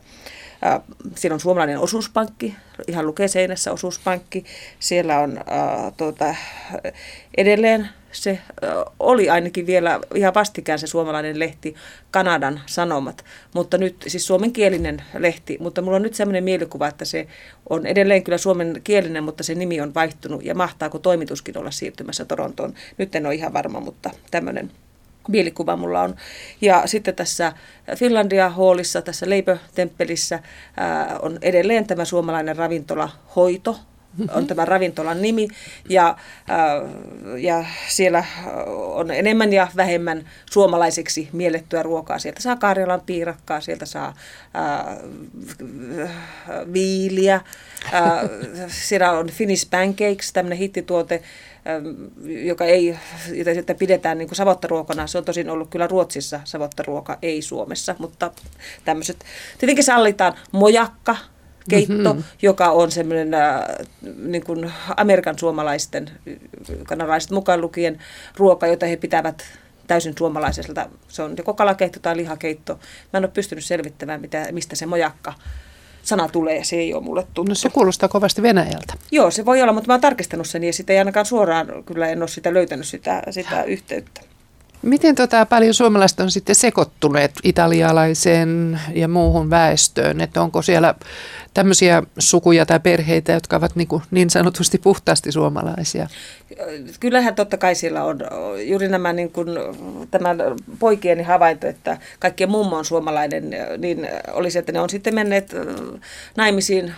Siellä 1.14 1.34
on 1.34 1.40
suomalainen 1.40 1.78
osuuspankki, 1.78 2.56
ihan 2.88 3.06
lukee 3.06 3.28
seinässä 3.28 3.72
osuuspankki. 3.72 4.44
Siellä 4.78 5.18
on 5.18 5.38
äh, 5.38 5.92
tuota, 5.96 6.34
edelleen 7.36 7.88
se 8.12 8.38
oli 9.00 9.30
ainakin 9.30 9.66
vielä 9.66 10.00
ihan 10.14 10.34
vastikään 10.34 10.78
se 10.78 10.86
suomalainen 10.86 11.38
lehti, 11.38 11.74
Kanadan 12.10 12.60
Sanomat, 12.66 13.24
mutta 13.54 13.78
nyt 13.78 14.04
siis 14.06 14.26
suomenkielinen 14.26 15.02
lehti, 15.18 15.56
mutta 15.60 15.82
mulla 15.82 15.96
on 15.96 16.02
nyt 16.02 16.14
sellainen 16.14 16.44
mielikuva, 16.44 16.88
että 16.88 17.04
se 17.04 17.26
on 17.70 17.86
edelleen 17.86 18.24
kyllä 18.24 18.38
suomenkielinen, 18.38 19.24
mutta 19.24 19.44
se 19.44 19.54
nimi 19.54 19.80
on 19.80 19.94
vaihtunut 19.94 20.44
ja 20.44 20.54
mahtaako 20.54 20.98
toimituskin 20.98 21.58
olla 21.58 21.70
siirtymässä 21.70 22.24
Torontoon. 22.24 22.74
Nyt 22.98 23.14
en 23.14 23.26
ole 23.26 23.34
ihan 23.34 23.52
varma, 23.52 23.80
mutta 23.80 24.10
tämmöinen 24.30 24.70
mielikuva 25.28 25.76
mulla 25.76 26.00
on. 26.00 26.16
Ja 26.60 26.82
sitten 26.86 27.14
tässä 27.14 27.52
Finlandia 27.96 28.48
Hallissa, 28.48 29.02
tässä 29.02 29.28
Leipö-temppelissä 29.28 30.42
on 31.22 31.38
edelleen 31.42 31.86
tämä 31.86 32.04
suomalainen 32.04 32.56
ravintola 32.56 33.08
Hoito, 33.36 33.76
on 34.32 34.46
tämä 34.46 34.64
ravintolan 34.64 35.22
nimi 35.22 35.48
ja, 35.88 36.16
ja 37.38 37.64
siellä 37.88 38.24
on 38.76 39.10
enemmän 39.10 39.52
ja 39.52 39.68
vähemmän 39.76 40.28
suomalaiseksi 40.50 41.28
miellettyä 41.32 41.82
ruokaa. 41.82 42.18
Sieltä 42.18 42.42
saa 42.42 42.56
Karjalan 42.56 43.00
piirakkaa, 43.06 43.60
sieltä 43.60 43.86
saa 43.86 44.14
ää, 44.54 44.96
viiliä, 46.72 47.40
ää, 47.92 48.22
siellä 48.68 49.10
on 49.10 49.30
Finnish 49.30 49.70
Pancakes, 49.70 50.32
tämmöinen 50.32 50.58
hittituote, 50.58 51.22
joka 52.44 52.64
ei, 52.64 52.98
jota 53.54 53.74
pidetään 53.74 54.18
niin 54.18 54.28
kuin 54.28 54.36
savottaruokana. 54.36 55.06
Se 55.06 55.18
on 55.18 55.24
tosin 55.24 55.50
ollut 55.50 55.70
kyllä 55.70 55.86
Ruotsissa 55.86 56.40
savottaruoka, 56.44 57.18
ei 57.22 57.42
Suomessa, 57.42 57.94
mutta 57.98 58.30
tämmöiset. 58.84 59.24
Tietenkin 59.58 59.84
sallitaan 59.84 60.34
mojakka, 60.52 61.16
keitto, 61.68 62.14
mm-hmm. 62.14 62.24
joka 62.42 62.70
on 62.70 62.90
semmoinen 62.90 63.34
äh, 63.34 63.60
niin 64.16 64.44
kuin 64.44 64.72
Amerikan 64.96 65.38
suomalaisten, 65.38 66.10
kanalaiset 66.86 67.30
mukaan 67.30 67.60
lukien 67.60 67.98
ruoka, 68.36 68.66
jota 68.66 68.86
he 68.86 68.96
pitävät 68.96 69.44
täysin 69.86 70.14
suomalaiselta. 70.18 70.88
Se 71.08 71.22
on 71.22 71.34
joko 71.38 71.54
kalakeitto 71.54 72.00
tai 72.00 72.16
lihakeitto. 72.16 72.78
Mä 73.12 73.18
en 73.18 73.24
ole 73.24 73.30
pystynyt 73.34 73.64
selvittämään, 73.64 74.20
mitä, 74.20 74.46
mistä 74.52 74.76
se 74.76 74.86
mojakka 74.86 75.34
sana 76.02 76.28
tulee, 76.28 76.64
se 76.64 76.76
ei 76.76 76.94
ole 76.94 77.02
mulle 77.02 77.22
tuttu. 77.22 77.42
No 77.42 77.54
se 77.54 77.70
kuulostaa 77.70 78.08
kovasti 78.08 78.42
Venäjältä. 78.42 78.94
Joo, 79.10 79.30
se 79.30 79.44
voi 79.44 79.62
olla, 79.62 79.72
mutta 79.72 79.86
mä 79.86 79.94
oon 79.94 80.00
tarkistanut 80.00 80.46
sen 80.46 80.64
ja 80.64 80.72
sitä 80.72 80.92
ei 80.92 80.98
ainakaan 80.98 81.26
suoraan, 81.26 81.84
kyllä 81.86 82.08
en 82.08 82.22
ole 82.22 82.28
sitä 82.28 82.54
löytänyt 82.54 82.86
sitä, 82.86 83.22
sitä 83.30 83.62
yhteyttä. 83.62 84.20
Miten 84.82 85.14
tota, 85.14 85.46
paljon 85.46 85.74
suomalaiset 85.74 86.20
on 86.20 86.30
sitten 86.30 86.54
sekoittuneet 86.54 87.32
italialaiseen 87.42 88.80
ja 88.94 89.08
muuhun 89.08 89.50
väestöön? 89.50 90.20
Että 90.20 90.42
onko 90.42 90.62
siellä 90.62 90.94
tämmöisiä 91.58 92.02
sukuja 92.18 92.66
tai 92.66 92.80
perheitä, 92.80 93.32
jotka 93.32 93.56
ovat 93.56 93.76
niin, 93.76 93.88
kuin 93.88 94.02
niin 94.10 94.30
sanotusti 94.30 94.78
puhtaasti 94.78 95.32
suomalaisia? 95.32 96.08
Kyllähän 97.00 97.34
totta 97.34 97.56
kai 97.56 97.74
siellä 97.74 98.04
on 98.04 98.18
juuri 98.66 98.88
nämä 98.88 99.12
niin 99.12 99.32
kuin, 99.32 99.48
tämän 100.10 100.38
poikieni 100.78 101.22
havainto, 101.22 101.66
että 101.66 101.98
kaikkien 102.18 102.50
mummo 102.50 102.76
on 102.76 102.84
suomalainen, 102.84 103.50
niin 103.78 104.08
olisi, 104.32 104.58
että 104.58 104.72
ne 104.72 104.80
on 104.80 104.90
sitten 104.90 105.14
menneet 105.14 105.54
naimisiin 106.36 106.94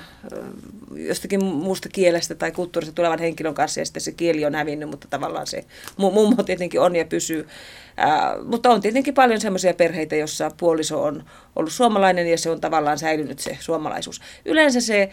jostakin 0.96 1.44
muusta 1.44 1.88
kielestä 1.88 2.34
tai 2.34 2.52
kulttuurista 2.52 2.94
tulevan 2.94 3.18
henkilön 3.18 3.54
kanssa 3.54 3.80
ja 3.80 3.84
sitten 3.84 4.02
se 4.02 4.12
kieli 4.12 4.44
on 4.44 4.54
hävinnyt, 4.54 4.90
mutta 4.90 5.08
tavallaan 5.10 5.46
se 5.46 5.64
mummo 5.96 6.42
tietenkin 6.42 6.80
on 6.80 6.96
ja 6.96 7.04
pysyy. 7.04 7.48
Ää, 7.96 8.36
mutta 8.44 8.70
on 8.70 8.80
tietenkin 8.80 9.14
paljon 9.14 9.40
sellaisia 9.40 9.74
perheitä, 9.74 10.16
jossa 10.16 10.50
puoliso 10.56 11.02
on 11.02 11.24
ollut 11.56 11.72
suomalainen 11.72 12.26
ja 12.26 12.38
se 12.38 12.50
on 12.50 12.60
tavallaan 12.60 12.98
säilynyt 12.98 13.38
se 13.38 13.56
suomalaisuus. 13.60 14.20
Yleensä 14.44 14.80
se 14.80 15.10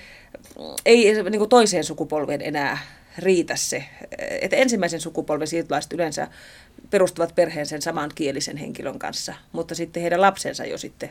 ei 0.86 1.24
niin 1.24 1.38
kuin 1.40 1.50
toiseen 1.50 1.84
sukupolveen 1.84 2.42
enää 2.42 2.78
riitä 3.18 3.56
se, 3.56 3.84
että 4.42 4.56
ensimmäisen 4.56 5.02
sukupolven 5.02 5.48
siirtolaiset 5.48 5.94
yleensä 5.94 6.28
perustavat 6.90 7.36
perheen 7.36 7.66
sen 7.66 7.82
saman 7.82 8.12
kielisen 8.16 8.58
henkilön 8.58 9.00
kanssa, 9.00 9.34
mutta 9.52 9.76
sitten 9.76 10.02
heidän 10.02 10.22
lapsensa 10.22 10.66
jo 10.66 10.78
sitten, 10.78 11.10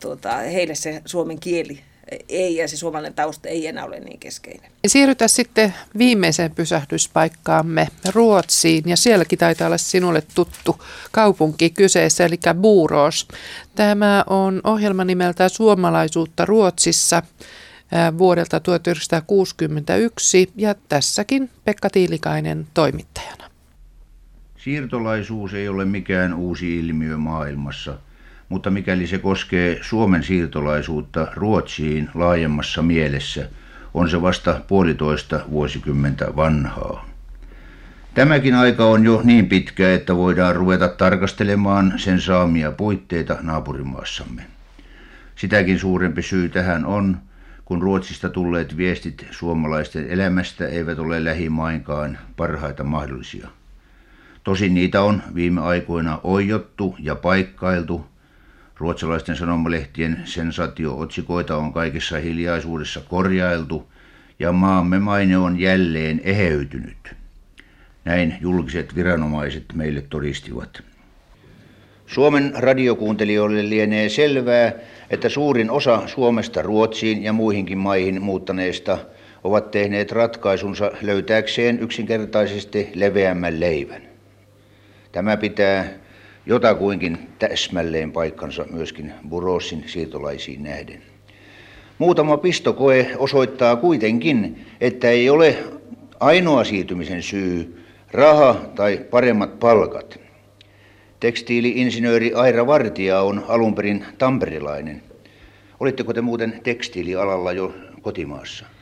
tuota, 0.00 0.36
heille 0.36 0.74
se 0.74 1.02
suomen 1.04 1.40
kieli 1.40 1.80
ei 2.28 2.56
ja 2.56 2.68
se 2.68 2.76
suomalainen 2.76 3.14
tausta 3.14 3.48
ei 3.48 3.66
enää 3.66 3.84
ole 3.84 4.00
niin 4.00 4.18
keskeinen. 4.18 4.70
Siirrytään 4.86 5.28
sitten 5.28 5.74
viimeiseen 5.98 6.54
pysähdyspaikkaamme 6.54 7.88
Ruotsiin 8.14 8.84
ja 8.86 8.96
sielläkin 8.96 9.38
taitaa 9.38 9.66
olla 9.66 9.78
sinulle 9.78 10.22
tuttu 10.34 10.82
kaupunki 11.12 11.70
kyseessä 11.70 12.24
eli 12.24 12.38
Buuros. 12.60 13.28
Tämä 13.74 14.24
on 14.26 14.60
ohjelma 14.64 15.04
nimeltä 15.04 15.48
Suomalaisuutta 15.48 16.44
Ruotsissa 16.44 17.22
vuodelta 18.18 18.60
1961 18.60 20.50
ja 20.56 20.74
tässäkin 20.88 21.50
Pekka 21.64 21.90
Tiilikainen 21.90 22.66
toimittajana. 22.74 23.50
Siirtolaisuus 24.58 25.54
ei 25.54 25.68
ole 25.68 25.84
mikään 25.84 26.34
uusi 26.34 26.78
ilmiö 26.78 27.16
maailmassa– 27.16 27.98
mutta 28.48 28.70
mikäli 28.70 29.06
se 29.06 29.18
koskee 29.18 29.78
Suomen 29.82 30.22
siirtolaisuutta 30.22 31.26
Ruotsiin 31.34 32.10
laajemmassa 32.14 32.82
mielessä, 32.82 33.48
on 33.94 34.10
se 34.10 34.22
vasta 34.22 34.60
puolitoista 34.68 35.40
vuosikymmentä 35.50 36.36
vanhaa. 36.36 37.08
Tämäkin 38.14 38.54
aika 38.54 38.84
on 38.84 39.04
jo 39.04 39.20
niin 39.24 39.46
pitkä, 39.46 39.94
että 39.94 40.16
voidaan 40.16 40.56
ruveta 40.56 40.88
tarkastelemaan 40.88 41.92
sen 41.96 42.20
saamia 42.20 42.72
puitteita 42.72 43.36
naapurimaassamme. 43.40 44.42
Sitäkin 45.36 45.78
suurempi 45.78 46.22
syy 46.22 46.48
tähän 46.48 46.86
on, 46.86 47.18
kun 47.64 47.82
Ruotsista 47.82 48.28
tulleet 48.28 48.76
viestit 48.76 49.26
suomalaisten 49.30 50.10
elämästä 50.10 50.68
eivät 50.68 50.98
ole 50.98 51.24
lähimainkaan 51.24 52.18
parhaita 52.36 52.84
mahdollisia. 52.84 53.48
Tosin 54.44 54.74
niitä 54.74 55.02
on 55.02 55.22
viime 55.34 55.60
aikoina 55.60 56.20
oijottu 56.22 56.96
ja 56.98 57.14
paikkailtu, 57.14 58.06
Ruotsalaisten 58.78 59.36
sanomalehtien 59.36 60.22
sensaatio-otsikoita 60.24 61.56
on 61.56 61.72
kaikessa 61.72 62.18
hiljaisuudessa 62.18 63.00
korjailtu 63.00 63.92
ja 64.38 64.52
maamme 64.52 64.98
maine 64.98 65.38
on 65.38 65.60
jälleen 65.60 66.20
eheytynyt. 66.24 67.14
Näin 68.04 68.34
julkiset 68.40 68.94
viranomaiset 68.94 69.64
meille 69.74 70.00
todistivat. 70.00 70.82
Suomen 72.06 72.52
radiokuuntelijoille 72.56 73.68
lienee 73.68 74.08
selvää, 74.08 74.72
että 75.10 75.28
suurin 75.28 75.70
osa 75.70 76.02
Suomesta 76.06 76.62
Ruotsiin 76.62 77.22
ja 77.22 77.32
muihinkin 77.32 77.78
maihin 77.78 78.22
muuttaneista 78.22 78.98
ovat 79.44 79.70
tehneet 79.70 80.12
ratkaisunsa 80.12 80.90
löytääkseen 81.02 81.80
yksinkertaisesti 81.80 82.90
leveämmän 82.94 83.60
leivän. 83.60 84.02
Tämä 85.12 85.36
pitää 85.36 86.05
jotakuinkin 86.46 87.18
täsmälleen 87.38 88.12
paikkansa 88.12 88.66
myöskin 88.70 89.12
Burosin 89.28 89.84
siirtolaisiin 89.86 90.62
nähden. 90.62 91.02
Muutama 91.98 92.36
pistokoe 92.36 93.10
osoittaa 93.18 93.76
kuitenkin, 93.76 94.66
että 94.80 95.10
ei 95.10 95.30
ole 95.30 95.56
ainoa 96.20 96.64
siirtymisen 96.64 97.22
syy 97.22 97.84
raha 98.12 98.54
tai 98.74 99.00
paremmat 99.10 99.58
palkat. 99.58 100.20
Tekstiili-insinööri 101.20 102.34
Aira 102.34 102.66
Vartija 102.66 103.20
on 103.20 103.44
alun 103.48 103.74
perin 103.74 104.04
tamperilainen. 104.18 105.02
Olitteko 105.80 106.12
te 106.12 106.20
muuten 106.20 106.60
tekstiilialalla 106.62 107.52
jo 107.52 107.74
kotimaassa? 108.02 108.75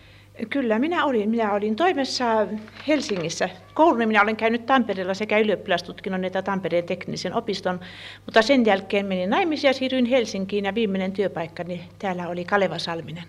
Kyllä, 0.50 0.78
minä 0.78 1.04
olin. 1.04 1.30
Minä 1.30 1.52
olin 1.52 1.76
toimessa 1.76 2.46
Helsingissä. 2.88 3.48
Koulun 3.74 4.08
minä 4.08 4.22
olen 4.22 4.36
käynyt 4.36 4.66
Tampereella 4.66 5.14
sekä 5.14 5.38
ylioppilastutkinnon 5.38 6.24
että 6.24 6.42
Tampereen 6.42 6.84
teknisen 6.84 7.34
opiston, 7.34 7.80
mutta 8.24 8.42
sen 8.42 8.66
jälkeen 8.66 9.06
menin 9.06 9.30
naimisiin 9.30 9.68
ja 9.68 9.72
siirryin 9.72 10.06
Helsinkiin 10.06 10.64
ja 10.64 10.74
viimeinen 10.74 11.12
työpaikkani 11.12 11.84
täällä 11.98 12.28
oli 12.28 12.44
Kaleva 12.44 12.78
Salminen. 12.78 13.24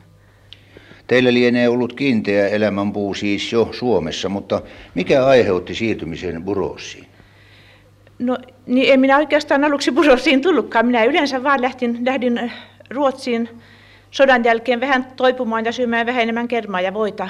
Teillä 1.07 1.33
lienee 1.33 1.69
ollut 1.69 1.93
kiinteä 1.93 2.47
elämänpuu 2.47 3.13
siis 3.13 3.51
jo 3.51 3.69
Suomessa, 3.71 4.29
mutta 4.29 4.61
mikä 4.95 5.25
aiheutti 5.25 5.75
siirtymisen 5.75 6.43
Burosiin? 6.43 7.07
No 8.19 8.37
niin 8.65 8.93
en 8.93 8.99
minä 8.99 9.17
oikeastaan 9.17 9.63
aluksi 9.63 9.91
Burosiin 9.91 10.41
tullutkaan. 10.41 10.85
Minä 10.85 11.03
yleensä 11.03 11.43
vaan 11.43 11.61
lähtin, 11.61 12.05
lähdin 12.05 12.51
Ruotsiin 12.89 13.49
sodan 14.15 14.43
jälkeen 14.43 14.81
vähän 14.81 15.05
toipumaan 15.15 15.65
ja 15.65 15.71
syömään 15.71 16.05
vähän 16.05 16.23
enemmän 16.23 16.47
kermaa 16.47 16.81
ja 16.81 16.93
voita. 16.93 17.29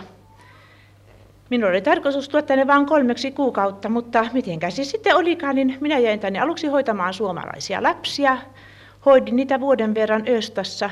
Minulla 1.49 1.69
oli 1.69 1.81
tarkoitus 1.81 2.29
tuoda 2.29 2.47
tänne 2.47 2.67
vain 2.67 2.85
kolmeksi 2.85 3.31
kuukautta, 3.31 3.89
mutta 3.89 4.25
mitenkä 4.33 4.69
siis 4.69 4.91
sitten 4.91 5.15
olikaan, 5.15 5.55
niin 5.55 5.77
minä 5.81 5.99
jäin 5.99 6.19
tänne 6.19 6.39
aluksi 6.39 6.67
hoitamaan 6.67 7.13
suomalaisia 7.13 7.83
lapsia. 7.83 8.37
Hoidin 9.05 9.35
niitä 9.35 9.59
vuoden 9.59 9.95
verran 9.95 10.23
Östassa. 10.29 10.89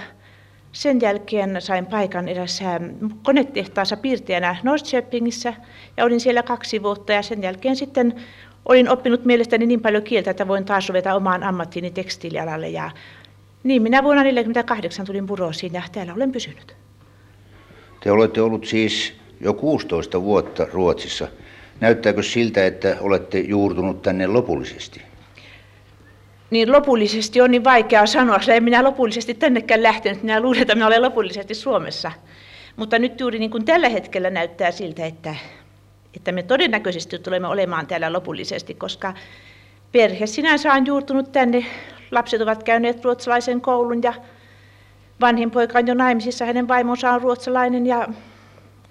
Sen 0.71 1.01
jälkeen 1.01 1.61
sain 1.61 1.85
paikan 1.85 2.27
erässä 2.27 2.79
konetehtaassa 3.23 3.97
piirteenä 3.97 4.55
Norrköpingissä 4.63 5.53
ja 5.97 6.05
olin 6.05 6.19
siellä 6.19 6.43
kaksi 6.43 6.83
vuotta 6.83 7.13
ja 7.13 7.21
sen 7.21 7.43
jälkeen 7.43 7.75
sitten 7.75 8.15
olin 8.65 8.89
oppinut 8.89 9.25
mielestäni 9.25 9.65
niin 9.65 9.81
paljon 9.81 10.03
kieltä, 10.03 10.31
että 10.31 10.47
voin 10.47 10.65
taas 10.65 10.89
ruveta 10.89 11.15
omaan 11.15 11.43
ammattiini 11.43 11.91
tekstiilialalle 11.91 12.69
ja 12.69 12.91
niin, 13.64 13.82
minä 13.82 14.03
vuonna 14.03 14.22
1948 14.22 15.05
tulin 15.05 15.26
Burosiin 15.26 15.74
ja 15.74 15.82
täällä 15.91 16.14
olen 16.14 16.32
pysynyt. 16.32 16.76
Te 17.99 18.11
olette 18.11 18.41
ollut 18.41 18.66
siis 18.66 19.14
jo 19.39 19.53
16 19.53 20.22
vuotta 20.22 20.68
Ruotsissa. 20.72 21.28
Näyttääkö 21.80 22.24
siltä, 22.24 22.66
että 22.66 22.97
olette 22.99 23.39
juurtunut 23.39 24.01
tänne 24.01 24.28
lopullisesti? 24.28 25.01
Niin 26.49 26.72
lopullisesti 26.72 27.41
on 27.41 27.51
niin 27.51 27.64
vaikea 27.64 28.05
sanoa, 28.05 28.39
sillä 28.39 28.53
en 28.53 28.64
minä 28.64 28.84
lopullisesti 28.84 29.34
tännekään 29.34 29.84
lähtenyt. 29.84 30.24
Minä 30.24 30.41
luulen, 30.41 30.61
että 30.61 30.76
minä 30.76 30.88
olen 30.88 31.01
lopullisesti 31.01 31.55
Suomessa. 31.55 32.11
Mutta 32.76 32.99
nyt 32.99 33.20
juuri 33.20 33.39
niin 33.39 33.51
kuin 33.51 33.66
tällä 33.66 33.89
hetkellä 33.89 34.30
näyttää 34.30 34.72
siltä, 34.72 35.05
että, 35.05 35.36
että 36.16 36.32
me 36.32 36.43
todennäköisesti 36.43 37.20
tulemme 37.20 37.47
olemaan 37.47 37.88
täällä 37.88 38.14
lopullisesti, 38.14 38.74
koska 38.74 39.14
perhe 39.91 40.28
sinänsä 40.28 40.74
on 40.74 40.86
juurtunut 40.86 41.32
tänne 41.32 41.66
Lapset 42.14 42.41
ovat 42.41 42.64
käyneet 42.64 43.05
ruotsalaisen 43.05 43.61
koulun 43.61 44.03
ja 44.03 44.14
vanhin 45.22 45.51
poika 45.51 45.80
on 45.80 45.88
jo 45.88 45.93
naimisissa, 45.93 46.45
hänen 46.45 46.68
vaimonsa 46.68 47.11
on 47.11 47.22
ruotsalainen 47.22 47.86
ja 47.86 48.07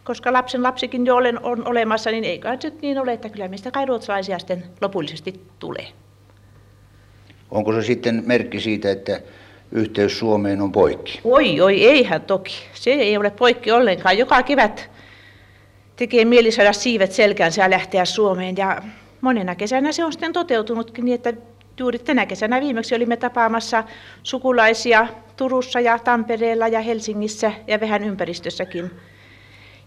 koska 0.05 0.33
lapsen 0.33 0.63
lapsikin 0.63 1.07
jo 1.07 1.17
olen, 1.17 1.45
on 1.45 1.69
olemassa, 1.69 2.11
niin 2.11 2.25
ei 2.25 2.39
kai 2.39 2.59
nyt 2.63 2.83
niin 2.83 2.99
ole, 2.99 3.13
että 3.13 3.29
kyllä 3.29 3.49
mistä 3.49 3.71
kai 3.71 3.87
ruotsalaisia 3.87 4.39
sitten 4.39 4.65
lopullisesti 4.81 5.41
tulee. 5.59 5.87
Onko 7.51 7.73
se 7.73 7.83
sitten 7.83 8.23
merkki 8.27 8.61
siitä, 8.61 8.91
että 8.91 9.21
yhteys 9.73 10.19
Suomeen 10.19 10.61
on 10.61 10.73
poikki? 10.73 11.21
Oi, 11.25 11.61
oi, 11.61 11.85
eihän 11.85 12.23
toki. 12.23 12.53
Se 12.75 12.91
ei 12.91 13.17
ole 13.17 13.31
poikki 13.31 13.71
ollenkaan. 13.73 14.19
Joka 14.19 14.43
kevät 14.43 14.91
tekee 15.97 16.25
mieli 16.25 16.51
saada 16.51 16.73
siivet 16.73 17.13
selkäänsä 17.13 17.63
ja 17.63 17.71
lähteä 17.71 18.05
Suomeen. 18.05 18.57
Ja 18.57 18.83
monena 19.21 19.55
kesänä 19.55 19.93
se 19.93 20.05
on 20.05 20.13
sitten 20.13 20.33
toteutunutkin 20.33 21.05
niin, 21.05 21.15
että 21.15 21.33
juuri 21.79 21.99
tänä 21.99 22.27
kesänä 22.27 22.61
viimeksi 22.61 22.95
olimme 22.95 23.17
tapaamassa 23.17 23.85
sukulaisia 24.23 25.07
Turussa 25.37 25.81
ja 25.81 25.99
Tampereella 25.99 26.69
ja 26.69 26.81
Helsingissä 26.81 27.53
ja 27.67 27.81
vähän 27.81 28.05
ympäristössäkin. 28.05 28.91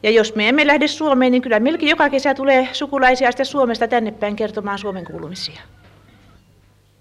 Ja 0.03 0.11
jos 0.11 0.35
me 0.35 0.49
emme 0.49 0.67
lähde 0.67 0.87
Suomeen, 0.87 1.31
niin 1.31 1.41
kyllä 1.41 1.59
melkein 1.59 1.89
joka 1.89 2.09
kesä 2.09 2.33
tulee 2.33 2.69
sukulaisia 2.73 3.31
sitten 3.31 3.45
Suomesta 3.45 3.87
tänne 3.87 4.11
päin 4.11 4.35
kertomaan 4.35 4.79
Suomen 4.79 5.05
kuulumisia. 5.05 5.61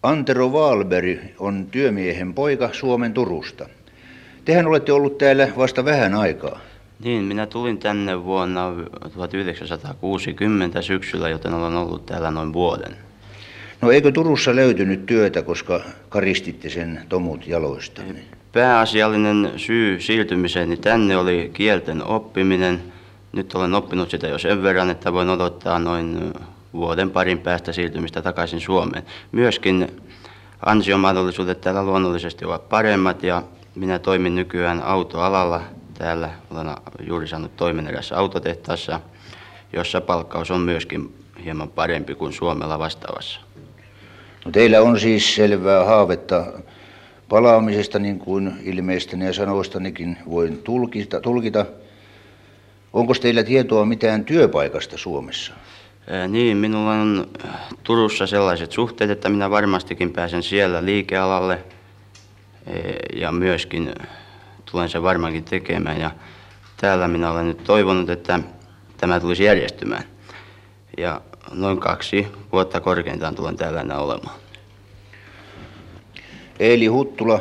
Antero 0.02 0.52
Valberg 0.52 1.18
on 1.38 1.66
työmiehen 1.70 2.34
poika 2.34 2.68
Suomen 2.72 3.14
Turusta. 3.14 3.68
Tehän 4.44 4.66
olette 4.66 4.92
ollut 4.92 5.18
täällä 5.18 5.48
vasta 5.56 5.84
vähän 5.84 6.14
aikaa. 6.14 6.60
Niin, 7.04 7.24
minä 7.24 7.46
tulin 7.46 7.78
tänne 7.78 8.24
vuonna 8.24 8.72
1960 9.14 10.82
syksyllä, 10.82 11.28
joten 11.28 11.54
olen 11.54 11.76
ollut 11.76 12.06
täällä 12.06 12.30
noin 12.30 12.52
vuoden. 12.52 13.03
No 13.84 13.90
eikö 13.90 14.12
Turussa 14.12 14.56
löytynyt 14.56 15.06
työtä, 15.06 15.42
koska 15.42 15.80
karistitte 16.08 16.68
sen 16.68 17.00
tomut 17.08 17.46
jaloista? 17.46 18.02
Pääasiallinen 18.52 19.52
syy 19.56 20.00
siirtymiseni 20.00 20.76
tänne 20.76 21.16
oli 21.16 21.50
kielten 21.54 22.04
oppiminen. 22.04 22.82
Nyt 23.32 23.54
olen 23.54 23.74
oppinut 23.74 24.10
sitä 24.10 24.26
jo 24.26 24.38
sen 24.38 24.62
verran, 24.62 24.90
että 24.90 25.12
voin 25.12 25.28
odottaa 25.28 25.78
noin 25.78 26.32
vuoden 26.72 27.10
parin 27.10 27.38
päästä 27.38 27.72
siirtymistä 27.72 28.22
takaisin 28.22 28.60
Suomeen. 28.60 29.02
Myöskin 29.32 30.02
ansiomahdollisuudet 30.66 31.60
täällä 31.60 31.84
luonnollisesti 31.84 32.44
ovat 32.44 32.68
paremmat 32.68 33.22
ja 33.22 33.42
minä 33.74 33.98
toimin 33.98 34.34
nykyään 34.34 34.82
autoalalla 34.82 35.62
täällä. 35.98 36.30
Olen 36.50 36.76
juuri 37.06 37.28
saanut 37.28 37.56
toimen 37.56 37.86
erässä 37.86 38.18
autotehtaassa, 38.18 39.00
jossa 39.72 40.00
palkkaus 40.00 40.50
on 40.50 40.60
myöskin 40.60 41.14
hieman 41.44 41.68
parempi 41.68 42.14
kuin 42.14 42.32
Suomella 42.32 42.78
vastaavassa. 42.78 43.40
No 44.44 44.50
teillä 44.50 44.82
on 44.82 45.00
siis 45.00 45.34
selvää 45.34 45.84
haavetta 45.84 46.46
palaamisesta, 47.28 47.98
niin 47.98 48.18
kuin 48.18 48.52
ilmeistä 48.62 49.16
ja 49.16 49.32
sanoistanikin 49.32 50.16
voin 50.30 50.58
tulkita, 50.58 51.20
tulkita. 51.20 51.66
Onko 52.92 53.14
teillä 53.14 53.42
tietoa 53.42 53.84
mitään 53.84 54.24
työpaikasta 54.24 54.98
Suomessa? 54.98 55.52
Ää, 56.10 56.28
niin, 56.28 56.56
minulla 56.56 56.90
on 56.90 57.28
Turussa 57.82 58.26
sellaiset 58.26 58.72
suhteet, 58.72 59.10
että 59.10 59.28
minä 59.28 59.50
varmastikin 59.50 60.12
pääsen 60.12 60.42
siellä 60.42 60.84
liikealalle 60.84 61.64
ja 63.16 63.32
myöskin 63.32 63.92
tulen 64.70 64.88
sen 64.88 65.02
varmaankin 65.02 65.44
tekemään. 65.44 66.00
Ja 66.00 66.10
täällä 66.76 67.08
minä 67.08 67.30
olen 67.30 67.48
nyt 67.48 67.64
toivonut, 67.64 68.10
että 68.10 68.40
tämä 68.96 69.20
tulisi 69.20 69.44
järjestymään. 69.44 70.04
Ja 70.98 71.20
noin 71.52 71.80
kaksi 71.80 72.26
vuotta 72.52 72.80
korkeintaan 72.80 73.34
tulen 73.34 73.56
täällä 73.56 73.80
enää 73.80 73.98
olemaan. 73.98 74.36
Eli 76.60 76.86
Huttula, 76.86 77.40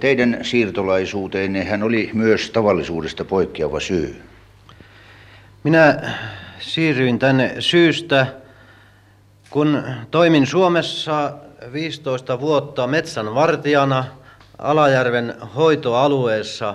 teidän 0.00 0.38
siirtolaisuuteenne 0.42 1.64
hän 1.64 1.82
oli 1.82 2.10
myös 2.12 2.50
tavallisuudesta 2.50 3.24
poikkeava 3.24 3.80
syy. 3.80 4.22
Minä 5.64 6.12
siirryin 6.58 7.18
tänne 7.18 7.54
syystä, 7.58 8.26
kun 9.50 9.82
toimin 10.10 10.46
Suomessa 10.46 11.32
15 11.72 12.40
vuotta 12.40 12.86
metsän 12.86 13.34
vartijana 13.34 14.04
Alajärven 14.58 15.34
hoitoalueessa, 15.56 16.74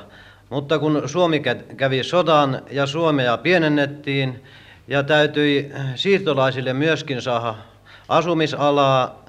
mutta 0.49 0.79
kun 0.79 1.01
Suomi 1.05 1.41
kävi 1.77 2.03
sodan 2.03 2.61
ja 2.71 2.85
Suomea 2.85 3.37
pienennettiin 3.37 4.43
ja 4.87 5.03
täytyi 5.03 5.71
siirtolaisille 5.95 6.73
myöskin 6.73 7.21
saada 7.21 7.55
asumisalaa 8.09 9.25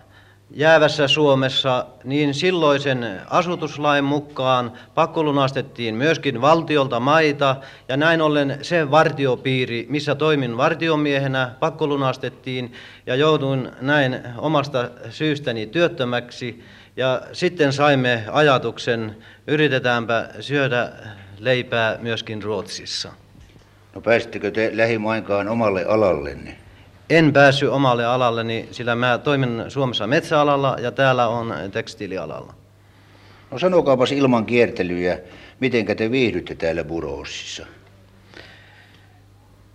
jäävässä 0.51 1.09
Suomessa, 1.09 1.87
niin 2.05 2.35
silloisen 2.35 3.21
asutuslain 3.31 4.05
mukaan 4.05 4.73
pakkolunastettiin 4.95 5.95
myöskin 5.95 6.41
valtiolta 6.41 7.01
maita, 7.01 7.57
ja 7.89 7.97
näin 7.97 8.23
ollen 8.23 8.59
se 8.63 8.91
vartiopiiri, 8.91 9.87
missä 9.89 10.15
toimin 10.15 10.57
vartiomiehenä, 10.57 11.51
pakkolunastettiin, 11.61 12.73
ja 13.07 13.15
jouduin 13.15 13.71
näin 13.81 14.21
omasta 14.39 14.91
syystäni 15.11 15.67
työttömäksi, 15.67 16.65
ja 16.97 17.23
sitten 17.33 17.73
saimme 17.73 18.25
ajatuksen, 18.33 19.17
yritetäänpä 19.47 20.29
syödä 20.41 20.93
leipää 21.39 21.99
myöskin 22.01 22.43
Ruotsissa. 22.43 23.26
No 23.97 24.03
pääsittekö 24.03 24.51
te 24.51 24.71
lähimainkaan 24.75 25.49
omalle 25.49 25.85
alallenne? 25.85 26.57
En 27.11 27.33
päässyt 27.33 27.69
omalle 27.69 28.05
alalleni, 28.05 28.69
sillä 28.71 28.95
mä 28.95 29.19
toimin 29.19 29.65
Suomessa 29.69 30.07
metsäalalla 30.07 30.77
ja 30.81 30.93
täällä 30.93 31.29
on 31.29 31.55
tekstiilialalla. 31.73 32.55
No 33.51 33.59
sanokaapas 33.59 34.13
ilman 34.13 34.47
kiertelyjä, 34.47 35.19
miten 35.61 35.87
te 35.97 36.11
viihdytte 36.11 36.55
täällä 36.55 36.85
Buroosissa? 36.85 37.67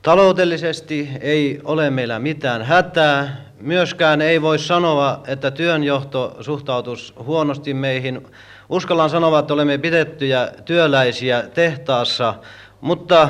Taloudellisesti 0.01 1.09
ei 1.21 1.59
ole 1.63 1.89
meillä 1.89 2.19
mitään 2.19 2.63
hätää. 2.63 3.45
Myöskään 3.59 4.21
ei 4.21 4.41
voi 4.41 4.59
sanoa, 4.59 5.23
että 5.27 5.51
työnjohto 5.51 6.37
suhtautus 6.41 7.13
huonosti 7.23 7.73
meihin. 7.73 8.27
Uskallan 8.69 9.09
sanoa, 9.09 9.39
että 9.39 9.53
olemme 9.53 9.77
pidettyjä 9.77 10.51
työläisiä 10.65 11.43
tehtaassa, 11.53 12.33
mutta 12.81 13.29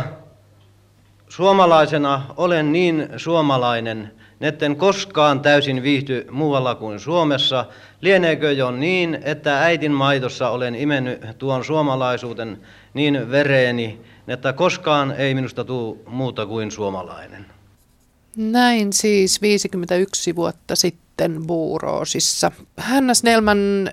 Suomalaisena 1.31 2.25
olen 2.37 2.71
niin 2.71 3.09
suomalainen, 3.17 4.11
etten 4.41 4.75
koskaan 4.75 5.39
täysin 5.39 5.83
viihdy 5.83 6.27
muualla 6.31 6.75
kuin 6.75 6.99
Suomessa. 6.99 7.65
Lieneekö 8.01 8.51
jo 8.51 8.71
niin, 8.71 9.19
että 9.23 9.61
äidin 9.61 9.91
maidossa 9.91 10.49
olen 10.49 10.75
imennyt 10.75 11.21
tuon 11.37 11.65
suomalaisuuden 11.65 12.61
niin 12.93 13.31
vereeni, 13.31 14.01
että 14.27 14.53
koskaan 14.53 15.11
ei 15.11 15.33
minusta 15.33 15.63
tule 15.63 15.97
muuta 16.07 16.45
kuin 16.45 16.71
suomalainen. 16.71 17.45
Näin 18.35 18.93
siis 18.93 19.41
51 19.41 20.35
vuotta 20.35 20.75
sitten 20.75 21.47
Buuroosissa. 21.47 22.51
Hanna 22.77 23.13
Snellman, 23.13 23.89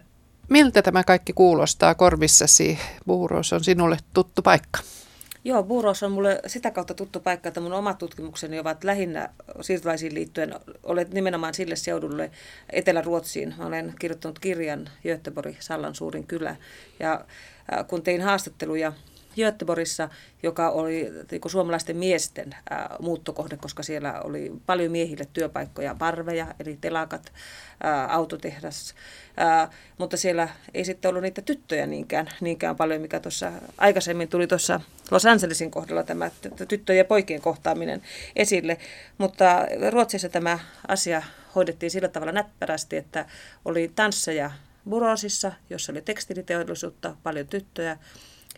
miltä 0.48 0.82
tämä 0.82 1.04
kaikki 1.04 1.32
kuulostaa 1.32 1.94
korvissasi? 1.94 2.78
Buuroos 3.06 3.52
on 3.52 3.64
sinulle 3.64 3.96
tuttu 4.14 4.42
paikka. 4.42 4.80
Joo, 5.44 5.62
Buuros 5.62 6.02
on 6.02 6.12
mulle 6.12 6.40
sitä 6.46 6.70
kautta 6.70 6.94
tuttu 6.94 7.20
paikka, 7.20 7.48
että 7.48 7.60
mun 7.60 7.72
omat 7.72 7.98
tutkimukseni 7.98 8.58
ovat 8.58 8.84
lähinnä 8.84 9.28
siirtolaisiin 9.60 10.14
liittyen, 10.14 10.54
olet 10.82 11.12
nimenomaan 11.12 11.54
sille 11.54 11.76
seudulle 11.76 12.30
Etelä-Ruotsiin. 12.70 13.54
Mä 13.58 13.66
olen 13.66 13.94
kirjoittanut 13.98 14.38
kirjan 14.38 14.90
Göteborg, 15.02 15.56
Sallan 15.60 15.94
suurin 15.94 16.26
kylä. 16.26 16.56
Ja 17.00 17.24
kun 17.86 18.02
tein 18.02 18.22
haastatteluja 18.22 18.92
Göteborgissa, 19.38 20.08
joka 20.42 20.70
oli 20.70 21.12
niin 21.30 21.40
suomalaisten 21.46 21.96
miesten 21.96 22.54
ää, 22.70 22.96
muuttokohde, 23.00 23.56
koska 23.56 23.82
siellä 23.82 24.20
oli 24.20 24.52
paljon 24.66 24.92
miehille 24.92 25.26
työpaikkoja, 25.32 25.98
varveja, 25.98 26.46
eli 26.60 26.78
telakat, 26.80 27.32
ää, 27.82 28.06
autotehdas, 28.06 28.94
ää, 29.36 29.70
mutta 29.98 30.16
siellä 30.16 30.48
ei 30.74 30.84
sitten 30.84 31.08
ollut 31.08 31.22
niitä 31.22 31.42
tyttöjä 31.42 31.86
niinkään, 31.86 32.28
niinkään 32.40 32.76
paljon, 32.76 33.00
mikä 33.00 33.20
tuossa 33.20 33.52
aikaisemmin 33.78 34.28
tuli 34.28 34.46
tuossa 34.46 34.80
Los 35.10 35.26
Angelesin 35.26 35.70
kohdalla 35.70 36.02
tämä 36.02 36.30
tyttöjen 36.68 36.98
ja 36.98 37.04
poikien 37.04 37.40
kohtaaminen 37.40 38.02
esille, 38.36 38.78
mutta 39.18 39.66
Ruotsissa 39.90 40.28
tämä 40.28 40.58
asia 40.88 41.22
hoidettiin 41.54 41.90
sillä 41.90 42.08
tavalla 42.08 42.32
näppärästi, 42.32 42.96
että 42.96 43.26
oli 43.64 43.92
tansseja 43.94 44.50
Burosissa, 44.90 45.52
jossa 45.70 45.92
oli 45.92 46.02
tekstiiliteollisuutta, 46.02 47.16
paljon 47.22 47.46
tyttöjä, 47.46 47.98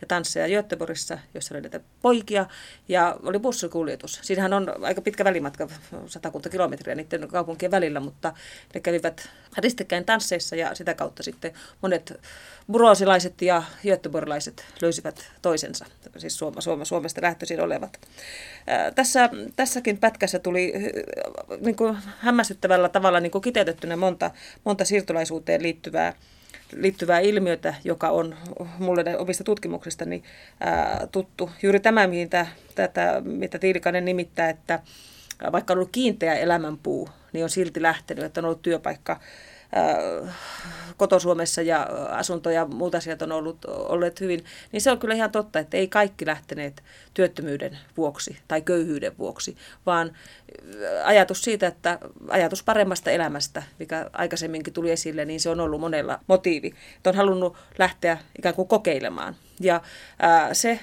ja 0.01 0.07
tansseja 0.07 0.47
Göteborgissa, 0.47 1.17
jossa 1.33 1.55
oli 1.55 1.61
näitä 1.61 1.79
poikia, 2.01 2.45
ja 2.87 3.15
oli 3.23 3.39
bussikuljetus. 3.39 4.19
Siinähän 4.21 4.53
on 4.53 4.85
aika 4.85 5.01
pitkä 5.01 5.23
välimatka, 5.23 5.67
satakunta 6.07 6.49
kilometriä 6.49 6.95
niiden 6.95 7.27
kaupunkien 7.27 7.71
välillä, 7.71 7.99
mutta 7.99 8.33
ne 8.73 8.79
kävivät 8.79 9.29
ristikkäin 9.57 10.05
tansseissa 10.05 10.55
ja 10.55 10.75
sitä 10.75 10.93
kautta 10.93 11.23
sitten 11.23 11.53
monet 11.81 12.19
burosilaiset 12.71 13.41
ja 13.41 13.63
göteborgilaiset 13.83 14.65
löysivät 14.81 15.31
toisensa, 15.41 15.85
siis 16.17 16.37
Suoma, 16.37 16.61
Suoma, 16.61 16.85
Suomesta 16.85 17.21
lähtöisin 17.21 17.61
olevat. 17.61 17.99
Ää, 18.67 18.91
tässä, 18.91 19.29
tässäkin 19.55 19.97
pätkässä 19.97 20.39
tuli 20.39 20.73
niin 21.59 21.75
kuin 21.75 21.97
hämmästyttävällä 22.17 22.89
tavalla 22.89 23.19
niin 23.19 23.31
kuin 23.31 23.41
kiteytettynä 23.41 23.95
monta, 23.95 24.31
monta 24.63 24.85
siirtolaisuuteen 24.85 25.63
liittyvää 25.63 26.13
liittyvää 26.75 27.19
ilmiötä, 27.19 27.73
joka 27.83 28.09
on 28.09 28.35
mulle 28.79 29.17
omista 29.17 29.43
tutkimuksistani 29.43 30.23
ää, 30.59 31.07
tuttu. 31.11 31.51
Juuri 31.63 31.79
tämä, 31.79 32.07
mitä, 32.07 32.47
tätä, 32.75 33.21
mitä 33.25 33.59
Tiilikainen 33.59 34.05
nimittää, 34.05 34.49
että 34.49 34.79
vaikka 35.51 35.73
on 35.73 35.77
ollut 35.77 35.91
kiinteä 35.91 36.35
elämänpuu, 36.35 37.09
niin 37.33 37.43
on 37.43 37.49
silti 37.49 37.81
lähtenyt, 37.81 38.25
että 38.25 38.41
on 38.41 38.45
ollut 38.45 38.61
työpaikka 38.61 39.19
kotosuomessa 40.97 41.61
ja 41.61 41.87
asunto 42.09 42.49
ja 42.49 42.65
muut 42.65 42.95
asiat 42.95 43.21
on 43.21 43.31
ollut, 43.31 43.65
olleet 43.65 44.21
hyvin, 44.21 44.45
niin 44.71 44.81
se 44.81 44.91
on 44.91 44.99
kyllä 44.99 45.15
ihan 45.15 45.31
totta, 45.31 45.59
että 45.59 45.77
ei 45.77 45.87
kaikki 45.87 46.25
lähteneet 46.25 46.83
työttömyyden 47.13 47.77
vuoksi 47.97 48.37
tai 48.47 48.61
köyhyyden 48.61 49.17
vuoksi, 49.17 49.57
vaan 49.85 50.11
ajatus 51.03 51.43
siitä, 51.43 51.67
että 51.67 51.99
ajatus 52.27 52.63
paremmasta 52.63 53.11
elämästä, 53.11 53.63
mikä 53.79 54.09
aikaisemminkin 54.13 54.73
tuli 54.73 54.91
esille, 54.91 55.25
niin 55.25 55.39
se 55.39 55.49
on 55.49 55.59
ollut 55.59 55.81
monella 55.81 56.19
motiivi. 56.27 56.73
Että 56.97 57.09
on 57.09 57.15
halunnut 57.15 57.57
lähteä 57.79 58.17
ikään 58.37 58.55
kuin 58.55 58.67
kokeilemaan. 58.67 59.35
Ja 59.59 59.81
ää, 60.19 60.53
se 60.53 60.79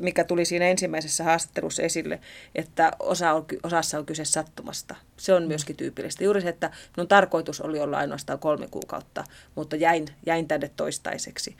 mikä 0.00 0.24
tuli 0.24 0.44
siinä 0.44 0.64
ensimmäisessä 0.64 1.24
haastattelussa 1.24 1.82
esille, 1.82 2.20
että 2.54 2.92
osa 2.98 3.32
on, 3.32 3.46
osassa 3.62 3.98
on 3.98 4.06
kyse 4.06 4.24
sattumasta. 4.24 4.96
Se 5.16 5.34
on 5.34 5.42
myöskin 5.42 5.76
tyypillistä. 5.76 6.24
Juuri 6.24 6.40
se, 6.40 6.48
että 6.48 6.70
minun 6.96 7.08
tarkoitus 7.08 7.60
oli 7.60 7.80
olla 7.80 7.98
ainoastaan 7.98 8.38
kolme 8.38 8.68
kuukautta, 8.68 9.24
mutta 9.54 9.76
jäin, 9.76 10.08
jäin 10.26 10.48
tänne 10.48 10.70
toistaiseksi. 10.76 11.56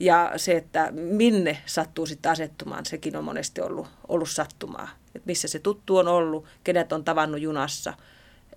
Ja 0.00 0.32
se, 0.36 0.56
että 0.56 0.90
minne 0.92 1.58
sattuu 1.66 2.06
sitten 2.06 2.32
asettumaan, 2.32 2.86
sekin 2.86 3.16
on 3.16 3.24
monesti 3.24 3.60
ollut, 3.60 3.86
ollut 4.08 4.30
sattumaa. 4.30 4.88
Että 5.14 5.26
missä 5.26 5.48
se 5.48 5.58
tuttu 5.58 5.96
on 5.96 6.08
ollut, 6.08 6.44
kenet 6.64 6.92
on 6.92 7.04
tavannut 7.04 7.40
junassa. 7.40 7.94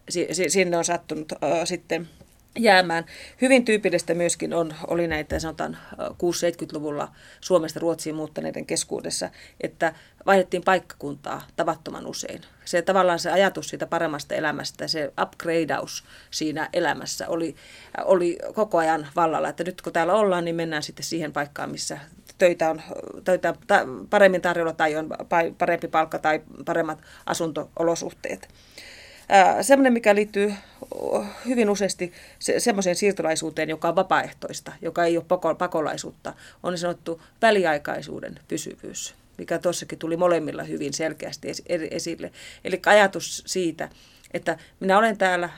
Si- 0.09 0.49
sinne 0.49 0.77
on 0.77 0.85
sattunut 0.85 1.31
äh, 1.31 1.65
sitten 1.65 2.09
jäämään. 2.57 3.05
Hyvin 3.41 3.65
tyypillistä 3.65 4.13
myöskin 4.13 4.53
on, 4.53 4.73
oli 4.87 5.07
näitä 5.07 5.39
sanotaan 5.39 5.77
6-70-luvulla 5.97 7.11
Suomesta 7.41 7.79
Ruotsiin 7.79 8.15
muuttaneiden 8.15 8.65
keskuudessa, 8.65 9.29
että 9.61 9.93
vaihdettiin 10.25 10.63
paikkakuntaa 10.63 11.41
tavattoman 11.55 12.07
usein. 12.07 12.41
Se 12.65 12.81
tavallaan 12.81 13.19
se 13.19 13.31
ajatus 13.31 13.69
siitä 13.69 13.87
paremmasta 13.87 14.35
elämästä, 14.35 14.87
se 14.87 15.13
upgradeaus 15.21 16.03
siinä 16.31 16.69
elämässä 16.73 17.27
oli, 17.27 17.55
oli 18.05 18.37
koko 18.53 18.77
ajan 18.77 19.07
vallalla, 19.15 19.49
että 19.49 19.63
nyt 19.63 19.81
kun 19.81 19.93
täällä 19.93 20.13
ollaan, 20.13 20.45
niin 20.45 20.55
mennään 20.55 20.83
sitten 20.83 21.03
siihen 21.05 21.33
paikkaan, 21.33 21.71
missä 21.71 21.99
töitä 22.37 22.69
on, 22.69 22.81
töitä 23.23 23.49
on 23.49 24.07
paremmin 24.09 24.41
tarjolla 24.41 24.73
tai 24.73 24.95
on 24.95 25.09
parempi 25.57 25.87
palkka 25.87 26.19
tai 26.19 26.41
paremmat 26.65 26.99
asuntoolosuhteet. 27.25 28.49
Semmoinen, 29.61 29.93
mikä 29.93 30.15
liittyy 30.15 30.53
hyvin 31.45 31.69
useasti 31.69 32.13
se, 32.39 32.59
semmoiseen 32.59 32.95
siirtolaisuuteen, 32.95 33.69
joka 33.69 33.89
on 33.89 33.95
vapaaehtoista, 33.95 34.71
joka 34.81 35.05
ei 35.05 35.17
ole 35.17 35.25
pako, 35.27 35.55
pakolaisuutta, 35.55 36.33
on 36.63 36.73
niin 36.73 36.79
sanottu 36.79 37.21
väliaikaisuuden 37.41 38.39
pysyvyys, 38.47 39.15
mikä 39.37 39.59
tuossakin 39.59 39.99
tuli 39.99 40.17
molemmilla 40.17 40.63
hyvin 40.63 40.93
selkeästi 40.93 41.47
esille. 41.91 42.31
Eli 42.63 42.81
ajatus 42.85 43.43
siitä, 43.45 43.89
että 44.31 44.57
minä 44.79 44.97
olen 44.97 45.17
täällä, 45.17 45.49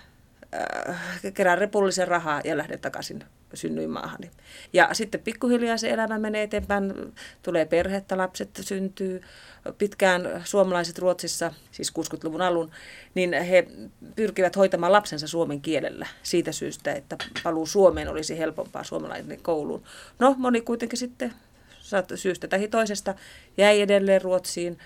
äh, 0.90 1.00
kerään 1.34 1.58
repullisen 1.58 2.08
rahaa 2.08 2.42
ja 2.44 2.58
lähden 2.58 2.80
takaisin 2.80 3.24
synnyin 3.54 3.90
maahani. 3.90 4.32
Ja 4.74 4.90
sitten 4.94 5.22
pikkuhiljaa 5.22 5.78
se 5.78 5.90
elämä 5.90 6.20
menee 6.20 6.44
eteenpäin, 6.44 7.14
tulee 7.44 7.66
perhettä, 7.66 8.18
lapset 8.18 8.50
syntyy. 8.62 9.22
Pitkään 9.78 10.42
suomalaiset 10.44 11.00
Ruotsissa, 11.00 11.54
siis 11.72 11.94
60-luvun 12.00 12.42
alun, 12.42 12.72
niin 13.16 13.34
he 13.34 13.68
pyrkivät 14.16 14.56
hoitamaan 14.56 14.92
lapsensa 14.92 15.28
suomen 15.28 15.62
kielellä 15.62 16.08
siitä 16.24 16.52
syystä, 16.52 16.94
että 16.94 17.18
paluu 17.44 17.66
Suomeen 17.66 18.10
olisi 18.10 18.38
helpompaa 18.38 18.84
suomalainen 18.84 19.42
kouluun. 19.42 19.84
No, 20.20 20.36
moni 20.38 20.62
kuitenkin 20.62 21.00
sitten 21.00 21.34
syystä 22.16 22.48
tai 22.48 22.68
toisesta 22.68 23.16
jäi 23.58 23.82
edelleen 23.82 24.22
Ruotsiin 24.22 24.78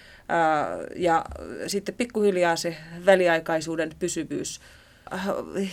ja 0.95 1.25
sitten 1.67 1.95
pikkuhiljaa 1.95 2.55
se 2.55 2.77
väliaikaisuuden 3.05 3.91
pysyvyys 3.99 4.61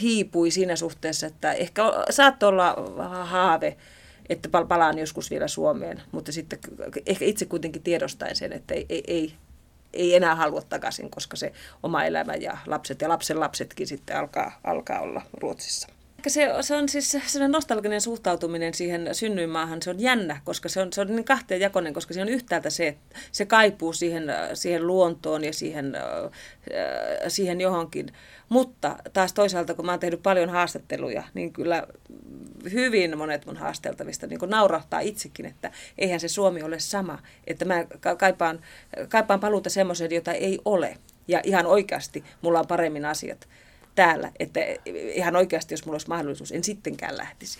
hiipui 0.01 0.51
siinä 0.51 0.76
suhteessa, 0.76 1.26
että 1.26 1.53
ehkä 1.53 1.83
saattoi 2.11 2.49
olla 2.49 2.74
haave, 3.24 3.76
että 4.28 4.49
palaan 4.68 4.99
joskus 4.99 5.31
vielä 5.31 5.49
Suomeen, 5.49 6.03
mutta 6.12 6.33
sitten 6.33 6.59
ehkä 7.07 7.24
itse 7.24 7.45
kuitenkin 7.45 7.83
tiedostaen 7.83 8.37
sen, 8.37 8.53
että 8.53 8.74
ei, 8.74 8.87
ei, 8.89 9.03
ei, 9.07 9.35
ei 9.93 10.14
enää 10.14 10.35
halua 10.35 10.62
takaisin, 10.62 11.11
koska 11.11 11.37
se 11.37 11.53
oma 11.83 12.05
elämä 12.05 12.35
ja 12.35 12.59
lapset 12.66 13.01
ja 13.01 13.09
lapsen 13.09 13.41
lapsetkin 13.41 13.87
sitten 13.87 14.16
alkaa, 14.16 14.61
alkaa 14.64 15.01
olla 15.01 15.22
Ruotsissa. 15.33 15.89
Se, 16.26 16.49
se 16.61 16.76
on 16.76 16.89
siis 16.89 17.11
sellainen 17.11 17.53
nostalginen 17.53 18.01
suhtautuminen 18.01 18.74
siihen 18.74 19.14
synnyinmaahan, 19.14 19.83
se 19.83 19.91
on 19.91 20.01
jännä, 20.01 20.41
koska 20.45 20.68
se 20.68 20.81
on, 20.81 20.93
se 20.93 21.01
on 21.01 21.07
niin 21.07 21.24
kahteen 21.24 21.61
jakonen, 21.61 21.95
koska 21.95 22.14
se 22.14 22.22
on 22.22 22.28
yhtäältä 22.28 22.70
se, 22.70 22.97
se 23.33 23.47
kaipuu 23.47 23.93
siihen, 23.93 24.24
siihen 24.55 24.87
luontoon 24.87 25.45
ja 25.45 25.53
siihen, 25.53 25.97
siihen 27.28 27.61
johonkin. 27.61 28.12
Mutta 28.51 28.97
taas 29.13 29.33
toisaalta, 29.33 29.75
kun 29.75 29.87
mä 29.87 29.93
oon 29.93 30.01
tehnyt 30.01 30.23
paljon 30.23 30.51
haastatteluja, 30.51 31.23
niin 31.35 31.53
kyllä 31.53 31.87
hyvin 32.73 33.19
monet 33.19 33.47
mun 33.47 33.57
haasteltavista 33.57 34.27
niin 34.27 34.41
naurahtaa 34.47 35.01
itsekin, 35.01 35.47
että 35.47 35.71
eihän 35.99 36.21
se 36.21 36.29
Suomi 36.29 36.63
ole 36.63 36.79
sama. 36.79 37.19
Että 37.47 37.65
mä 37.65 37.85
kaipaan, 38.19 38.61
kaipaan 39.09 39.41
paluuta 39.41 39.71
semmoiseen, 39.71 40.15
jota 40.15 40.33
ei 40.33 40.59
ole. 40.65 40.99
Ja 41.29 41.41
ihan 41.45 41.67
oikeasti 41.67 42.25
mulla 42.43 42.59
on 42.59 42.67
paremmin 42.67 43.05
asiat 43.05 43.49
täällä, 43.95 44.33
että 44.39 44.61
ihan 45.15 45.37
oikeasti, 45.37 45.75
jos 45.75 45.85
mulla 45.85 45.95
olisi 45.95 46.09
mahdollisuus, 46.09 46.53
en 46.53 46.65
sittenkään 46.65 47.17
lähtisi. 47.17 47.59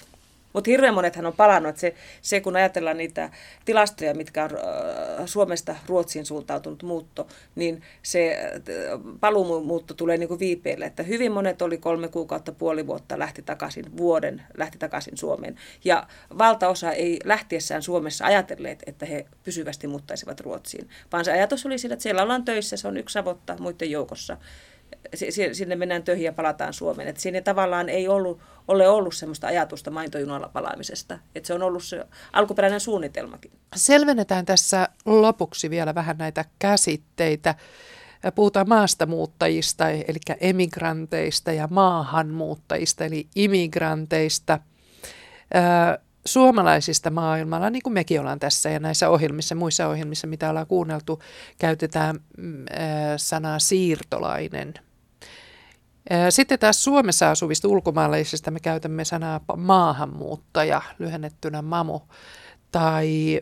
Mutta 0.53 0.70
hirveän 0.70 0.94
monethan 0.94 1.26
on 1.26 1.32
palannut, 1.32 1.76
se, 1.76 1.94
se 2.22 2.40
kun 2.40 2.57
ajatellaan 2.57 2.96
niitä 2.96 3.30
tilastoja, 3.64 4.14
mitkä 4.14 4.44
on 4.44 4.51
äh, 4.51 5.26
Suomesta 5.26 5.76
Ruotsiin 5.86 6.26
suuntautunut 6.26 6.82
muutto, 6.82 7.26
niin 7.55 7.82
se 8.03 8.38
äh, 8.44 9.01
paluumuutto 9.20 9.94
tulee 9.94 10.16
niin 10.16 10.28
kuin 10.28 10.40
viipeille, 10.40 10.84
että 10.84 11.03
hyvin 11.03 11.32
monet 11.32 11.62
oli 11.62 11.78
kolme 11.78 12.09
kuukautta, 12.09 12.53
puoli 12.53 12.86
vuotta, 12.86 13.18
lähti 13.18 13.42
takaisin, 13.42 13.96
vuoden 13.96 14.42
lähti 14.57 14.78
takaisin 14.78 15.16
Suomeen. 15.16 15.57
Ja 15.84 16.07
valtaosa 16.38 16.92
ei 16.92 17.18
lähtiessään 17.24 17.82
Suomessa 17.82 18.24
ajatelleet, 18.24 18.82
että 18.86 19.07
he 19.07 19.26
pysyvästi 19.44 19.86
muuttaisivat 19.86 20.40
Ruotsiin, 20.40 20.88
vaan 21.12 21.24
se 21.24 21.32
ajatus 21.32 21.66
oli 21.66 21.78
sillä, 21.78 21.92
että 21.92 22.03
siellä 22.03 22.22
ollaan 22.22 22.44
töissä, 22.44 22.76
se 22.76 22.88
on 22.88 22.96
yksi 22.96 23.12
savotta 23.12 23.57
muiden 23.61 23.90
joukossa 23.90 24.36
sinne 25.53 25.76
mennään 25.76 26.03
töihin 26.03 26.24
ja 26.24 26.32
palataan 26.32 26.72
Suomeen. 26.72 27.09
Että 27.09 27.22
siinä 27.22 27.41
tavallaan 27.41 27.88
ei 27.88 28.09
ollut, 28.09 28.41
ole 28.68 28.88
ollut 28.88 29.14
sellaista 29.14 29.47
ajatusta 29.47 29.91
maintojunalla 29.91 30.49
palaamisesta. 30.49 31.18
Että 31.34 31.47
se 31.47 31.55
on 31.55 31.62
ollut 31.62 31.84
se 31.84 32.07
alkuperäinen 32.32 32.80
suunnitelmakin. 32.80 33.51
Selvennetään 33.76 34.47
tässä 34.47 34.88
lopuksi 35.05 35.70
vielä 35.70 35.95
vähän 35.95 36.18
näitä 36.18 36.45
käsitteitä. 36.59 37.55
Puhutaan 38.34 38.68
maastamuuttajista, 38.68 39.91
eli 39.91 40.18
emigranteista 40.41 41.53
ja 41.53 41.68
maahanmuuttajista, 41.70 43.05
eli 43.05 43.28
immigranteista. 43.36 44.59
Suomalaisista 46.24 47.10
maailmalla, 47.10 47.70
niin 47.70 47.82
kuin 47.82 47.92
mekin 47.92 48.20
ollaan 48.20 48.38
tässä 48.38 48.70
ja 48.70 48.80
näissä 48.80 49.08
ohjelmissa, 49.08 49.54
muissa 49.54 49.88
ohjelmissa, 49.88 50.26
mitä 50.26 50.50
ollaan 50.50 50.66
kuunneltu, 50.66 51.22
käytetään 51.58 52.20
mm, 52.38 52.64
sanaa 53.16 53.58
siirtolainen– 53.58 54.74
sitten 56.30 56.58
taas 56.58 56.84
Suomessa 56.84 57.30
asuvista 57.30 57.68
ulkomaalaisista 57.68 58.50
me 58.50 58.60
käytämme 58.60 59.04
sanaa 59.04 59.40
maahanmuuttaja, 59.56 60.82
lyhennettynä 60.98 61.62
mamu, 61.62 62.00
tai 62.72 63.40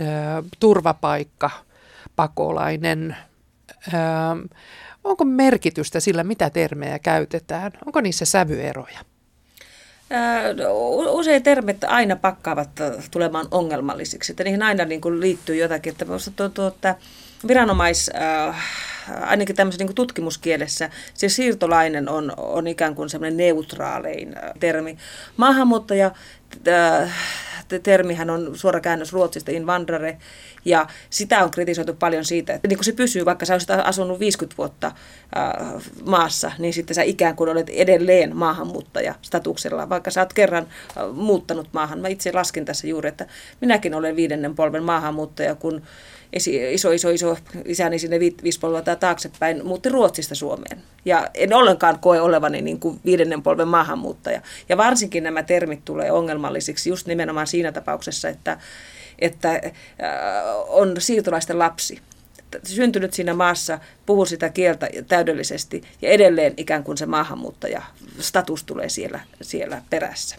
ö, 0.00 0.04
turvapaikka, 0.60 1.50
pakolainen. 2.16 3.16
Ö, 3.88 3.96
onko 5.04 5.24
merkitystä 5.24 6.00
sillä, 6.00 6.24
mitä 6.24 6.50
termejä 6.50 6.98
käytetään? 6.98 7.72
Onko 7.86 8.00
niissä 8.00 8.24
sävyeroja? 8.24 9.00
Usein 11.08 11.42
termit 11.42 11.84
aina 11.84 12.16
pakkaavat 12.16 12.70
tulemaan 13.10 13.46
ongelmallisiksi, 13.50 14.32
että 14.32 14.44
niihin 14.44 14.62
aina 14.62 14.84
niin 14.84 15.00
kuin 15.00 15.20
liittyy 15.20 15.56
jotakin. 15.56 15.90
Että 15.90 16.06
tuntuu, 16.36 16.66
että 16.66 16.94
viranomais, 17.48 18.10
äh, 18.14 18.56
ainakin 19.20 19.56
tämmöisen 19.56 19.86
niin 19.86 19.94
tutkimuskielessä, 19.94 20.90
se 21.14 21.28
siirtolainen 21.28 22.08
on, 22.08 22.32
on 22.36 22.66
ikään 22.66 22.94
kuin 22.94 23.08
semmoinen 23.08 23.36
neutraalein 23.36 24.36
äh, 24.36 24.52
termi. 24.60 24.98
Maahanmuuttaja, 25.36 26.10
äh, 26.68 27.12
termihän 27.78 28.30
on 28.30 28.50
suora 28.54 28.80
käännös 28.80 29.12
Ruotsista, 29.12 29.50
invandrare, 29.50 30.18
ja 30.64 30.86
sitä 31.10 31.44
on 31.44 31.50
kritisoitu 31.50 31.94
paljon 31.94 32.24
siitä, 32.24 32.54
että 32.54 32.68
niin 32.68 32.76
kun 32.76 32.84
se 32.84 32.92
pysyy, 32.92 33.24
vaikka 33.24 33.46
sä 33.46 33.54
olisit 33.54 33.70
asunut 33.70 34.20
50 34.20 34.58
vuotta 34.58 34.86
äh, 34.86 35.82
maassa, 36.04 36.52
niin 36.58 36.72
sitten 36.72 36.94
sä 36.94 37.02
ikään 37.02 37.36
kuin 37.36 37.50
olet 37.50 37.70
edelleen 37.70 38.36
maahanmuuttaja 38.36 39.14
statuksella, 39.22 39.88
vaikka 39.88 40.10
sä 40.10 40.20
oot 40.20 40.32
kerran 40.32 40.66
äh, 40.96 41.14
muuttanut 41.14 41.68
maahan. 41.72 41.98
Mä 41.98 42.08
itse 42.08 42.32
laskin 42.32 42.64
tässä 42.64 42.86
juuri, 42.86 43.08
että 43.08 43.26
minäkin 43.60 43.94
olen 43.94 44.16
viidennen 44.16 44.54
polven 44.54 44.82
maahanmuuttaja, 44.82 45.54
kun 45.54 45.82
iso, 46.36 46.92
iso, 46.92 47.10
iso 47.10 47.36
isäni 47.64 47.98
sinne 47.98 48.20
viisi 48.20 48.60
polvaa 48.60 48.96
taaksepäin 48.96 49.66
muutti 49.66 49.88
Ruotsista 49.88 50.34
Suomeen. 50.34 50.82
Ja 51.04 51.28
en 51.34 51.54
ollenkaan 51.54 51.98
koe 51.98 52.20
olevani 52.20 52.62
niin 52.62 52.80
kuin 52.80 53.00
viidennen 53.04 53.42
polven 53.42 53.68
maahanmuuttaja. 53.68 54.40
Ja 54.68 54.76
varsinkin 54.76 55.22
nämä 55.22 55.42
termit 55.42 55.84
tulee 55.84 56.12
ongelmallisiksi 56.12 56.90
just 56.90 57.06
nimenomaan 57.06 57.46
siinä 57.46 57.72
tapauksessa, 57.72 58.28
että, 58.28 58.58
että 59.18 59.50
äh, 59.50 59.62
on 60.68 60.94
siirtolaisten 60.98 61.58
lapsi 61.58 61.98
syntynyt 62.62 63.14
siinä 63.14 63.34
maassa, 63.34 63.78
puhuu 64.06 64.26
sitä 64.26 64.48
kieltä 64.48 64.88
täydellisesti 65.08 65.82
ja 66.02 66.08
edelleen 66.08 66.54
ikään 66.56 66.84
kuin 66.84 66.98
se 66.98 67.06
maahanmuuttaja 67.06 67.82
status 68.20 68.64
tulee 68.64 68.88
siellä, 68.88 69.20
siellä 69.42 69.82
perässä. 69.90 70.36